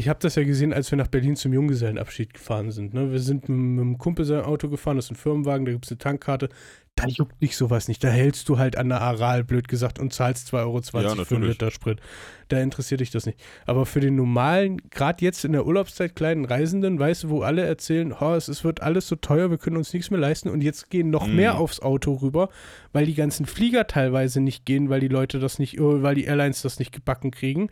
ich 0.00 0.08
habe 0.08 0.18
das 0.20 0.34
ja 0.34 0.44
gesehen, 0.44 0.72
als 0.72 0.90
wir 0.90 0.96
nach 0.96 1.08
Berlin 1.08 1.36
zum 1.36 1.52
Junggesellenabschied 1.52 2.32
gefahren 2.32 2.70
sind. 2.70 2.94
Ne? 2.94 3.12
Wir 3.12 3.18
sind 3.20 3.50
mit, 3.50 3.58
mit 3.58 3.82
einem 3.82 3.98
Kumpel 3.98 4.24
sein 4.24 4.40
Auto 4.40 4.70
gefahren, 4.70 4.96
das 4.96 5.04
ist 5.06 5.10
ein 5.12 5.16
Firmenwagen, 5.16 5.66
da 5.66 5.72
gibt 5.72 5.84
es 5.84 5.90
eine 5.92 5.98
Tankkarte. 5.98 6.48
Da 6.96 7.06
juckt 7.06 7.40
dich 7.42 7.56
sowas 7.56 7.86
nicht. 7.86 8.02
Da 8.02 8.08
hältst 8.08 8.48
du 8.48 8.58
halt 8.58 8.76
an 8.76 8.88
der 8.88 9.00
Aral, 9.00 9.44
blöd 9.44 9.68
gesagt, 9.68 9.98
und 9.98 10.12
zahlst 10.12 10.48
2,20 10.52 10.58
Euro 10.58 10.80
Ja, 11.18 11.24
für 11.24 11.36
einen. 11.36 11.44
Liter 11.44 11.70
Sprit. 11.70 12.00
Da 12.48 12.60
interessiert 12.60 13.00
dich 13.00 13.10
das 13.10 13.26
nicht. 13.26 13.38
Aber 13.66 13.84
für 13.86 14.00
den 14.00 14.16
normalen, 14.16 14.78
gerade 14.90 15.24
jetzt 15.24 15.44
in 15.44 15.52
der 15.52 15.66
Urlaubszeit, 15.66 16.16
kleinen 16.16 16.46
Reisenden, 16.46 16.98
weißt 16.98 17.24
du, 17.24 17.28
wo 17.30 17.42
alle 17.42 17.62
erzählen, 17.64 18.12
oh, 18.18 18.32
es, 18.34 18.48
es 18.48 18.64
wird 18.64 18.82
alles 18.82 19.06
so 19.06 19.16
teuer, 19.16 19.50
wir 19.50 19.58
können 19.58 19.76
uns 19.76 19.92
nichts 19.92 20.10
mehr 20.10 20.20
leisten 20.20 20.48
und 20.48 20.62
jetzt 20.62 20.90
gehen 20.90 21.10
noch 21.10 21.26
Mhm. 21.26 21.36
mehr 21.36 21.58
aufs 21.58 21.80
Auto 21.80 22.14
rüber, 22.14 22.48
weil 22.92 23.04
die 23.06 23.14
ganzen 23.14 23.44
Flieger 23.46 23.86
teilweise 23.86 24.40
nicht 24.40 24.64
gehen, 24.64 24.88
weil 24.88 25.00
die 25.00 25.08
Leute 25.08 25.38
das 25.38 25.58
nicht, 25.58 25.78
äh, 25.78 26.02
weil 26.02 26.14
die 26.14 26.24
Airlines 26.24 26.62
das 26.62 26.78
nicht 26.78 26.92
gebacken 26.92 27.30
kriegen. 27.30 27.70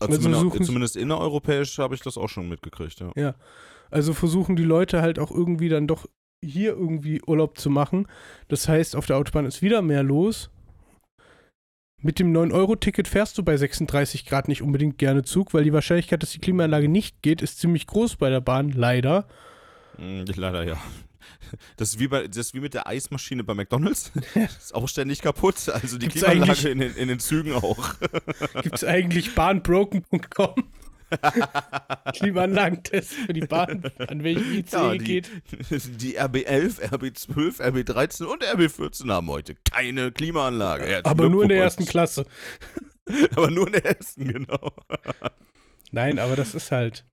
Also 0.00 0.14
Also 0.14 0.30
zumindest, 0.30 0.64
zumindest 0.64 0.96
innereuropäisch 0.96 1.78
habe 1.78 1.94
ich 1.94 2.00
das 2.00 2.16
auch 2.16 2.28
schon 2.28 2.48
mitgekriegt, 2.48 3.00
ja. 3.16 3.34
Also 3.90 4.14
versuchen 4.14 4.56
die 4.56 4.64
Leute 4.64 5.02
halt 5.02 5.18
auch 5.18 5.30
irgendwie 5.30 5.68
dann 5.68 5.86
doch 5.86 6.06
hier 6.42 6.70
irgendwie 6.70 7.22
Urlaub 7.26 7.58
zu 7.58 7.70
machen. 7.70 8.06
Das 8.48 8.68
heißt, 8.68 8.96
auf 8.96 9.06
der 9.06 9.16
Autobahn 9.16 9.46
ist 9.46 9.62
wieder 9.62 9.82
mehr 9.82 10.02
los. 10.02 10.50
Mit 12.02 12.18
dem 12.18 12.32
9-Euro-Ticket 12.32 13.08
fährst 13.08 13.36
du 13.36 13.42
bei 13.42 13.58
36 13.58 14.24
Grad 14.24 14.48
nicht 14.48 14.62
unbedingt 14.62 14.96
gerne 14.96 15.22
Zug, 15.22 15.52
weil 15.52 15.64
die 15.64 15.72
Wahrscheinlichkeit, 15.74 16.22
dass 16.22 16.30
die 16.30 16.38
Klimaanlage 16.38 16.88
nicht 16.88 17.20
geht, 17.20 17.42
ist 17.42 17.58
ziemlich 17.58 17.86
groß 17.86 18.16
bei 18.16 18.30
der 18.30 18.40
Bahn, 18.40 18.70
leider. 18.70 19.26
Hm, 19.96 20.24
leider 20.34 20.64
ja. 20.64 20.78
Das 21.76 21.90
ist, 21.90 21.98
wie 21.98 22.08
bei, 22.08 22.26
das 22.26 22.36
ist 22.36 22.54
wie 22.54 22.60
mit 22.60 22.74
der 22.74 22.86
Eismaschine 22.86 23.44
bei 23.44 23.54
McDonalds. 23.54 24.12
ist 24.34 24.74
auch 24.74 24.88
ständig 24.88 25.22
kaputt. 25.22 25.68
Also 25.68 25.98
die 25.98 26.08
Gibt's 26.08 26.24
Klimaanlage 26.24 26.68
in 26.68 26.78
den, 26.78 26.94
in 26.94 27.08
den 27.08 27.18
Zügen 27.18 27.52
auch. 27.54 27.94
Gibt 28.62 28.76
es 28.76 28.84
eigentlich 28.84 29.34
bahnbroken.com? 29.34 30.54
Klimaanlagentest 32.14 33.12
für 33.12 33.32
die 33.32 33.40
Bahn, 33.40 33.90
an 33.98 34.22
welchem 34.22 34.52
ICE 34.52 34.76
Ja, 34.76 34.92
die, 34.92 34.98
geht. 34.98 35.30
die 35.70 36.20
RB11, 36.20 36.88
RB12, 36.90 37.60
RB13 37.60 38.24
und 38.24 38.44
RB14 38.44 39.10
haben 39.10 39.28
heute 39.28 39.56
keine 39.68 40.12
Klimaanlage. 40.12 40.84
Herzlichen 40.84 41.06
Aber 41.06 41.28
nur 41.28 41.42
in 41.42 41.48
der 41.48 41.62
ersten. 41.62 41.84
Klasse. 41.84 42.26
Aber 43.34 43.50
nur 43.50 43.66
in 43.66 43.72
der 43.72 43.86
ersten, 43.86 44.28
genau. 44.32 44.72
Nein, 45.90 46.20
aber 46.20 46.36
das 46.36 46.54
ist 46.54 46.70
halt. 46.70 47.04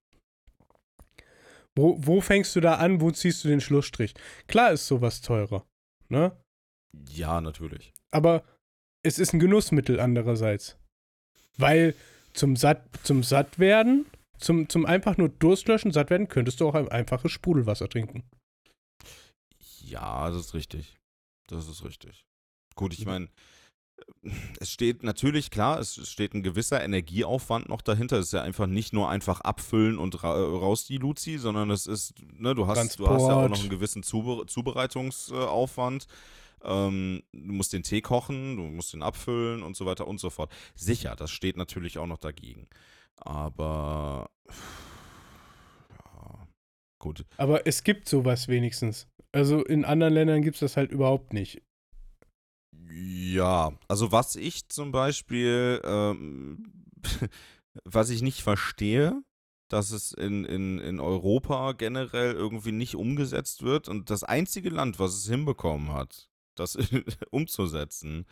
Wo, 1.77 1.95
wo 1.99 2.21
fängst 2.21 2.55
du 2.55 2.59
da 2.59 2.75
an? 2.75 3.01
Wo 3.01 3.11
ziehst 3.11 3.43
du 3.43 3.49
den 3.49 3.61
Schlussstrich? 3.61 4.15
Klar 4.47 4.71
ist 4.71 4.87
sowas 4.87 5.21
teurer. 5.21 5.63
Ne? 6.09 6.35
Ja, 7.09 7.39
natürlich. 7.39 7.93
Aber 8.09 8.43
es 9.03 9.19
ist 9.19 9.33
ein 9.33 9.39
Genussmittel 9.39 9.99
andererseits. 9.99 10.75
Weil 11.57 11.93
zum 12.33 12.55
Satt, 12.55 12.83
zum 13.03 13.21
Sattwerden, 13.21 14.07
zum, 14.39 14.69
zum 14.69 14.87
einfach 14.87 15.17
nur 15.17 15.29
Durstlöschen, 15.29 15.91
satt 15.91 16.09
werden, 16.09 16.27
könntest 16.27 16.59
du 16.61 16.67
auch 16.67 16.73
ein 16.73 16.87
einfaches 16.87 17.31
Sprudelwasser 17.31 17.87
trinken. 17.87 18.23
Ja, 19.81 20.31
das 20.31 20.47
ist 20.47 20.53
richtig. 20.55 20.97
Das 21.47 21.67
ist 21.67 21.85
richtig. 21.85 22.25
Gut, 22.73 22.93
ich 22.93 23.05
meine, 23.05 23.29
es 24.59 24.71
steht 24.71 25.03
natürlich, 25.03 25.51
klar, 25.51 25.79
es 25.79 26.07
steht 26.09 26.33
ein 26.33 26.43
gewisser 26.43 26.83
Energieaufwand 26.83 27.69
noch 27.69 27.81
dahinter. 27.81 28.17
Es 28.17 28.27
ist 28.27 28.33
ja 28.33 28.41
einfach 28.41 28.67
nicht 28.67 28.93
nur 28.93 29.09
einfach 29.09 29.41
abfüllen 29.41 29.97
und 29.97 30.23
ra 30.23 30.33
raus 30.33 30.85
die 30.85 30.97
Luzi, 30.97 31.37
sondern 31.37 31.71
es 31.71 31.87
ist, 31.87 32.13
ne, 32.33 32.55
du 32.55 32.67
hast, 32.67 32.99
du 32.99 33.07
hast 33.07 33.21
ja 33.21 33.27
auch 33.27 33.47
Transport. 33.47 33.51
noch 33.51 33.59
einen 33.59 33.69
gewissen 33.69 34.03
Zube 34.03 34.45
Zubereitungsaufwand. 34.47 36.07
Ähm, 36.63 37.23
du 37.31 37.53
musst 37.53 37.73
den 37.73 37.83
Tee 37.83 38.01
kochen, 38.01 38.57
du 38.57 38.63
musst 38.63 38.93
den 38.93 39.03
abfüllen 39.03 39.63
und 39.63 39.75
so 39.75 39.85
weiter 39.85 40.07
und 40.07 40.19
so 40.19 40.29
fort. 40.29 40.51
Sicher, 40.75 41.15
das 41.15 41.31
steht 41.31 41.57
natürlich 41.57 41.97
auch 41.97 42.07
noch 42.07 42.17
dagegen. 42.17 42.67
Aber 43.17 44.29
ja, 45.89 46.47
gut. 46.99 47.25
Aber 47.37 47.65
es 47.67 47.83
gibt 47.83 48.09
sowas 48.09 48.47
wenigstens. 48.47 49.07
Also 49.31 49.63
in 49.63 49.85
anderen 49.85 50.13
Ländern 50.13 50.41
gibt 50.41 50.55
es 50.55 50.61
das 50.61 50.77
halt 50.77 50.91
überhaupt 50.91 51.33
nicht. 51.33 51.61
Ja, 52.99 53.73
also 53.87 54.11
was 54.11 54.35
ich 54.35 54.69
zum 54.69 54.91
Beispiel, 54.91 55.81
ähm, 55.83 56.71
was 57.85 58.09
ich 58.09 58.21
nicht 58.23 58.41
verstehe, 58.41 59.21
dass 59.69 59.91
es 59.91 60.13
in, 60.13 60.45
in, 60.45 60.79
in 60.79 60.99
Europa 60.99 61.73
generell 61.73 62.33
irgendwie 62.33 62.71
nicht 62.71 62.95
umgesetzt 62.95 63.61
wird 63.63 63.87
und 63.87 64.09
das 64.09 64.23
einzige 64.23 64.69
Land, 64.69 64.97
was 64.97 65.13
es 65.15 65.27
hinbekommen 65.27 65.93
hat, 65.93 66.29
das 66.55 66.75
umzusetzen, 67.31 68.25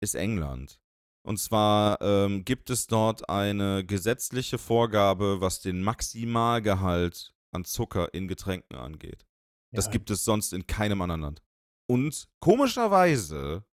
ist 0.00 0.14
England. 0.14 0.78
Und 1.26 1.38
zwar 1.38 2.00
ähm, 2.00 2.44
gibt 2.44 2.70
es 2.70 2.86
dort 2.86 3.28
eine 3.28 3.84
gesetzliche 3.84 4.58
Vorgabe, 4.58 5.40
was 5.40 5.60
den 5.60 5.82
Maximalgehalt 5.82 7.34
an 7.52 7.64
Zucker 7.64 8.14
in 8.14 8.28
Getränken 8.28 8.76
angeht. 8.76 9.26
Das 9.72 9.86
Ja. 9.86 9.92
gibt 9.92 10.10
es 10.10 10.24
sonst 10.24 10.52
in 10.52 10.66
keinem 10.66 11.02
anderen 11.02 11.22
Land. 11.22 11.42
Und 11.88 12.28
komischerweise 12.40 13.64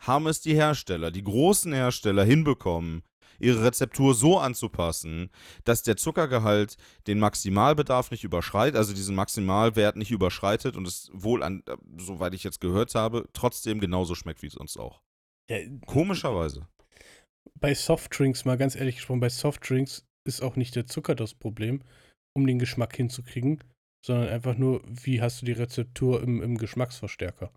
haben 0.00 0.26
es 0.26 0.40
die 0.40 0.54
Hersteller, 0.54 1.10
die 1.10 1.24
großen 1.24 1.72
Hersteller 1.72 2.24
hinbekommen, 2.24 3.02
ihre 3.38 3.64
Rezeptur 3.64 4.14
so 4.14 4.38
anzupassen, 4.38 5.30
dass 5.64 5.82
der 5.82 5.96
Zuckergehalt 5.96 6.76
den 7.06 7.18
Maximalbedarf 7.18 8.10
nicht 8.10 8.24
überschreitet, 8.24 8.76
also 8.76 8.94
diesen 8.94 9.16
Maximalwert 9.16 9.96
nicht 9.96 10.10
überschreitet 10.10 10.76
und 10.76 10.86
es 10.86 11.10
wohl 11.12 11.42
an, 11.42 11.62
äh, 11.66 11.76
soweit 11.98 12.34
ich 12.34 12.44
jetzt 12.44 12.60
gehört 12.60 12.94
habe, 12.94 13.28
trotzdem 13.32 13.80
genauso 13.80 14.14
schmeckt 14.14 14.42
wie 14.42 14.50
sonst 14.50 14.76
auch. 14.76 15.00
Ja, 15.50 15.58
Komischerweise. 15.86 16.68
bei 17.60 17.74
Softdrinks, 17.74 18.44
mal 18.44 18.56
ganz 18.56 18.76
ehrlich 18.76 18.96
gesprochen, 18.96 19.20
bei 19.20 19.28
Softdrinks 19.28 20.06
ist 20.26 20.42
auch 20.42 20.56
nicht 20.56 20.74
der 20.76 20.86
Zucker 20.86 21.14
das 21.14 21.34
Problem, 21.34 21.82
um 22.34 22.46
den 22.46 22.58
Geschmack 22.58 22.96
hinzukriegen, 22.96 23.62
sondern 24.04 24.28
einfach 24.28 24.56
nur, 24.56 24.82
wie 24.86 25.20
hast 25.20 25.42
du 25.42 25.46
die 25.46 25.52
Rezeptur 25.52 26.22
im, 26.22 26.42
im 26.42 26.56
Geschmacksverstärker. 26.56 27.52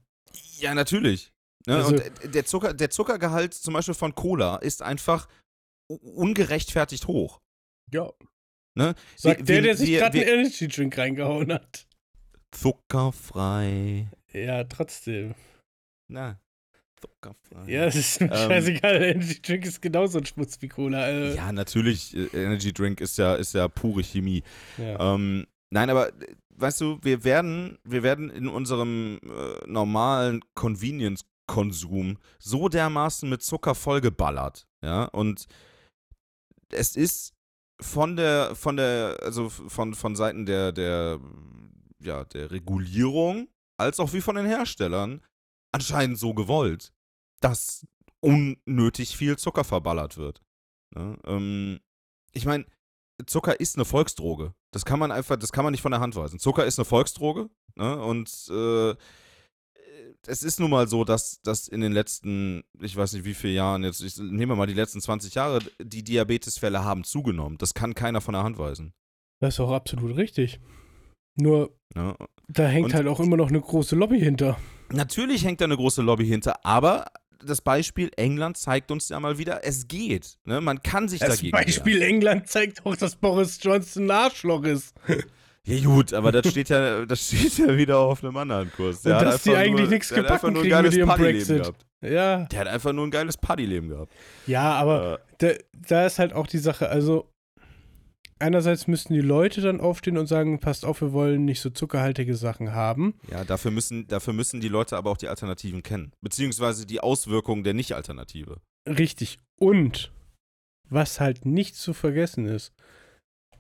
Ja, 0.60 0.74
natürlich. 0.74 1.32
Ne? 1.68 1.76
Also- 1.76 1.90
und 1.96 2.00
äh, 2.02 2.30
der, 2.30 2.46
Zucker, 2.46 2.74
der 2.74 2.90
Zuckergehalt 2.90 3.54
zum 3.54 3.74
Beispiel 3.74 3.94
von 3.94 4.16
Cola 4.16 4.56
ist 4.58 4.82
einfach 4.82 5.28
ungerechtfertigt 5.88 7.08
hoch. 7.08 7.40
Ja. 7.94 8.12
Ne? 8.76 8.94
Sagt 9.16 9.40
Wir- 9.40 9.46
der, 9.46 9.56
wir- 9.56 9.62
der 9.64 9.78
sich 9.78 9.90
wir- 9.90 10.00
gerade 10.00 10.14
wir- 10.20 10.28
einen 10.28 10.40
Energy 10.46 10.68
Drink 10.68 10.98
reingehauen 10.98 11.52
hat. 11.54 11.88
Zuckerfrei. 12.52 14.10
Ja, 14.34 14.64
trotzdem. 14.64 15.34
Na, 16.10 16.40
zuckerfrei. 17.02 17.70
Ja, 17.72 17.86
es 17.86 17.96
ist 17.96 18.22
mir 18.22 18.32
Ähm, 18.32 18.50
scheißegal. 18.50 19.04
Energy 19.04 19.42
Drink 19.42 19.66
ist 19.66 19.82
genauso 19.82 20.20
ein 20.20 20.26
Schmutz 20.26 20.58
wie 20.62 20.68
Cola. 20.70 21.08
Äh, 21.10 21.36
Ja, 21.36 21.52
natürlich, 21.52 22.16
äh, 22.16 22.28
Energy 22.34 22.72
Drink 22.74 23.02
ist 23.02 23.18
ja, 23.18 23.36
ist 23.36 23.54
ja 23.54 23.68
pure 23.68 24.04
Chemie. 24.04 24.44
ja. 24.78 25.14
Ähm, 25.16 25.48
nein, 25.70 25.90
aber 25.90 26.12
weißt 26.56 26.82
du, 26.82 27.00
wir 27.04 27.24
werden, 27.24 27.78
wir 27.84 28.04
werden 28.04 28.30
in 28.30 28.48
unserem 28.48 29.20
äh, 29.24 29.68
normalen 29.68 30.42
Convenience-Konsum 31.48 32.18
so 32.40 32.70
dermaßen 32.70 33.30
mit 33.30 33.42
Zucker 33.42 33.76
vollgeballert, 33.76 34.68
ja, 34.84 35.06
und 35.06 35.48
es 36.70 36.96
ist 36.96 37.34
von 37.82 38.16
der, 38.16 38.56
von 38.56 38.78
der, 38.78 39.18
also 39.22 39.50
von, 39.50 39.94
von 39.94 40.16
Seiten 40.16 40.46
der, 40.46 40.72
der, 40.72 41.20
ja, 42.00 42.26
der 42.26 42.52
Regulierung, 42.52 43.48
als 43.78 44.00
auch 44.00 44.14
wie 44.14 44.22
von 44.22 44.36
den 44.36 44.46
Herstellern, 44.46 45.22
anscheinend 45.72 46.18
so 46.18 46.34
gewollt, 46.34 46.92
dass 47.40 47.86
unnötig 48.20 49.16
viel 49.16 49.38
Zucker 49.38 49.64
verballert 49.64 50.18
wird. 50.18 50.42
Ne? 50.96 51.18
Ähm, 51.26 51.80
ich 52.34 52.46
meine, 52.46 52.66
Zucker 53.26 53.60
ist 53.60 53.76
eine 53.76 53.86
Volksdroge. 53.86 54.54
Das 54.72 54.86
kann 54.86 55.00
man 55.00 55.12
einfach, 55.12 55.38
das 55.38 55.52
kann 55.52 55.64
man 55.64 55.72
nicht 55.72 55.82
von 55.82 55.92
der 55.92 56.02
Hand 56.02 56.16
weisen. 56.16 56.40
Zucker 56.40 56.66
ist 56.66 56.78
eine 56.78 56.86
Volksdroge, 56.86 57.50
ne? 57.76 58.00
Und 58.00 58.30
äh, 58.50 58.96
es 60.28 60.44
ist 60.44 60.60
nun 60.60 60.70
mal 60.70 60.88
so, 60.88 61.04
dass, 61.04 61.42
dass 61.42 61.68
in 61.68 61.82
den 61.82 61.92
letzten, 61.92 62.64
ich 62.82 62.96
weiß 62.96 63.14
nicht 63.14 63.26
wie 63.26 63.34
viele 63.34 63.54
Jahren, 63.54 63.84
jetzt 63.84 64.02
ich, 64.02 64.18
nehmen 64.18 64.52
wir 64.52 64.56
mal 64.56 64.68
die 64.68 64.74
letzten 64.74 65.02
20 65.02 65.34
Jahre, 65.36 65.60
die 65.82 66.04
Diabetesfälle 66.04 66.84
haben 66.84 67.04
zugenommen. 67.04 67.58
Das 67.58 67.74
kann 67.74 67.96
keiner 67.96 68.22
von 68.22 68.34
der 68.34 68.44
Hand 68.44 68.58
weisen. 68.58 68.94
Das 69.40 69.56
ist 69.56 69.60
auch 69.60 69.72
absolut 69.72 70.16
richtig. 70.18 70.60
Nur, 71.36 71.74
Ne? 71.96 72.16
da 72.50 72.68
hängt 72.68 72.88
Und- 72.88 72.94
halt 72.94 73.08
auch 73.08 73.20
immer 73.20 73.38
noch 73.38 73.50
eine 73.50 73.62
große 73.62 73.96
Lobby 73.96 74.20
hinter. 74.20 74.58
Natürlich 74.92 75.44
hängt 75.46 75.62
da 75.62 75.66
eine 75.66 75.78
große 75.78 76.02
Lobby 76.02 76.26
hinter, 76.26 76.66
aber 76.66 77.06
das 77.44 77.62
Beispiel 77.62 78.10
England 78.18 78.58
zeigt 78.58 78.90
uns 78.92 79.10
ja 79.10 79.20
mal 79.20 79.38
wieder, 79.38 79.64
es 79.64 79.88
geht. 79.88 80.38
Ne? 80.46 80.60
Man 80.60 80.82
kann 80.82 81.08
sich 81.08 81.20
Das 81.20 81.36
dagegen 81.38 81.52
Beispiel 81.52 82.02
England 82.02 82.48
zeigt 82.48 82.86
auch, 82.86 82.96
dass 82.96 83.16
Boris 83.16 83.60
Johnson 83.62 84.06
ein 84.06 84.12
Arschloch 84.12 84.64
ist. 84.64 84.94
Ja 85.68 85.84
gut, 85.84 86.14
aber 86.14 86.32
das 86.32 86.50
steht 86.50 86.70
ja, 86.70 87.06
das 87.06 87.28
steht 87.28 87.58
ja 87.58 87.76
wieder 87.78 88.00
auf 88.00 88.24
einem 88.24 88.38
anderen 88.38 88.72
Kurs. 88.72 89.02
Der 89.02 89.18
Und 89.20 89.26
hat 89.26 89.34
dass 89.34 89.44
die 89.44 89.54
eigentlich 89.56 89.82
nur- 89.82 89.90
nichts 89.90 90.10
der 90.10 90.18
hat 90.20 90.26
einfach 90.32 90.48
gebacken 90.50 90.54
nur 90.54 90.62
ein 90.64 90.64
kriegen 90.64 90.76
mit 90.76 90.84
geiles 90.84 90.98
ihrem 90.98 91.08
Partyleben 91.10 91.38
Brexit. 91.48 91.62
gehabt. 91.62 91.86
Ja. 92.02 92.46
Der 92.46 92.60
hat 92.60 92.68
einfach 92.68 92.94
nur 92.94 93.08
ein 93.08 93.12
geiles 93.12 93.38
Partyleben 93.38 93.90
gehabt. 93.90 94.14
Ja, 94.46 94.74
aber 94.76 95.16
Äh, 95.16 95.18
da, 95.40 95.48
da 95.90 96.06
ist 96.06 96.20
halt 96.20 96.34
auch 96.34 96.48
die 96.48 96.58
Sache, 96.60 96.90
also 96.90 97.30
einerseits 98.40 98.88
müssten 98.88 99.14
die 99.14 99.22
Leute 99.22 99.62
dann 99.62 99.82
aufstehen 99.82 100.18
und 100.18 100.28
sagen, 100.28 100.60
passt 100.60 100.86
auf, 100.86 101.02
wir 101.02 101.12
wollen 101.12 101.46
nicht 101.46 101.60
so 101.60 101.70
zuckerhaltige 101.70 102.36
Sachen 102.36 102.74
haben. 102.74 103.16
ja, 103.32 103.44
dafür 103.44 103.72
müssen, 103.72 104.08
dafür 104.08 104.34
müssen 104.34 104.62
die 104.62 104.68
Leute 104.70 104.96
aber 104.96 105.10
auch 105.12 105.18
die 105.18 105.28
Alternativen 105.28 105.84
kennen. 105.84 106.12
Beziehungsweise 106.22 106.86
die 106.86 107.00
Auswirkungen 107.00 107.64
der 107.64 107.74
Nicht-Alternative. 107.74 108.58
Richtig. 108.88 109.40
Und 109.60 110.12
was 110.90 111.20
halt 111.20 111.46
nicht 111.46 111.76
zu 111.76 111.94
vergessen 111.94 112.46
ist, 112.46 112.72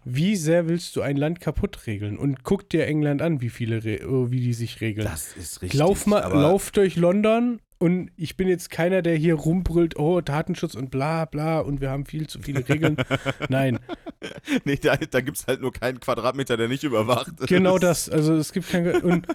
wie 0.09 0.35
sehr 0.37 0.67
willst 0.67 0.95
du 0.95 1.01
ein 1.01 1.17
Land 1.17 1.41
kaputt 1.41 1.85
regeln? 1.85 2.17
Und 2.17 2.43
guck 2.43 2.69
dir 2.69 2.87
England 2.87 3.21
an, 3.21 3.41
wie 3.41 3.49
viele, 3.49 3.83
Re 3.83 3.99
äh, 3.99 4.31
wie 4.31 4.39
die 4.39 4.53
sich 4.53 4.79
regeln. 4.79 5.05
Das 5.05 5.35
ist 5.35 5.61
richtig. 5.61 5.77
Lauf 5.77 6.05
mal, 6.05 6.21
lauf 6.31 6.71
durch 6.71 6.95
London 6.95 7.59
und 7.77 8.09
ich 8.15 8.37
bin 8.37 8.47
jetzt 8.47 8.71
keiner, 8.71 9.01
der 9.01 9.15
hier 9.15 9.35
rumbrüllt, 9.35 9.99
oh, 9.99 10.21
Datenschutz 10.21 10.75
und 10.75 10.89
bla 10.91 11.25
bla 11.25 11.59
und 11.59 11.81
wir 11.81 11.89
haben 11.89 12.05
viel 12.05 12.27
zu 12.27 12.39
viele 12.41 12.67
Regeln. 12.67 12.97
Nein, 13.49 13.79
nee, 14.63 14.77
da, 14.77 14.95
da 14.95 15.21
gibt 15.21 15.37
es 15.37 15.47
halt 15.47 15.61
nur 15.61 15.73
keinen 15.73 15.99
Quadratmeter, 15.99 16.55
der 16.55 16.69
nicht 16.69 16.83
überwacht 16.83 17.39
ist. 17.39 17.47
genau 17.47 17.77
das. 17.77 18.09
Also 18.09 18.35
es 18.35 18.53
gibt 18.53 18.69
kein. 18.69 19.01
Und 19.01 19.27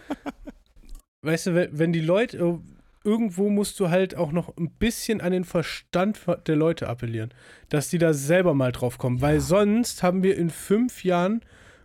weißt 1.22 1.48
du, 1.48 1.68
wenn 1.72 1.92
die 1.92 2.00
Leute. 2.00 2.60
Irgendwo 3.04 3.48
musst 3.48 3.80
du 3.80 3.90
halt 3.90 4.16
auch 4.16 4.32
noch 4.32 4.56
ein 4.56 4.70
bisschen 4.70 5.20
an 5.20 5.32
den 5.32 5.44
Verstand 5.44 6.20
der 6.46 6.56
Leute 6.56 6.88
appellieren, 6.88 7.34
dass 7.68 7.88
die 7.88 7.98
da 7.98 8.12
selber 8.12 8.54
mal 8.54 8.72
drauf 8.72 8.98
kommen. 8.98 9.20
Weil 9.20 9.40
sonst 9.40 10.02
haben 10.02 10.22
wir 10.22 10.36
in 10.36 10.50
fünf 10.50 11.04
Jahren 11.04 11.42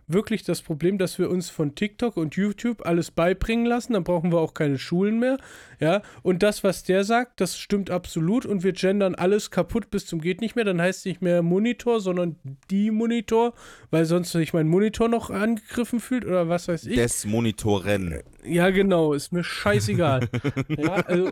wirklich 0.08 0.42
das 0.42 0.62
Problem, 0.62 0.98
dass 0.98 1.18
wir 1.18 1.30
uns 1.30 1.50
von 1.50 1.74
TikTok 1.74 2.16
und 2.16 2.34
YouTube 2.36 2.84
alles 2.86 3.10
beibringen 3.10 3.66
lassen. 3.66 3.92
Dann 3.92 4.04
brauchen 4.04 4.32
wir 4.32 4.38
auch 4.38 4.54
keine 4.54 4.78
Schulen 4.78 5.18
mehr. 5.18 5.38
Ja, 5.80 6.02
und 6.22 6.42
das, 6.42 6.64
was 6.64 6.82
der 6.82 7.04
sagt, 7.04 7.40
das 7.40 7.58
stimmt 7.58 7.90
absolut. 7.90 8.46
Und 8.46 8.64
wir 8.64 8.72
gendern 8.72 9.14
alles 9.14 9.50
kaputt 9.50 9.90
bis 9.90 10.06
zum 10.06 10.20
geht 10.20 10.40
nicht 10.40 10.56
mehr. 10.56 10.64
Dann 10.64 10.80
heißt 10.80 11.00
es 11.00 11.04
nicht 11.04 11.22
mehr 11.22 11.42
Monitor, 11.42 12.00
sondern 12.00 12.36
die 12.70 12.90
Monitor, 12.90 13.54
weil 13.90 14.04
sonst 14.04 14.32
sich 14.32 14.52
mein 14.52 14.68
Monitor 14.68 15.08
noch 15.08 15.30
angegriffen 15.30 16.00
fühlt 16.00 16.24
oder 16.24 16.48
was 16.48 16.68
weiß 16.68 16.86
ich. 16.86 16.96
Des 16.96 17.26
Monitoren. 17.26 18.22
Ja, 18.44 18.70
genau, 18.70 19.12
ist 19.12 19.32
mir 19.32 19.44
scheißegal. 19.44 20.28
ja, 20.68 20.94
also 20.94 21.30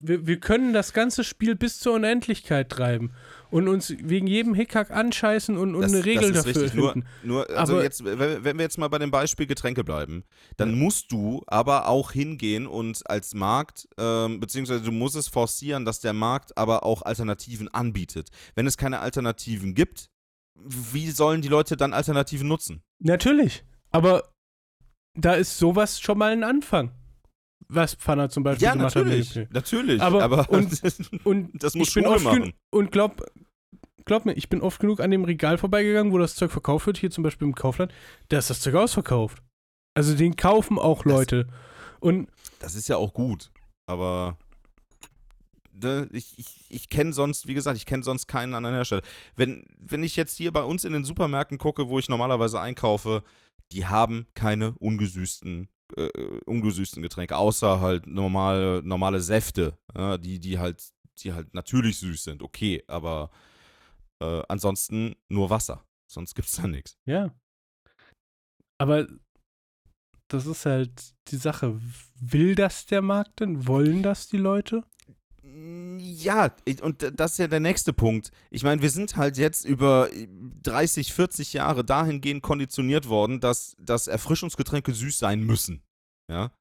wir, 0.00 0.26
wir 0.26 0.40
können 0.40 0.72
das 0.72 0.92
ganze 0.92 1.24
Spiel 1.24 1.54
bis 1.54 1.78
zur 1.78 1.94
Unendlichkeit 1.94 2.70
treiben 2.70 3.12
und 3.50 3.68
uns 3.68 3.90
wegen 3.98 4.26
jedem 4.26 4.54
Hickhack 4.54 4.90
anscheißen 4.90 5.56
und, 5.56 5.74
und 5.74 5.82
Das- 5.82 5.92
eine 5.92 6.04
Regel 6.04 6.32
das 6.32 6.44
ist 6.44 6.46
dafür 6.48 6.62
richtig. 6.62 6.80
Nur, 6.80 6.92
finden. 6.92 7.08
nur 7.22 7.50
also 7.50 7.74
Aber- 7.74 7.82
jetzt, 7.82 8.04
wenn 8.04 8.58
wir 8.58 8.62
jetzt 8.64 8.78
mal 8.78 8.88
bei 8.88 8.98
dem 8.98 9.10
Beispiel 9.10 9.46
Getränke 9.46 9.84
bleiben, 9.84 10.24
dann 10.56 10.74
musst 10.78 11.12
du 11.12 11.42
aber 11.46 11.88
auch 11.88 12.12
hingehen 12.12 12.66
und 12.66 13.08
als 13.10 13.34
Markt, 13.34 13.88
ähm, 13.98 14.40
beziehungsweise 14.40 14.82
du 14.82 14.92
musst 14.92 15.16
es 15.16 15.28
forcieren, 15.28 15.84
dass 15.84 16.00
der 16.00 16.12
Markt 16.12 16.56
aber 16.58 16.84
auch 16.84 17.02
Alternativen 17.02 17.68
anbietet. 17.68 18.28
Wenn 18.54 18.66
es 18.66 18.76
keine 18.76 19.00
Alternativen 19.00 19.74
gibt, 19.74 20.08
wie 20.54 21.10
sollen 21.10 21.40
die 21.42 21.48
Leute 21.48 21.76
dann 21.76 21.92
Alternativen 21.94 22.46
nutzen? 22.46 22.82
Natürlich, 22.98 23.64
aber 23.90 24.30
da 25.18 25.34
ist 25.34 25.58
sowas 25.58 26.00
schon 26.00 26.18
mal 26.18 26.32
ein 26.32 26.44
Anfang. 26.44 26.92
Was 27.72 27.94
Pfanner 27.94 28.28
zum 28.30 28.42
Beispiel 28.42 28.64
Ja, 28.66 28.72
gemacht 28.72 28.96
natürlich, 28.96 29.36
hat. 29.36 29.52
natürlich. 29.52 30.02
Aber- 30.02 30.22
Aber, 30.24 30.50
und- 30.50 30.80
Und 31.24 31.50
das 31.62 31.74
muss 31.74 31.88
ich 31.88 31.94
bin 31.94 32.04
Schule 32.04 32.16
oft 32.16 32.24
gen- 32.24 32.38
machen. 32.40 32.52
Und 32.70 32.90
glaub, 32.90 33.24
glaub 34.10 34.26
mir, 34.26 34.32
ich 34.32 34.48
bin 34.48 34.60
oft 34.60 34.80
genug 34.80 34.98
an 34.98 35.12
dem 35.12 35.22
Regal 35.22 35.56
vorbeigegangen, 35.56 36.12
wo 36.12 36.18
das 36.18 36.34
Zeug 36.34 36.50
verkauft 36.50 36.86
wird, 36.88 36.98
hier 36.98 37.12
zum 37.12 37.22
Beispiel 37.22 37.46
im 37.46 37.54
Kaufland, 37.54 37.92
da 38.28 38.38
ist 38.38 38.50
das 38.50 38.58
Zeug 38.60 38.74
ausverkauft. 38.74 39.40
Also 39.94 40.16
den 40.16 40.34
kaufen 40.34 40.80
auch 40.80 41.04
Das- 41.04 41.12
Leute. 41.12 41.46
Und 42.00 42.28
Das 42.58 42.74
ist 42.74 42.88
ja 42.88 42.96
auch 42.96 43.14
gut, 43.14 43.52
aber 43.86 44.36
ne, 45.72 46.08
ich, 46.12 46.36
ich, 46.38 46.66
ich 46.68 46.88
kenne 46.88 47.12
sonst, 47.12 47.46
wie 47.46 47.54
gesagt, 47.54 47.76
ich 47.76 47.86
kenne 47.86 48.02
sonst 48.02 48.26
keinen 48.26 48.52
anderen 48.54 48.74
Hersteller. 48.74 49.02
Wenn, 49.36 49.64
wenn 49.78 50.02
ich 50.02 50.16
jetzt 50.16 50.36
hier 50.36 50.52
bei 50.52 50.62
uns 50.64 50.84
in 50.84 50.92
den 50.92 51.04
Supermärkten 51.04 51.58
gucke, 51.58 51.88
wo 51.88 52.00
ich 52.00 52.08
normalerweise 52.08 52.60
einkaufe, 52.60 53.22
die 53.70 53.86
haben 53.86 54.26
keine 54.34 54.72
ungesüßten, 54.72 55.68
äh, 55.96 56.08
ungesüßten 56.46 57.00
Getränke, 57.00 57.36
außer 57.36 57.80
halt 57.80 58.08
normale, 58.08 58.82
normale 58.84 59.20
Säfte, 59.20 59.78
ja, 59.96 60.18
die, 60.18 60.40
die 60.40 60.58
halt, 60.58 60.82
die 61.18 61.32
halt 61.32 61.54
natürlich 61.54 61.98
süß 61.98 62.24
sind, 62.24 62.42
okay, 62.42 62.82
aber 62.88 63.30
äh, 64.20 64.42
ansonsten 64.48 65.16
nur 65.28 65.50
Wasser. 65.50 65.84
Sonst 66.06 66.34
gibt's 66.34 66.56
da 66.56 66.66
nichts. 66.66 66.98
Ja. 67.04 67.34
Aber 68.78 69.06
das 70.28 70.46
ist 70.46 70.66
halt 70.66 71.14
die 71.28 71.36
Sache. 71.36 71.80
Will 72.20 72.54
das 72.54 72.86
der 72.86 73.02
Markt 73.02 73.40
denn? 73.40 73.66
Wollen 73.66 74.02
das 74.02 74.28
die 74.28 74.38
Leute? 74.38 74.84
Ja, 75.42 76.54
und 76.82 77.02
das 77.18 77.32
ist 77.32 77.38
ja 77.38 77.48
der 77.48 77.60
nächste 77.60 77.92
Punkt. 77.92 78.30
Ich 78.50 78.62
meine, 78.62 78.82
wir 78.82 78.90
sind 78.90 79.16
halt 79.16 79.36
jetzt 79.36 79.64
über 79.64 80.08
30, 80.62 81.12
40 81.12 81.52
Jahre 81.54 81.84
dahingehend 81.84 82.42
konditioniert 82.42 83.08
worden, 83.08 83.40
dass, 83.40 83.74
dass 83.80 84.06
Erfrischungsgetränke 84.06 84.92
süß 84.94 85.18
sein 85.18 85.40
müssen. 85.40 85.82
Ja. 86.28 86.52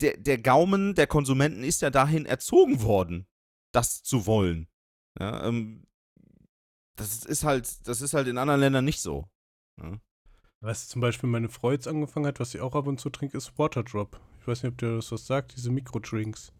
Der, 0.00 0.16
der 0.16 0.38
Gaumen 0.38 0.94
der 0.94 1.06
Konsumenten 1.06 1.62
ist 1.62 1.82
ja 1.82 1.90
dahin 1.90 2.26
erzogen 2.26 2.82
worden, 2.82 3.26
das 3.72 4.02
zu 4.02 4.26
wollen. 4.26 4.68
Ja, 5.18 5.46
ähm, 5.46 5.87
das 6.98 7.24
ist 7.24 7.44
halt, 7.44 7.86
das 7.88 8.00
ist 8.00 8.14
halt 8.14 8.28
in 8.28 8.38
anderen 8.38 8.60
Ländern 8.60 8.84
nicht 8.84 9.00
so. 9.00 9.24
Ja. 9.80 9.98
Was 10.60 10.88
zum 10.88 11.00
Beispiel 11.00 11.28
meine 11.30 11.48
Frau 11.48 11.70
jetzt 11.70 11.86
angefangen 11.86 12.26
hat, 12.26 12.40
was 12.40 12.50
sie 12.50 12.60
auch 12.60 12.74
ab 12.74 12.86
und 12.86 12.98
zu 13.00 13.10
trinkt, 13.10 13.34
ist 13.34 13.58
Waterdrop. 13.58 14.18
Ich 14.40 14.46
weiß 14.48 14.62
nicht, 14.62 14.72
ob 14.72 14.78
dir 14.78 14.96
das 14.96 15.12
was 15.12 15.26
sagt, 15.26 15.56
diese 15.56 15.70
Mikrodrinks. 15.70 16.52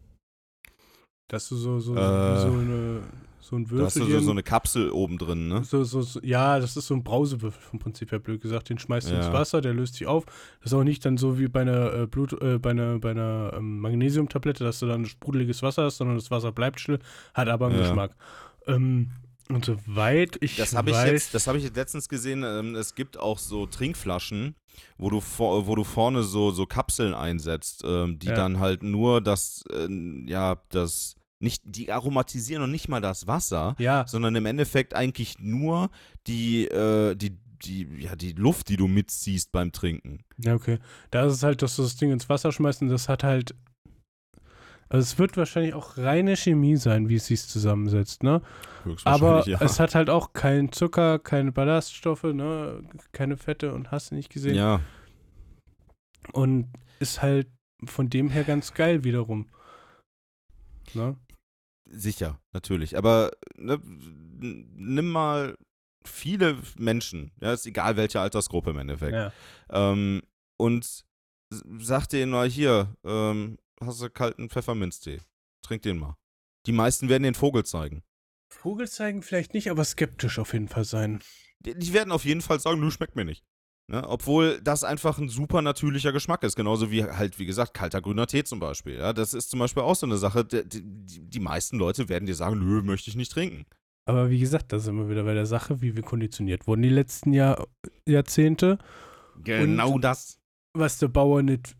Dass 1.27 1.49
du 1.49 1.55
so, 1.57 1.79
so, 1.79 1.95
Äh, 1.95 2.39
so, 2.39 2.47
eine, 2.53 3.03
so 3.39 3.55
ein 3.57 3.65
Da 3.67 3.83
hast 3.85 3.97
du 3.97 4.05
so, 4.05 4.19
so 4.19 4.31
eine 4.31 4.41
Kapsel 4.41 4.89
oben 4.89 5.17
drin, 5.17 5.47
ne? 5.47 5.63
so, 5.63 5.83
so, 5.83 6.01
so, 6.01 6.19
ja, 6.23 6.59
das 6.59 6.75
ist 6.77 6.87
so 6.87 6.95
ein 6.95 7.03
Brausewürfel 7.03 7.61
vom 7.61 7.79
Prinzip 7.79 8.11
her, 8.11 8.19
blöd 8.19 8.41
gesagt. 8.41 8.69
Den 8.69 8.79
schmeißt 8.79 9.09
du 9.11 9.15
ins 9.15 9.27
Ja. 9.27 9.33
Wasser, 9.33 9.61
der 9.61 9.73
löst 9.73 9.95
sich 9.95 10.07
auf. 10.07 10.25
Das 10.61 10.71
ist 10.71 10.73
auch 10.73 10.83
nicht 10.83 11.03
dann 11.05 11.17
so 11.17 11.37
wie 11.37 11.47
bei 11.49 11.61
einer, 11.61 11.93
äh, 11.93 12.07
Blut, 12.07 12.33
äh, 12.41 12.57
bei 12.57 12.71
einer, 12.71 12.97
bei 12.99 13.11
einer 13.11 13.51
ähm, 13.57 13.79
Magnesiumtablette, 13.81 14.63
dass 14.63 14.79
du 14.79 14.87
dann 14.87 15.05
sprudeliges 15.05 15.61
Wasser 15.61 15.83
hast, 15.83 15.97
sondern 15.97 16.17
das 16.17 16.31
Wasser 16.31 16.51
bleibt 16.51 16.79
still, 16.79 16.99
hat 17.33 17.47
aber 17.49 17.67
einen 17.67 17.75
Ja. 17.75 17.81
Geschmack. 17.81 18.15
Ähm, 18.65 19.11
und 19.51 19.65
soweit 19.65 20.37
ich 20.41 20.55
Das 20.57 20.75
habe 20.75 20.91
ich 20.91 20.95
weiß, 20.95 21.11
jetzt, 21.11 21.33
das 21.33 21.47
habe 21.47 21.57
ich 21.57 21.63
jetzt 21.63 21.75
letztens 21.75 22.07
gesehen. 22.09 22.43
Ähm, 22.43 22.75
es 22.75 22.95
gibt 22.95 23.17
auch 23.17 23.39
so 23.39 23.65
Trinkflaschen, 23.65 24.55
wo 24.97 25.09
du 25.09 25.21
vor, 25.21 25.67
wo 25.67 25.75
du 25.75 25.83
vorne 25.83 26.23
so 26.23 26.51
so 26.51 26.65
Kapseln 26.65 27.13
einsetzt, 27.13 27.83
ähm, 27.85 28.19
die 28.19 28.27
Ja. 28.27 28.35
dann 28.35 28.59
halt 28.59 28.83
nur 28.83 29.21
das, 29.21 29.63
äh, 29.73 29.87
ja, 30.27 30.61
das 30.69 31.15
nicht, 31.39 31.63
die 31.65 31.91
aromatisieren 31.91 32.63
und 32.63 32.71
nicht 32.71 32.89
mal 32.89 32.99
das 33.01 33.25
Wasser, 33.25 33.75
ja, 33.79 34.05
sondern 34.07 34.35
im 34.35 34.45
Endeffekt 34.45 34.93
eigentlich 34.93 35.39
nur 35.39 35.89
die, 36.27 36.65
äh, 36.67 37.15
die, 37.15 37.37
die, 37.63 37.87
ja, 37.97 38.15
die 38.15 38.33
Luft, 38.33 38.69
die 38.69 38.77
du 38.77 38.87
mitziehst 38.87 39.51
beim 39.51 39.71
Trinken. 39.71 40.23
Ja, 40.37 40.53
okay. 40.53 40.79
Da 41.11 41.25
ist 41.25 41.33
es 41.33 41.43
halt, 41.43 41.61
dass 41.61 41.75
du 41.77 41.81
das 41.83 41.95
Ding 41.95 42.11
ins 42.11 42.27
Wasser 42.29 42.51
schmeißt 42.51 42.81
und 42.81 42.89
das 42.89 43.07
hat 43.09 43.23
halt. 43.23 43.55
Also 44.89 45.03
es 45.03 45.19
wird 45.19 45.37
wahrscheinlich 45.37 45.75
auch 45.75 45.97
reine 45.97 46.35
Chemie 46.35 46.75
sein, 46.75 47.09
wie 47.09 47.15
es 47.15 47.27
sich 47.27 47.43
zusammensetzt, 47.43 48.23
ne? 48.23 48.41
Aber 49.05 49.47
ja. 49.47 49.61
es 49.61 49.79
hat 49.79 49.93
halt 49.93 50.09
auch 50.09 50.33
keinen 50.33 50.71
Zucker, 50.71 51.19
keine 51.19 51.51
Ballaststoffe, 51.51 52.23
ne? 52.23 52.81
Keine 53.11 53.37
Fette 53.37 53.73
und 53.73 53.91
hast 53.91 54.09
du 54.09 54.15
nicht 54.15 54.31
gesehen. 54.31 54.55
ja, 54.55 54.81
Und 56.33 56.67
ist 56.99 57.21
halt 57.21 57.47
von 57.85 58.09
dem 58.09 58.29
her 58.29 58.43
ganz 58.43 58.73
geil 58.73 59.03
wiederum. 59.03 59.47
Ne? 60.93 61.15
Sicher, 61.87 62.39
natürlich. 62.51 62.97
Aber 62.97 63.31
ne, 63.57 63.79
nimm 63.83 65.11
mal 65.11 65.55
viele 66.03 66.57
Menschen, 66.77 67.31
ja, 67.41 67.53
ist 67.53 67.67
egal 67.67 67.95
welche 67.95 68.19
Altersgruppe 68.19 68.71
im 68.71 68.79
Endeffekt. 68.79 69.13
Ja. 69.13 69.31
Ähm, 69.69 70.21
und 70.57 71.05
sag 71.79 72.07
denen 72.07 72.31
mal 72.31 72.49
hier, 72.49 72.95
ähm, 73.03 73.57
hast 73.83 74.01
du 74.01 74.09
kalten 74.09 74.49
Pfefferminztee? 74.49 75.19
Trink 75.61 75.83
den 75.83 75.97
mal. 75.97 76.17
Die 76.65 76.71
meisten 76.71 77.09
werden 77.09 77.23
den 77.23 77.35
Vogel 77.35 77.65
zeigen. 77.65 78.03
Vogel 78.49 78.87
zeigen 78.89 79.21
vielleicht 79.21 79.53
nicht, 79.53 79.69
aber 79.69 79.83
skeptisch 79.85 80.39
auf 80.39 80.53
jeden 80.53 80.67
Fall 80.67 80.83
sein. 80.83 81.19
Die, 81.59 81.77
die 81.77 81.93
werden 81.93 82.11
auf 82.11 82.25
jeden 82.25 82.41
Fall 82.41 82.59
sagen, 82.59 82.79
nö, 82.79 82.91
schmeckt 82.91 83.15
mir 83.15 83.25
nicht. 83.25 83.43
Ne? 83.87 84.07
Obwohl 84.07 84.59
das 84.61 84.83
einfach 84.83 85.17
ein 85.17 85.29
super 85.29 85.61
natürlicher 85.61 86.11
Geschmack 86.11 86.43
ist. 86.43 86.55
Genauso 86.55 86.91
wie 86.91 87.03
halt, 87.03 87.39
wie 87.39 87.45
gesagt, 87.45 87.73
kalter 87.73 88.01
grüner 88.01 88.27
Tee 88.27 88.43
zum 88.43 88.59
Beispiel. 88.59 88.95
Ja? 88.95 89.13
Das 89.13 89.33
ist 89.33 89.49
zum 89.49 89.59
Beispiel 89.59 89.83
auch 89.83 89.95
so 89.95 90.05
eine 90.05 90.17
Sache. 90.17 90.45
Die, 90.45 90.67
die, 90.67 90.81
die 91.29 91.39
meisten 91.39 91.77
Leute 91.77 92.09
werden 92.09 92.25
dir 92.25 92.35
sagen, 92.35 92.59
nö, 92.59 92.81
möchte 92.81 93.09
ich 93.09 93.15
nicht 93.15 93.31
trinken. 93.31 93.65
Aber 94.05 94.29
wie 94.29 94.39
gesagt, 94.39 94.73
da 94.73 94.79
sind 94.79 94.95
wir 94.97 95.09
wieder 95.09 95.23
bei 95.23 95.33
der 95.33 95.45
Sache, 95.45 95.81
wie 95.81 95.95
wir 95.95 96.03
konditioniert 96.03 96.67
wurden 96.67 96.81
die 96.81 96.89
letzten 96.89 97.31
Jahr, 97.33 97.67
Jahrzehnte. 98.07 98.79
Genau 99.43 99.99
das. 99.99 100.39
Was 100.73 100.97
der 100.99 101.07
Bauer 101.07 101.41
nicht 101.41 101.75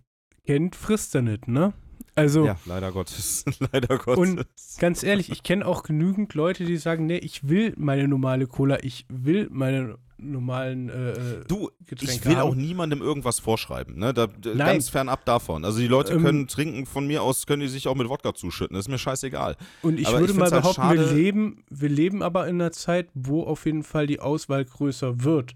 kennt, 0.45 0.75
frisst 0.75 1.13
er 1.15 1.21
nicht, 1.21 1.47
ne? 1.47 1.73
Also, 2.19 2.45
Ja, 2.45 2.57
leider 2.65 2.91
Gottes. 2.91 3.45
leider 3.71 3.97
Gottes. 3.97 4.77
ganz 4.79 5.03
ehrlich, 5.03 5.31
ich 5.31 5.43
kenne 5.43 5.65
auch 5.65 5.83
genügend 5.83 6.33
Leute, 6.33 6.65
die 6.65 6.77
sagen, 6.77 7.05
nee, 7.05 7.17
ich 7.17 7.47
will 7.49 7.73
meine 7.77 8.07
normale 8.07 8.47
Cola, 8.47 8.77
ich 8.83 9.05
will 9.09 9.47
meine 9.51 9.97
normalen 10.21 10.89
äh, 10.89 11.11
äh, 11.11 11.15
Du, 11.47 11.69
Getränke 11.85 12.13
ich 12.13 12.25
will 12.25 12.35
haben. 12.35 12.49
auch 12.49 12.55
niemandem 12.55 13.01
irgendwas 13.01 13.39
vorschreiben, 13.39 13.97
ne? 13.97 14.13
Da, 14.13 14.27
d- 14.27 14.49
Nein. 14.49 14.57
ganz 14.67 14.89
fernab 14.89 15.23
davon. 15.23 15.63
Also 15.63 15.79
die 15.79 15.87
Leute 15.87 16.11
Ähm, 16.13 16.23
können 16.23 16.47
trinken 16.47 16.85
von 16.85 17.07
mir 17.07 17.23
aus, 17.23 17.47
können 17.47 17.61
die 17.61 17.69
sich 17.69 17.87
auch 17.87 17.95
mit 17.95 18.09
Wodka 18.09 18.33
zuschütten. 18.35 18.75
Das 18.75 18.85
ist 18.85 18.89
mir 18.89 18.97
scheißegal. 18.97 19.55
Und 19.81 19.97
ich 19.97 20.07
Aber 20.07 20.19
würde 20.19 20.33
ich 20.33 20.37
mal 20.37 20.51
halt 20.51 20.61
behaupten, 20.61 20.81
wir 20.89 20.97
schade- 21.05 21.15
leben, 21.15 21.63
wir 21.69 21.87
leben 21.87 22.21
aber 22.21 22.47
in 22.49 22.55
einer 22.55 22.71
Zeit, 22.73 23.07
wo 23.13 23.43
auf 23.43 23.65
jeden 23.65 23.83
Fall 23.83 24.07
die 24.07 24.19
Auswahl 24.19 24.65
größer 24.65 25.23
wird. 25.23 25.55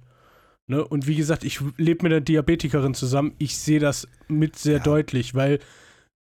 Ne? 0.68 0.82
Und 0.86 1.08
wie 1.08 1.16
gesagt, 1.16 1.44
ich 1.44 1.60
lebe 1.76 2.04
mit 2.04 2.14
einer 2.14 2.22
Diabetikerin 2.22 2.94
zusammen. 2.94 3.34
Ich 3.40 3.58
sehe 3.58 3.82
das 3.82 4.08
mit 4.30 4.58
sehr 4.58 4.78
Ja. 4.78 4.84
deutlich, 4.84 5.36
weil, 5.36 5.60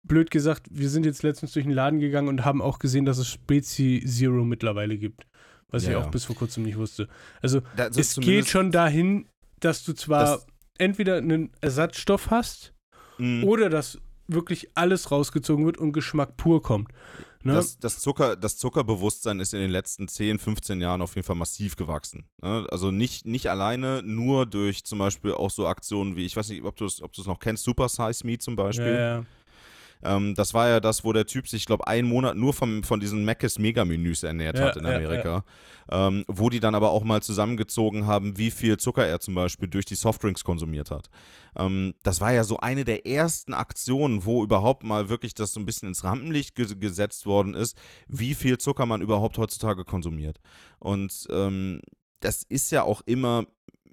blöd 0.04 0.30
gesagt, 0.30 0.66
wir 0.70 0.88
sind 0.88 1.06
jetzt 1.06 1.22
letztens 1.22 1.52
durch 1.52 1.64
den 1.64 1.72
Laden 1.74 2.00
gegangen 2.00 2.28
und 2.28 2.44
haben 2.44 2.60
auch 2.62 2.78
gesehen, 2.78 3.04
dass 3.04 3.18
es 3.18 3.28
Spezi 3.28 4.02
Zero 4.06 4.44
mittlerweile 4.44 4.98
gibt. 4.98 5.26
Was 5.68 5.84
ich 5.84 5.90
Ja, 5.90 5.98
auch 5.98 6.04
ja. 6.04 6.10
bis 6.10 6.24
vor 6.26 6.36
kurzem 6.36 6.64
nicht 6.64 6.76
wusste. 6.76 7.08
Also, 7.40 7.62
also 7.76 8.00
es 8.00 8.16
geht 8.16 8.48
schon 8.48 8.72
dahin, 8.72 9.26
dass 9.60 9.84
du 9.84 9.92
zwar 9.94 10.24
Das- 10.24 10.46
entweder 10.78 11.16
einen 11.16 11.50
Ersatzstoff 11.60 12.30
hast 12.30 12.72
Mm, 13.18 13.44
oder 13.44 13.68
dass 13.70 13.98
wirklich 14.26 14.68
alles 14.74 15.10
rausgezogen 15.10 15.66
wird 15.66 15.76
und 15.78 15.92
Geschmack 15.92 16.36
pur 16.38 16.62
kommt. 16.62 16.88
Ne? 17.44 17.52
Das, 17.54 17.78
das, 17.78 17.98
Zucker, 18.00 18.36
das 18.36 18.56
Zuckerbewusstsein 18.56 19.38
ist 19.40 19.52
in 19.52 19.60
den 19.60 19.70
letzten 19.70 20.08
10, 20.08 20.38
15 20.38 20.80
Jahren 20.80 21.02
auf 21.02 21.14
jeden 21.16 21.26
Fall 21.26 21.36
massiv 21.36 21.76
gewachsen. 21.76 22.24
Ne? 22.40 22.66
Also 22.70 22.90
nicht, 22.90 23.26
nicht 23.26 23.50
alleine, 23.50 24.02
nur 24.02 24.46
durch 24.46 24.84
zum 24.84 24.98
Beispiel 24.98 25.32
auch 25.32 25.50
so 25.50 25.66
Aktionen 25.66 26.16
wie, 26.16 26.24
ich 26.24 26.36
weiß 26.36 26.48
nicht, 26.48 26.62
ob 26.64 26.76
du 26.76 26.86
es 26.86 27.02
ob 27.02 27.12
du's 27.12 27.26
noch 27.26 27.38
kennst, 27.38 27.64
Super 27.64 27.88
Size 27.88 28.26
Me 28.26 28.38
zum 28.38 28.56
Beispiel. 28.56 28.86
ja, 28.86 29.16
ja. 29.18 29.24
Ähm, 30.04 30.34
das 30.34 30.54
war 30.54 30.68
ja 30.68 30.80
das, 30.80 31.04
wo 31.04 31.12
der 31.12 31.26
Typ 31.26 31.48
sich, 31.48 31.62
ich 31.62 31.66
glaube, 31.66 31.86
einen 31.86 32.08
Monat 32.08 32.36
nur 32.36 32.52
vom, 32.52 32.82
von 32.82 33.00
diesen 33.00 33.24
Mc's 33.24 33.58
Mega-Menüs 33.58 34.22
ernährt 34.22 34.58
Ja, 34.58 34.66
hat 34.66 34.76
in 34.76 34.84
ja, 34.84 34.96
Amerika. 34.96 35.44
Ähm, 35.90 36.24
wo 36.28 36.48
die 36.48 36.60
dann 36.60 36.74
aber 36.74 36.90
auch 36.90 37.04
mal 37.04 37.22
zusammengezogen 37.22 38.06
haben, 38.06 38.38
wie 38.38 38.50
viel 38.50 38.76
Zucker 38.76 39.06
er 39.06 39.20
zum 39.20 39.34
Beispiel 39.34 39.68
durch 39.68 39.84
die 39.84 39.94
Softdrinks 39.94 40.44
konsumiert 40.44 40.90
hat. 40.90 41.08
Ähm, 41.56 41.94
das 42.02 42.20
war 42.20 42.32
ja 42.32 42.44
so 42.44 42.58
eine 42.58 42.84
der 42.84 43.06
ersten 43.06 43.52
Aktionen, 43.52 44.24
wo 44.24 44.42
überhaupt 44.42 44.84
mal 44.84 45.08
wirklich 45.08 45.34
das 45.34 45.52
so 45.52 45.60
ein 45.60 45.66
bisschen 45.66 45.88
ins 45.88 46.04
Rampenlicht 46.04 46.54
ge 46.54 46.66
gesetzt 46.76 47.26
worden 47.26 47.54
ist, 47.54 47.76
wie 48.08 48.34
viel 48.34 48.58
Zucker 48.58 48.86
man 48.86 49.02
überhaupt 49.02 49.38
heutzutage 49.38 49.84
konsumiert. 49.84 50.40
Und 50.78 51.26
ähm, 51.30 51.80
das 52.20 52.44
ist 52.44 52.70
ja 52.70 52.84
auch 52.84 53.02
immer, 53.04 53.46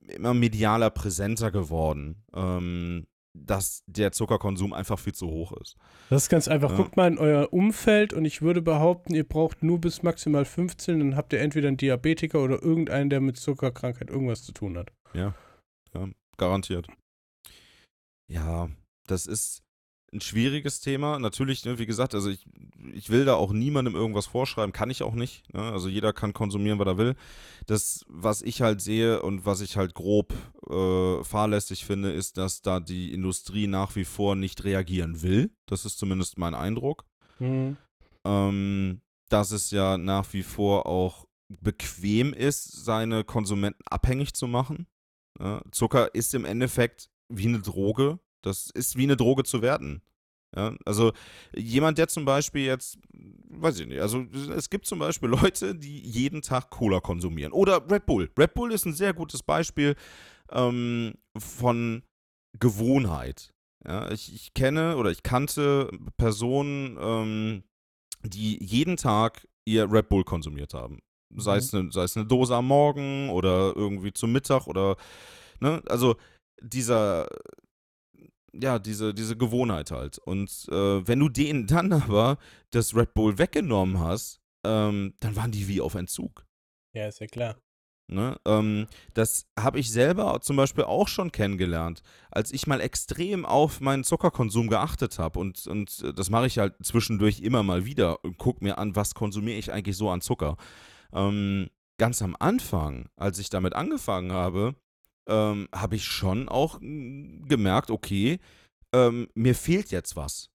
immer 0.07 0.33
medialer 0.33 0.89
präsenter 0.89 1.51
geworden. 1.51 2.23
Ähm, 2.33 3.07
dass 3.45 3.83
der 3.87 4.11
Zuckerkonsum 4.11 4.73
einfach 4.73 4.99
viel 4.99 5.13
zu 5.13 5.27
hoch 5.27 5.53
ist. 5.53 5.75
Das 6.09 6.23
ist 6.23 6.29
ganz 6.29 6.47
einfach. 6.47 6.71
Ja. 6.71 6.77
Guckt 6.77 6.97
mal 6.97 7.07
in 7.07 7.17
euer 7.17 7.51
Umfeld 7.53 8.13
und 8.13 8.25
ich 8.25 8.41
würde 8.41 8.61
behaupten, 8.61 9.13
ihr 9.13 9.27
braucht 9.27 9.63
nur 9.63 9.79
bis 9.79 10.03
maximal 10.03 10.45
15, 10.45 10.99
dann 10.99 11.15
habt 11.15 11.33
ihr 11.33 11.41
entweder 11.41 11.67
einen 11.67 11.77
Diabetiker 11.77 12.41
oder 12.41 12.61
irgendeinen, 12.61 13.09
der 13.09 13.21
mit 13.21 13.37
Zuckerkrankheit 13.37 14.09
irgendwas 14.09 14.43
zu 14.43 14.51
tun 14.51 14.77
hat. 14.77 14.91
Ja, 15.13 15.33
ja, 15.93 16.09
garantiert. 16.37 16.87
Ja, 18.27 18.69
das 19.07 19.25
ist 19.25 19.63
ein 20.13 20.21
schwieriges 20.21 20.79
Thema. 20.79 21.19
Natürlich, 21.19 21.65
ne, 21.65 21.79
wie 21.79 21.85
gesagt, 21.85 22.15
also 22.15 22.29
ich, 22.29 22.45
ich 22.93 23.09
will 23.09 23.25
da 23.25 23.35
auch 23.35 23.51
niemandem 23.51 23.95
irgendwas 23.95 24.25
vorschreiben, 24.25 24.73
kann 24.73 24.89
ich 24.89 25.03
auch 25.03 25.13
nicht. 25.13 25.51
Ne? 25.53 25.61
Also 25.61 25.89
jeder 25.89 26.13
kann 26.13 26.33
konsumieren, 26.33 26.79
was 26.79 26.87
er 26.87 26.97
will. 26.97 27.15
Das, 27.67 28.05
was 28.07 28.41
ich 28.41 28.61
halt 28.61 28.81
sehe 28.81 29.21
und 29.21 29.45
was 29.45 29.61
ich 29.61 29.77
halt 29.77 29.93
grob 29.93 30.33
äh, 30.69 31.23
fahrlässig 31.23 31.85
finde, 31.85 32.11
ist, 32.11 32.37
dass 32.37 32.61
da 32.61 32.79
die 32.79 33.13
Industrie 33.13 33.67
nach 33.67 33.95
wie 33.95 34.05
vor 34.05 34.35
nicht 34.35 34.63
reagieren 34.63 35.21
will. 35.21 35.51
Das 35.67 35.85
ist 35.85 35.99
zumindest 35.99 36.37
mein 36.37 36.55
Eindruck. 36.55 37.05
Mhm. 37.39 37.77
ähm, 38.25 39.01
dass 39.29 39.51
es 39.51 39.71
ja 39.71 39.97
nach 39.97 40.33
wie 40.33 40.43
vor 40.43 40.87
auch 40.87 41.25
bequem 41.61 42.33
ist, 42.33 42.83
seine 42.83 43.23
Konsumenten 43.23 43.83
abhängig 43.89 44.33
zu 44.33 44.47
machen. 44.47 44.87
Ja, 45.39 45.61
Zucker 45.71 46.13
ist 46.13 46.33
im 46.33 46.45
Endeffekt 46.45 47.09
wie 47.29 47.47
eine 47.47 47.59
Droge. 47.59 48.19
Das 48.41 48.69
ist 48.73 48.95
wie 48.95 49.03
eine 49.03 49.17
Droge 49.17 49.43
zu 49.43 49.61
werden. 49.61 50.01
Ja, 50.55 50.75
also 50.85 51.11
jemand, 51.55 51.99
der 51.99 52.07
zum 52.07 52.25
Beispiel 52.25 52.65
jetzt, 52.65 52.97
weiß 53.49 53.81
ich 53.81 53.87
nicht, 53.87 54.01
also 54.01 54.25
es 54.55 54.71
gibt 54.71 54.87
zum 54.87 54.97
Beispiel 54.97 55.29
Leute, 55.41 55.75
die 55.75 55.99
jeden 55.99 56.41
Tag 56.41 56.71
Cola 56.71 56.99
konsumieren. 56.99 57.51
Oder 57.51 57.89
Red 57.89 58.05
Bull. 58.05 58.31
Red 58.37 58.55
Bull 58.55 58.71
ist 58.71 58.85
ein 58.85 58.93
sehr 58.93 59.13
gutes 59.13 59.43
Beispiel 59.43 59.95
ähm, 60.51 61.13
von 61.37 62.03
Gewohnheit. 62.59 63.53
Ja, 63.85 64.11
ich, 64.11 64.33
ich 64.33 64.53
kenne 64.53 64.97
oder 64.97 65.11
ich 65.11 65.23
kannte 65.23 65.89
Personen, 66.17 66.97
ähm, 66.99 67.63
die 68.23 68.61
jeden 68.63 68.97
Tag 68.97 69.47
ihr 69.65 69.91
Red 69.91 70.09
Bull 70.09 70.23
konsumiert 70.23 70.73
haben. 70.73 70.99
Sei, 71.37 71.57
es 71.57 71.73
eine, 71.73 71.91
sei 71.91 72.03
es 72.03 72.17
eine 72.17 72.25
Dose 72.25 72.55
am 72.55 72.67
Morgen 72.67 73.29
oder 73.29 73.73
irgendwie 73.75 74.11
zum 74.11 74.31
Mittag 74.31 74.65
oder, 74.65 74.97
ne, 75.59 75.81
also 75.87 76.15
dieser, 76.59 77.29
ja, 78.53 78.79
diese, 78.79 79.13
diese 79.13 79.37
Gewohnheit 79.37 79.91
halt. 79.91 80.17
Und 80.19 80.67
äh, 80.71 81.07
wenn 81.07 81.19
du 81.19 81.29
denen 81.29 81.67
dann 81.67 81.93
aber 81.93 82.37
das 82.71 82.95
Red 82.95 83.13
Bull 83.13 83.37
weggenommen 83.37 83.99
hast, 83.99 84.41
ähm, 84.65 85.13
dann 85.19 85.35
waren 85.35 85.51
die 85.51 85.67
wie 85.67 85.81
auf 85.81 85.95
Entzug. 85.95 86.45
Ja, 86.93 87.07
ist 87.07 87.19
ja 87.19 87.27
klar. 87.27 87.55
Ne? 88.11 88.37
Ähm, 88.45 88.87
das 89.13 89.47
habe 89.57 89.79
ich 89.79 89.91
selber 89.91 90.41
zum 90.41 90.55
Beispiel 90.55 90.83
auch 90.83 91.07
schon 91.07 91.31
kennengelernt, 91.31 92.01
als 92.31 92.51
ich 92.51 92.65
mal 92.65 92.81
extrem 92.81 93.45
auf 93.45 93.81
meinen 93.81 94.03
Zuckerkonsum 94.03 94.67
geachtet 94.67 95.19
habe. 95.19 95.37
Und, 95.39 95.67
und 95.67 96.03
äh, 96.03 96.13
das 96.13 96.31
mache 96.31 96.47
ich 96.47 96.57
halt 96.57 96.73
zwischendurch 96.83 97.41
immer 97.41 97.61
mal 97.61 97.85
wieder 97.85 98.23
und 98.23 98.39
gucke 98.39 98.63
mir 98.63 98.79
an, 98.79 98.95
was 98.95 99.13
konsumiere 99.13 99.59
ich 99.59 99.71
eigentlich 99.71 99.95
so 99.95 100.09
an 100.09 100.21
Zucker. 100.21 100.57
Ähm, 101.13 101.69
ganz 101.99 102.23
am 102.23 102.35
Anfang, 102.39 103.09
als 103.15 103.37
ich 103.37 103.51
damit 103.51 103.75
angefangen 103.75 104.31
habe, 104.31 104.75
ähm, 105.29 105.69
habe 105.73 105.95
ich 105.95 106.05
schon 106.05 106.49
auch 106.49 106.79
mm, 106.81 107.45
gemerkt, 107.47 107.91
okay, 107.91 108.39
ähm, 108.93 109.29
mir 109.35 109.55
fehlt 109.55 109.91
jetzt 109.91 110.15
was. 110.15 110.51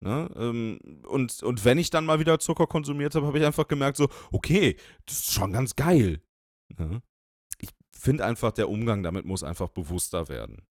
Ne? 0.00 0.28
Ähm, 0.34 0.80
und, 1.06 1.42
und 1.42 1.64
wenn 1.64 1.78
ich 1.78 1.90
dann 1.90 2.06
mal 2.06 2.18
wieder 2.18 2.40
Zucker 2.40 2.66
konsumiert 2.66 3.14
habe, 3.14 3.26
habe 3.26 3.38
ich 3.38 3.44
einfach 3.44 3.68
gemerkt, 3.68 3.98
so, 3.98 4.08
okay, 4.32 4.76
das 5.06 5.18
ist 5.18 5.32
schon 5.34 5.52
ganz 5.52 5.76
geil. 5.76 6.20
Ne? 6.76 7.02
Ich 7.60 7.70
finde 7.96 8.24
einfach, 8.24 8.50
der 8.52 8.68
Umgang 8.68 9.02
damit 9.02 9.26
muss 9.26 9.44
einfach 9.44 9.68
bewusster 9.68 10.28
werden. 10.28 10.66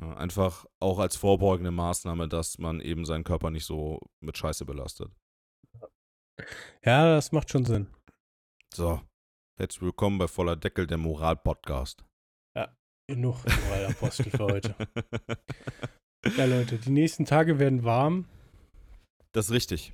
Ja, 0.00 0.16
einfach 0.16 0.66
auch 0.80 0.98
als 0.98 1.16
vorbeugende 1.16 1.70
Maßnahme, 1.70 2.28
dass 2.28 2.58
man 2.58 2.80
eben 2.80 3.04
seinen 3.04 3.22
Körper 3.22 3.50
nicht 3.50 3.64
so 3.64 4.00
mit 4.20 4.36
Scheiße 4.36 4.64
belastet. 4.64 5.12
Ja, 6.84 7.14
das 7.14 7.30
macht 7.30 7.50
schon 7.50 7.64
Sinn. 7.64 7.86
So, 8.74 9.00
herzlich 9.56 9.82
willkommen 9.82 10.18
bei 10.18 10.26
Voller 10.26 10.56
Deckel, 10.56 10.88
der 10.88 10.98
Moral-Podcast. 10.98 12.04
Genug 13.08 13.36
Moralapostel 13.68 14.30
für 14.30 14.44
heute. 14.44 14.74
Ja, 16.38 16.46
Leute, 16.46 16.78
die 16.78 16.88
nächsten 16.90 17.26
Tage 17.26 17.58
werden 17.58 17.84
warm. 17.84 18.24
Das 19.32 19.44
ist 19.44 19.52
richtig. 19.52 19.92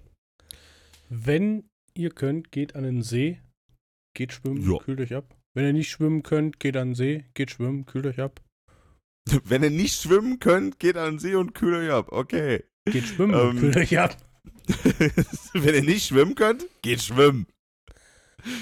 Wenn 1.08 1.68
ihr 1.92 2.10
könnt, 2.10 2.52
geht 2.52 2.76
an 2.76 2.84
den 2.84 3.02
See, 3.02 3.40
geht 4.14 4.32
schwimmen, 4.32 4.62
Ja. 4.70 4.78
kühlt 4.78 5.00
euch 5.00 5.12
ab. 5.12 5.36
Wenn 5.54 5.64
ihr 5.66 5.72
nicht 5.72 5.90
schwimmen 5.90 6.22
könnt, 6.22 6.60
geht 6.60 6.76
an 6.76 6.90
den 6.90 6.94
See, 6.94 7.24
geht 7.34 7.50
schwimmen, 7.50 7.84
kühlt 7.84 8.06
euch 8.06 8.20
ab. 8.20 8.40
Wenn 9.44 9.64
ihr 9.64 9.70
nicht 9.70 10.00
schwimmen 10.00 10.38
könnt, 10.38 10.78
geht 10.78 10.96
an 10.96 11.14
den 11.14 11.18
See 11.18 11.34
und 11.34 11.52
kühlt 11.52 11.74
euch 11.74 11.90
ab. 11.90 12.12
Okay. 12.12 12.62
Geht 12.84 13.06
schwimmen, 13.08 13.34
Ähm, 13.34 13.58
kühlt 13.58 13.76
euch 13.76 13.98
ab. 13.98 14.16
Wenn 15.52 15.74
ihr 15.74 15.82
nicht 15.82 16.06
schwimmen 16.06 16.36
könnt, 16.36 16.64
geht 16.82 17.02
schwimmen. 17.02 17.48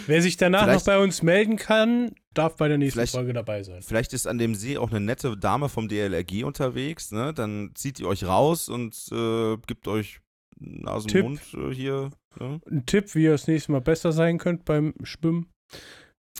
Wer 0.06 0.22
sich 0.22 0.38
danach 0.38 0.62
vielleicht- 0.64 0.86
noch 0.86 0.94
bei 0.94 0.98
uns 1.00 1.22
melden 1.22 1.56
kann, 1.56 2.14
darf 2.34 2.56
bei 2.56 2.68
der 2.68 2.78
nächsten 2.78 2.98
Vielleicht- 3.00 3.14
Folge 3.14 3.32
dabei 3.32 3.62
sein. 3.62 3.82
Vielleicht 3.82 4.12
ist 4.12 4.26
an 4.26 4.38
dem 4.38 4.54
See 4.54 4.78
auch 4.78 4.90
eine 4.90 5.00
nette 5.00 5.36
Dame 5.36 5.68
vom 5.68 5.88
DLRG 5.88 6.44
unterwegs, 6.44 7.10
ne? 7.12 7.32
Dann 7.34 7.72
zieht 7.74 7.98
ihr 8.00 8.06
euch 8.08 8.24
raus 8.24 8.68
und 8.68 8.94
äh, 9.12 9.56
gibt 9.66 9.88
euch 9.88 10.20
Nasen, 10.60 11.08
Tipp. 11.08 11.22
Mund 11.24 11.40
äh, 11.54 11.74
hier. 11.74 12.10
Ne? 12.38 12.60
Ein 12.70 12.86
Tipp, 12.86 13.14
wie 13.14 13.24
ihr 13.24 13.32
das 13.32 13.46
nächste 13.46 13.72
Mal 13.72 13.80
besser 13.80 14.12
sein 14.12 14.38
könnt 14.38 14.64
beim 14.64 14.94
Schwimmen. 15.02 15.46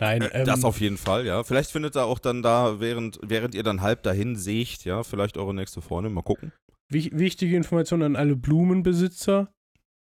Nein, 0.01 0.23
Äh, 0.23 0.29
ähm, 0.41 0.47
das 0.47 0.63
auf 0.65 0.81
jeden 0.81 0.97
Fall, 0.97 1.27
ja. 1.27 1.43
Vielleicht 1.43 1.71
findet 1.71 1.97
ihr 1.97 2.05
auch 2.05 2.19
dann 2.21 2.43
da, 2.43 2.79
während, 2.81 3.19
während 3.23 3.55
ihr 3.55 3.63
dann 3.65 3.81
halb 3.81 4.03
dahin 4.05 4.37
secht, 4.37 4.85
ja, 4.85 5.03
vielleicht 5.03 5.37
eure 5.37 5.55
nächste 5.55 5.81
Freundin. 5.83 6.13
Mal 6.13 6.23
gucken. 6.23 6.53
wich- 6.91 7.11
wichtige 7.13 7.57
Information 7.57 8.03
an 8.03 8.17
alle 8.17 8.37
Blumenbesitzer. 8.37 9.53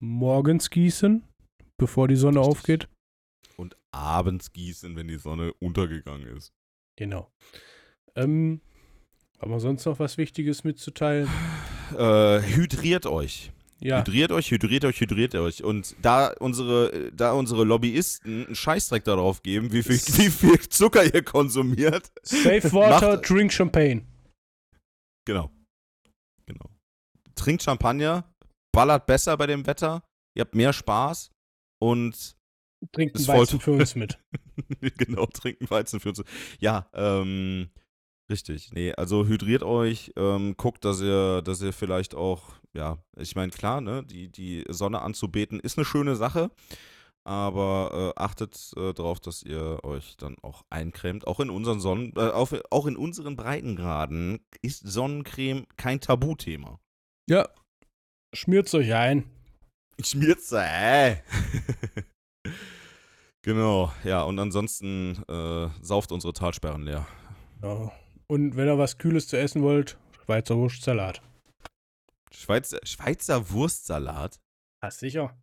Morgens 0.01 0.69
gießen, 0.69 1.23
bevor 1.77 2.07
die 2.07 2.15
Sonne 2.17 2.39
Richtig. 2.39 2.51
aufgeht. 2.57 2.89
Abends 3.95 4.51
gießen, 4.53 4.95
wenn 4.95 5.07
die 5.07 5.17
Sonne 5.17 5.53
untergegangen 5.53 6.27
ist. 6.35 6.53
Genau. 6.97 7.31
Ähm, 8.15 8.61
haben 9.39 9.51
wir 9.51 9.59
sonst 9.59 9.85
noch 9.85 9.99
was 9.99 10.17
Wichtiges 10.17 10.63
mitzuteilen? 10.63 11.29
Äh, 11.95 12.41
hydriert 12.41 13.05
euch. 13.05 13.51
Ja, 13.79 13.99
Hydriert 13.99 14.31
euch, 14.31 14.49
hydriert 14.49 14.85
euch, 14.85 14.99
hydriert 14.99 15.35
euch. 15.35 15.63
Und 15.63 15.95
da 16.01 16.33
unsere, 16.39 17.11
da 17.11 17.33
unsere 17.33 17.63
Lobbyisten 17.63 18.47
einen 18.47 18.55
Scheißdreck 18.55 19.03
darauf 19.03 19.43
geben, 19.43 19.71
wie 19.71 19.83
viel, 19.83 19.97
wie 20.17 20.31
viel 20.31 20.59
Zucker 20.67 21.03
ihr 21.03 21.21
konsumiert. 21.21 22.11
Safe 22.23 22.63
Water, 22.73 23.17
Drink 23.17 23.53
Champagne. 23.53 24.01
Genau. 25.25 25.51
Genau. 26.47 26.69
Trinkt 27.35 27.61
Champagner, 27.61 28.23
ballert 28.71 29.05
besser 29.05 29.37
bei 29.37 29.45
dem 29.45 29.67
Wetter, 29.67 30.01
ihr 30.35 30.41
habt 30.41 30.55
mehr 30.55 30.73
Spaß 30.73 31.29
und 31.79 32.35
Ist 32.97 33.25
voll- 33.25 33.39
Weizen 33.39 33.59
für 33.59 33.71
uns 33.71 33.95
mit. 33.95 34.19
genau, 34.97 35.25
trinken 35.27 35.69
Weizen 35.69 35.99
für 35.99 36.09
uns. 36.09 36.23
Ja, 36.59 36.89
ähm, 36.93 37.69
richtig. 38.29 38.71
Nee, 38.73 38.93
also 38.93 39.25
hydriert 39.25 39.63
euch, 39.63 40.11
ähm, 40.15 40.55
guckt, 40.57 40.85
dass 40.85 41.01
ihr, 41.01 41.41
dass 41.41 41.61
ihr 41.61 41.73
vielleicht 41.73 42.15
auch, 42.15 42.53
ja, 42.73 42.97
ich 43.17 43.35
meine, 43.35 43.51
klar, 43.51 43.81
ne, 43.81 44.03
die, 44.03 44.29
die 44.31 44.65
Sonne 44.69 45.01
anzubeten 45.01 45.59
ist 45.59 45.77
eine 45.77 45.85
schöne 45.85 46.15
Sache. 46.15 46.51
Aber 47.27 48.13
äh, 48.15 48.21
achtet 48.21 48.55
äh, 48.77 48.93
darauf, 48.93 49.19
dass 49.19 49.41
ihr 49.41 49.83
euch 49.83 50.15
dann 50.17 50.35
auch 50.43 50.63
eincremt. 50.69 51.25
Auch 51.25 51.39
in 51.39 51.49
unseren 51.49 51.79
Sonnen, 51.79 52.13
äh, 52.15 52.19
auf, 52.29 52.53
auch 52.69 52.85
in 52.85 52.95
unseren 52.95 53.35
Breitengraden 53.35 54.45
ist 54.61 54.87
Sonnencreme 54.87 55.65
kein 55.75 55.99
Tabuthema. 55.99 56.79
Ja, 57.27 57.49
schmiert's 58.31 58.75
euch 58.75 58.93
ein. 58.93 59.23
Schmiert's, 59.99 60.51
äh. 60.51 61.15
genau, 63.45 63.91
ja, 64.03 64.23
und 64.23 64.37
ansonsten 64.39 65.23
äh, 65.29 65.69
sauft 65.81 66.11
unsere 66.11 66.33
Talsperren 66.33 66.83
leer. 66.83 67.07
Ja. 67.61 67.91
Und 68.27 68.55
wenn 68.57 68.67
ihr 68.67 68.77
was 68.77 68.97
Kühles 68.97 69.27
zu 69.27 69.37
essen 69.37 69.61
wollt, 69.61 69.97
Schweizer 70.25 70.57
Wurstsalat. 70.57 71.21
Schweizer, 72.31 72.79
Schweizer 72.83 73.51
Wurstsalat? 73.51 74.39
Ah, 74.83 74.91
sicher. 74.91 75.37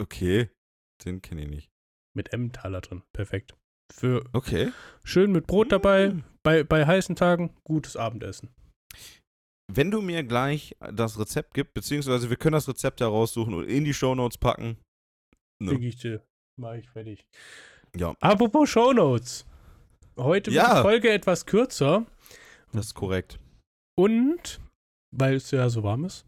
Okay, 0.00 0.50
den 1.04 1.22
kenne 1.22 1.42
ich 1.42 1.48
nicht. 1.48 1.70
Mit 2.14 2.32
Emmentaler 2.32 2.80
drin. 2.80 3.02
Perfekt. 3.12 3.54
Für 3.92 4.24
Okay. 4.32 4.72
schön 5.04 5.32
mit 5.32 5.46
Brot 5.46 5.72
dabei, 5.72 6.14
bei, 6.42 6.62
bei 6.64 6.86
heißen 6.86 7.16
Tagen, 7.16 7.56
gutes 7.64 7.96
Abendessen. 7.96 8.50
wenn 9.72 9.90
du 9.92 10.00
mir 10.02 10.24
gleich 10.24 10.76
das 10.80 11.18
Rezept 11.18 11.54
gibst, 11.54 11.74
beziehungsweise 11.74 12.28
wir 12.28 12.36
können 12.36 12.54
das 12.54 12.68
Rezept 12.68 13.00
heraussuchen 13.00 13.54
und 13.54 13.64
in 13.68 13.84
die 13.84 13.94
Shownotes 13.94 14.38
packen. 14.38 14.78
Ne. 15.62 15.72
Krieg 15.72 15.82
ich 15.84 15.96
dir. 15.96 16.24
Mach 16.58 16.74
ich 16.74 16.88
fertig. 16.88 17.24
Ja, 17.96 18.14
Apropos 18.20 18.68
Shownotes. 18.68 19.46
Heute 20.16 20.50
wird 20.50 20.62
Ja. 20.62 20.76
die 20.76 20.82
Folge 20.82 21.10
etwas 21.10 21.46
kürzer 21.46 22.06
das 22.72 22.86
ist 22.86 22.94
korrekt. 22.94 23.38
und, 23.98 24.60
weil 25.16 25.34
es 25.34 25.50
ja 25.50 25.68
so 25.68 25.82
warm 25.82 26.04
ist, 26.04 26.24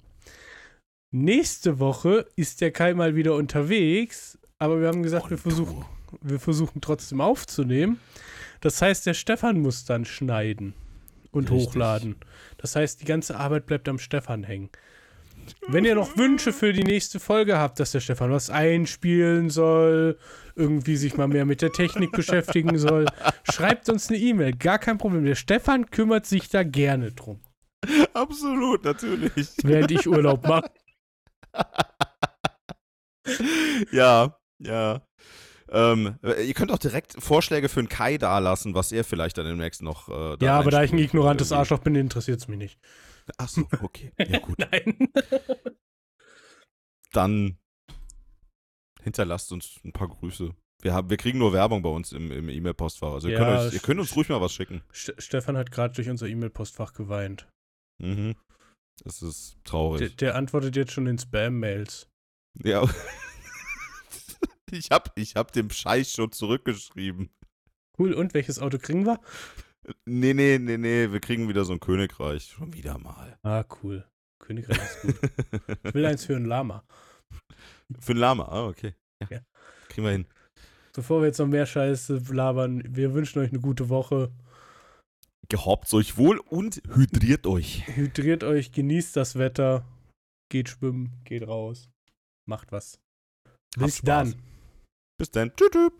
nächste 1.12 1.79
Woche 1.79 2.27
ist 2.37 2.61
der 2.61 2.73
Kai 2.73 2.95
mal 2.95 3.14
wieder 3.14 3.35
unterwegs, 3.35 4.39
aber 4.59 4.81
wir 4.81 4.89
haben 4.89 5.03
gesagt, 5.03 5.31
wir 5.31 5.39
versuchen, 5.39 5.85
wir 6.20 6.41
versuchen 6.41 6.81
trotzdem 6.81 7.20
aufzunehmen. 7.20 8.01
Das 8.61 8.81
heißt, 8.83 9.07
der 9.07 9.14
Stefan 9.14 9.61
muss 9.61 9.85
dann 9.85 10.05
schneiden 10.05 10.75
und 11.31 11.51
Richtig. 11.51 11.68
hochladen. 11.68 12.16
Das 12.57 12.75
heißt, 12.77 13.01
die 13.01 13.05
ganze 13.07 13.37
Arbeit 13.37 13.66
bleibt 13.66 13.89
am 13.89 13.99
Stefan 13.99 14.43
hängen. 14.45 14.70
Wenn 15.68 15.84
ihr 15.84 15.95
noch 15.95 16.16
Wünsche 16.16 16.53
für 16.53 16.72
die 16.72 16.84
nächste 16.84 17.20
Folge 17.20 17.59
habt, 17.59 17.80
dass 17.80 17.93
der 17.93 18.01
Stefan 18.01 18.30
was 18.30 18.51
einspielen 18.51 19.51
soll, 19.51 20.18
irgendwie 20.57 20.97
sich 20.97 21.16
mal 21.16 21.28
mehr 21.28 21.45
mit 21.45 21.62
der 21.62 21.72
Technik 21.72 22.12
beschäftigen 22.12 22.78
soll, 22.78 23.07
schreibt 23.51 23.88
uns 23.88 24.09
eine 24.09 24.18
E-Mail. 24.18 24.55
Gar 24.57 24.78
kein 24.78 24.99
Problem. 24.99 25.24
Der 25.24 25.34
Stefan 25.34 25.90
kümmert 25.90 26.26
sich 26.26 26.49
da 26.49 26.62
gerne 26.62 27.12
drum, 27.12 27.40
Absolut, 28.12 28.84
natürlich. 28.84 29.32
während 29.62 29.90
ich 29.90 30.07
Urlaub 30.07 30.47
mache. 30.47 30.70
ja, 33.93 34.36
ja. 34.59 35.03
Ähm, 35.70 36.16
äh, 36.22 36.47
ihr 36.47 36.55
könnt 36.55 36.70
auch 36.70 36.78
direkt 36.78 37.14
Vorschläge 37.18 37.68
für 37.70 37.80
einen 37.80 37.88
Kai 37.88 38.18
dalassen, 38.18 38.74
was 38.74 38.93
er 38.93 39.05
vielleicht 39.05 39.38
dann 39.38 39.47
demnächst 39.47 39.82
noch. 39.82 40.09
Äh, 40.09 40.36
da 40.36 40.47
Ja, 40.47 40.59
aber 40.59 40.70
da 40.70 40.82
ich 40.82 40.93
ein 40.93 40.99
ignorantes 40.99 41.51
Irgendwie. 41.51 41.59
Arschloch 41.61 41.78
bin, 41.78 41.95
interessiert 41.95 42.40
es 42.40 42.49
mich 42.49 42.59
nicht. 42.59 42.78
Ach 43.39 43.49
so, 43.49 43.66
okay. 43.81 44.12
Ja, 44.18 44.39
gut. 44.41 44.59
Nein. 44.59 45.09
Dann 47.12 47.59
hinterlasst 49.03 49.53
uns 49.53 49.81
ein 49.85 49.93
paar 49.93 50.09
Grüße. 50.09 50.55
Wir, 50.81 50.95
haben, 50.95 51.11
wir 51.11 51.16
kriegen 51.16 51.39
nur 51.39 51.53
Werbung 51.53 51.83
bei 51.83 51.89
uns 51.91 52.12
im, 52.12 52.33
im 52.33 52.49
E-Mail-Postfach. 52.49 53.12
Also 53.12 53.29
ihr, 53.29 53.35
Ja, 53.39 53.45
könnt 53.45 53.59
euch, 53.61 53.75
ihr 53.75 53.81
könnt 53.81 54.01
uns 54.01 54.16
ruhig 54.16 54.29
mal 54.29 54.41
was 54.41 54.53
schicken. 54.53 54.83
St 54.93 55.14
Stefan 55.18 55.57
hat 55.57 55.70
gerade 55.70 55.95
durch 55.95 56.09
unser 56.09 56.27
E-Mail-Postfach 56.27 56.93
geweint. 56.95 57.49
Mhm. 58.01 58.35
Das 59.05 59.23
ist 59.23 59.55
Der, 59.55 59.64
traurig. 59.64 60.16
der 60.16 60.35
antwortet 60.35 60.77
jetzt 60.77 60.93
schon 60.93 61.07
in 61.07 61.18
Spam-Mails. 61.18 62.09
ja. 62.62 62.83
ich 64.70 64.91
hab, 64.91 65.12
ich 65.18 65.37
hab 65.37 65.53
dem 65.53 65.70
Scheiß 65.70 66.12
schon 66.12 66.33
zurückgeschrieben. 66.33 67.31
Cool, 67.99 68.14
und 68.14 68.33
welches 68.35 68.59
Auto 68.59 68.79
kriegen 68.79 69.05
wir? 69.07 69.20
Nee, 70.07 70.35
nee, 70.35 70.59
nee, 70.59 70.76
nee, 70.76 71.11
wir 71.11 71.20
kriegen 71.20 71.49
wieder 71.49 71.64
so 71.64 71.72
ein 71.72 71.80
Königreich. 71.80 72.45
Schon 72.45 72.72
wieder 72.72 72.99
mal. 72.99 73.37
Ah, 73.43 73.64
cool. 73.83 74.07
Königreich 74.39 74.78
ist 74.78 75.03
gut. 75.03 75.16
Ich 75.85 75.95
will 75.95 76.07
eins 76.07 76.24
für 76.24 76.37
ein 76.37 76.45
Lama. 76.45 76.85
Für 78.01 78.12
ein 78.12 78.18
Lama, 78.18 78.45
ah, 78.45 78.66
okay. 78.66 78.95
Ja. 79.22 79.28
Ja. 79.30 79.41
Kriegen 79.89 80.05
wir 80.07 80.12
hin. 80.12 80.26
Bevor 80.95 81.20
wir 81.20 81.26
jetzt 81.26 81.39
noch 81.39 81.47
mehr 81.47 81.66
Scheiße 81.66 82.22
labern, 82.30 82.83
wir 82.87 83.14
wünschen 83.14 83.41
euch 83.41 83.51
eine 83.51 83.61
gute 83.61 83.89
Woche. 83.89 84.30
Gehabt 85.49 85.93
euch 85.95 86.16
wohl 86.16 86.39
und 86.39 86.83
hydriert 86.95 87.47
euch. 87.47 87.87
Hydriert 87.87 88.45
euch, 88.45 88.72
genießt 88.72 89.16
das 89.16 89.37
Wetter, 89.37 89.85
geht 90.51 90.68
schwimmen, 90.68 91.20
geht 91.24 91.47
raus, 91.47 91.91
macht 92.49 92.72
was. 92.72 93.01
Bis 93.76 94.01
dann. 94.03 94.35
Bis 95.18 95.30
dann. 95.30 95.55
Tschüss. 95.57 95.91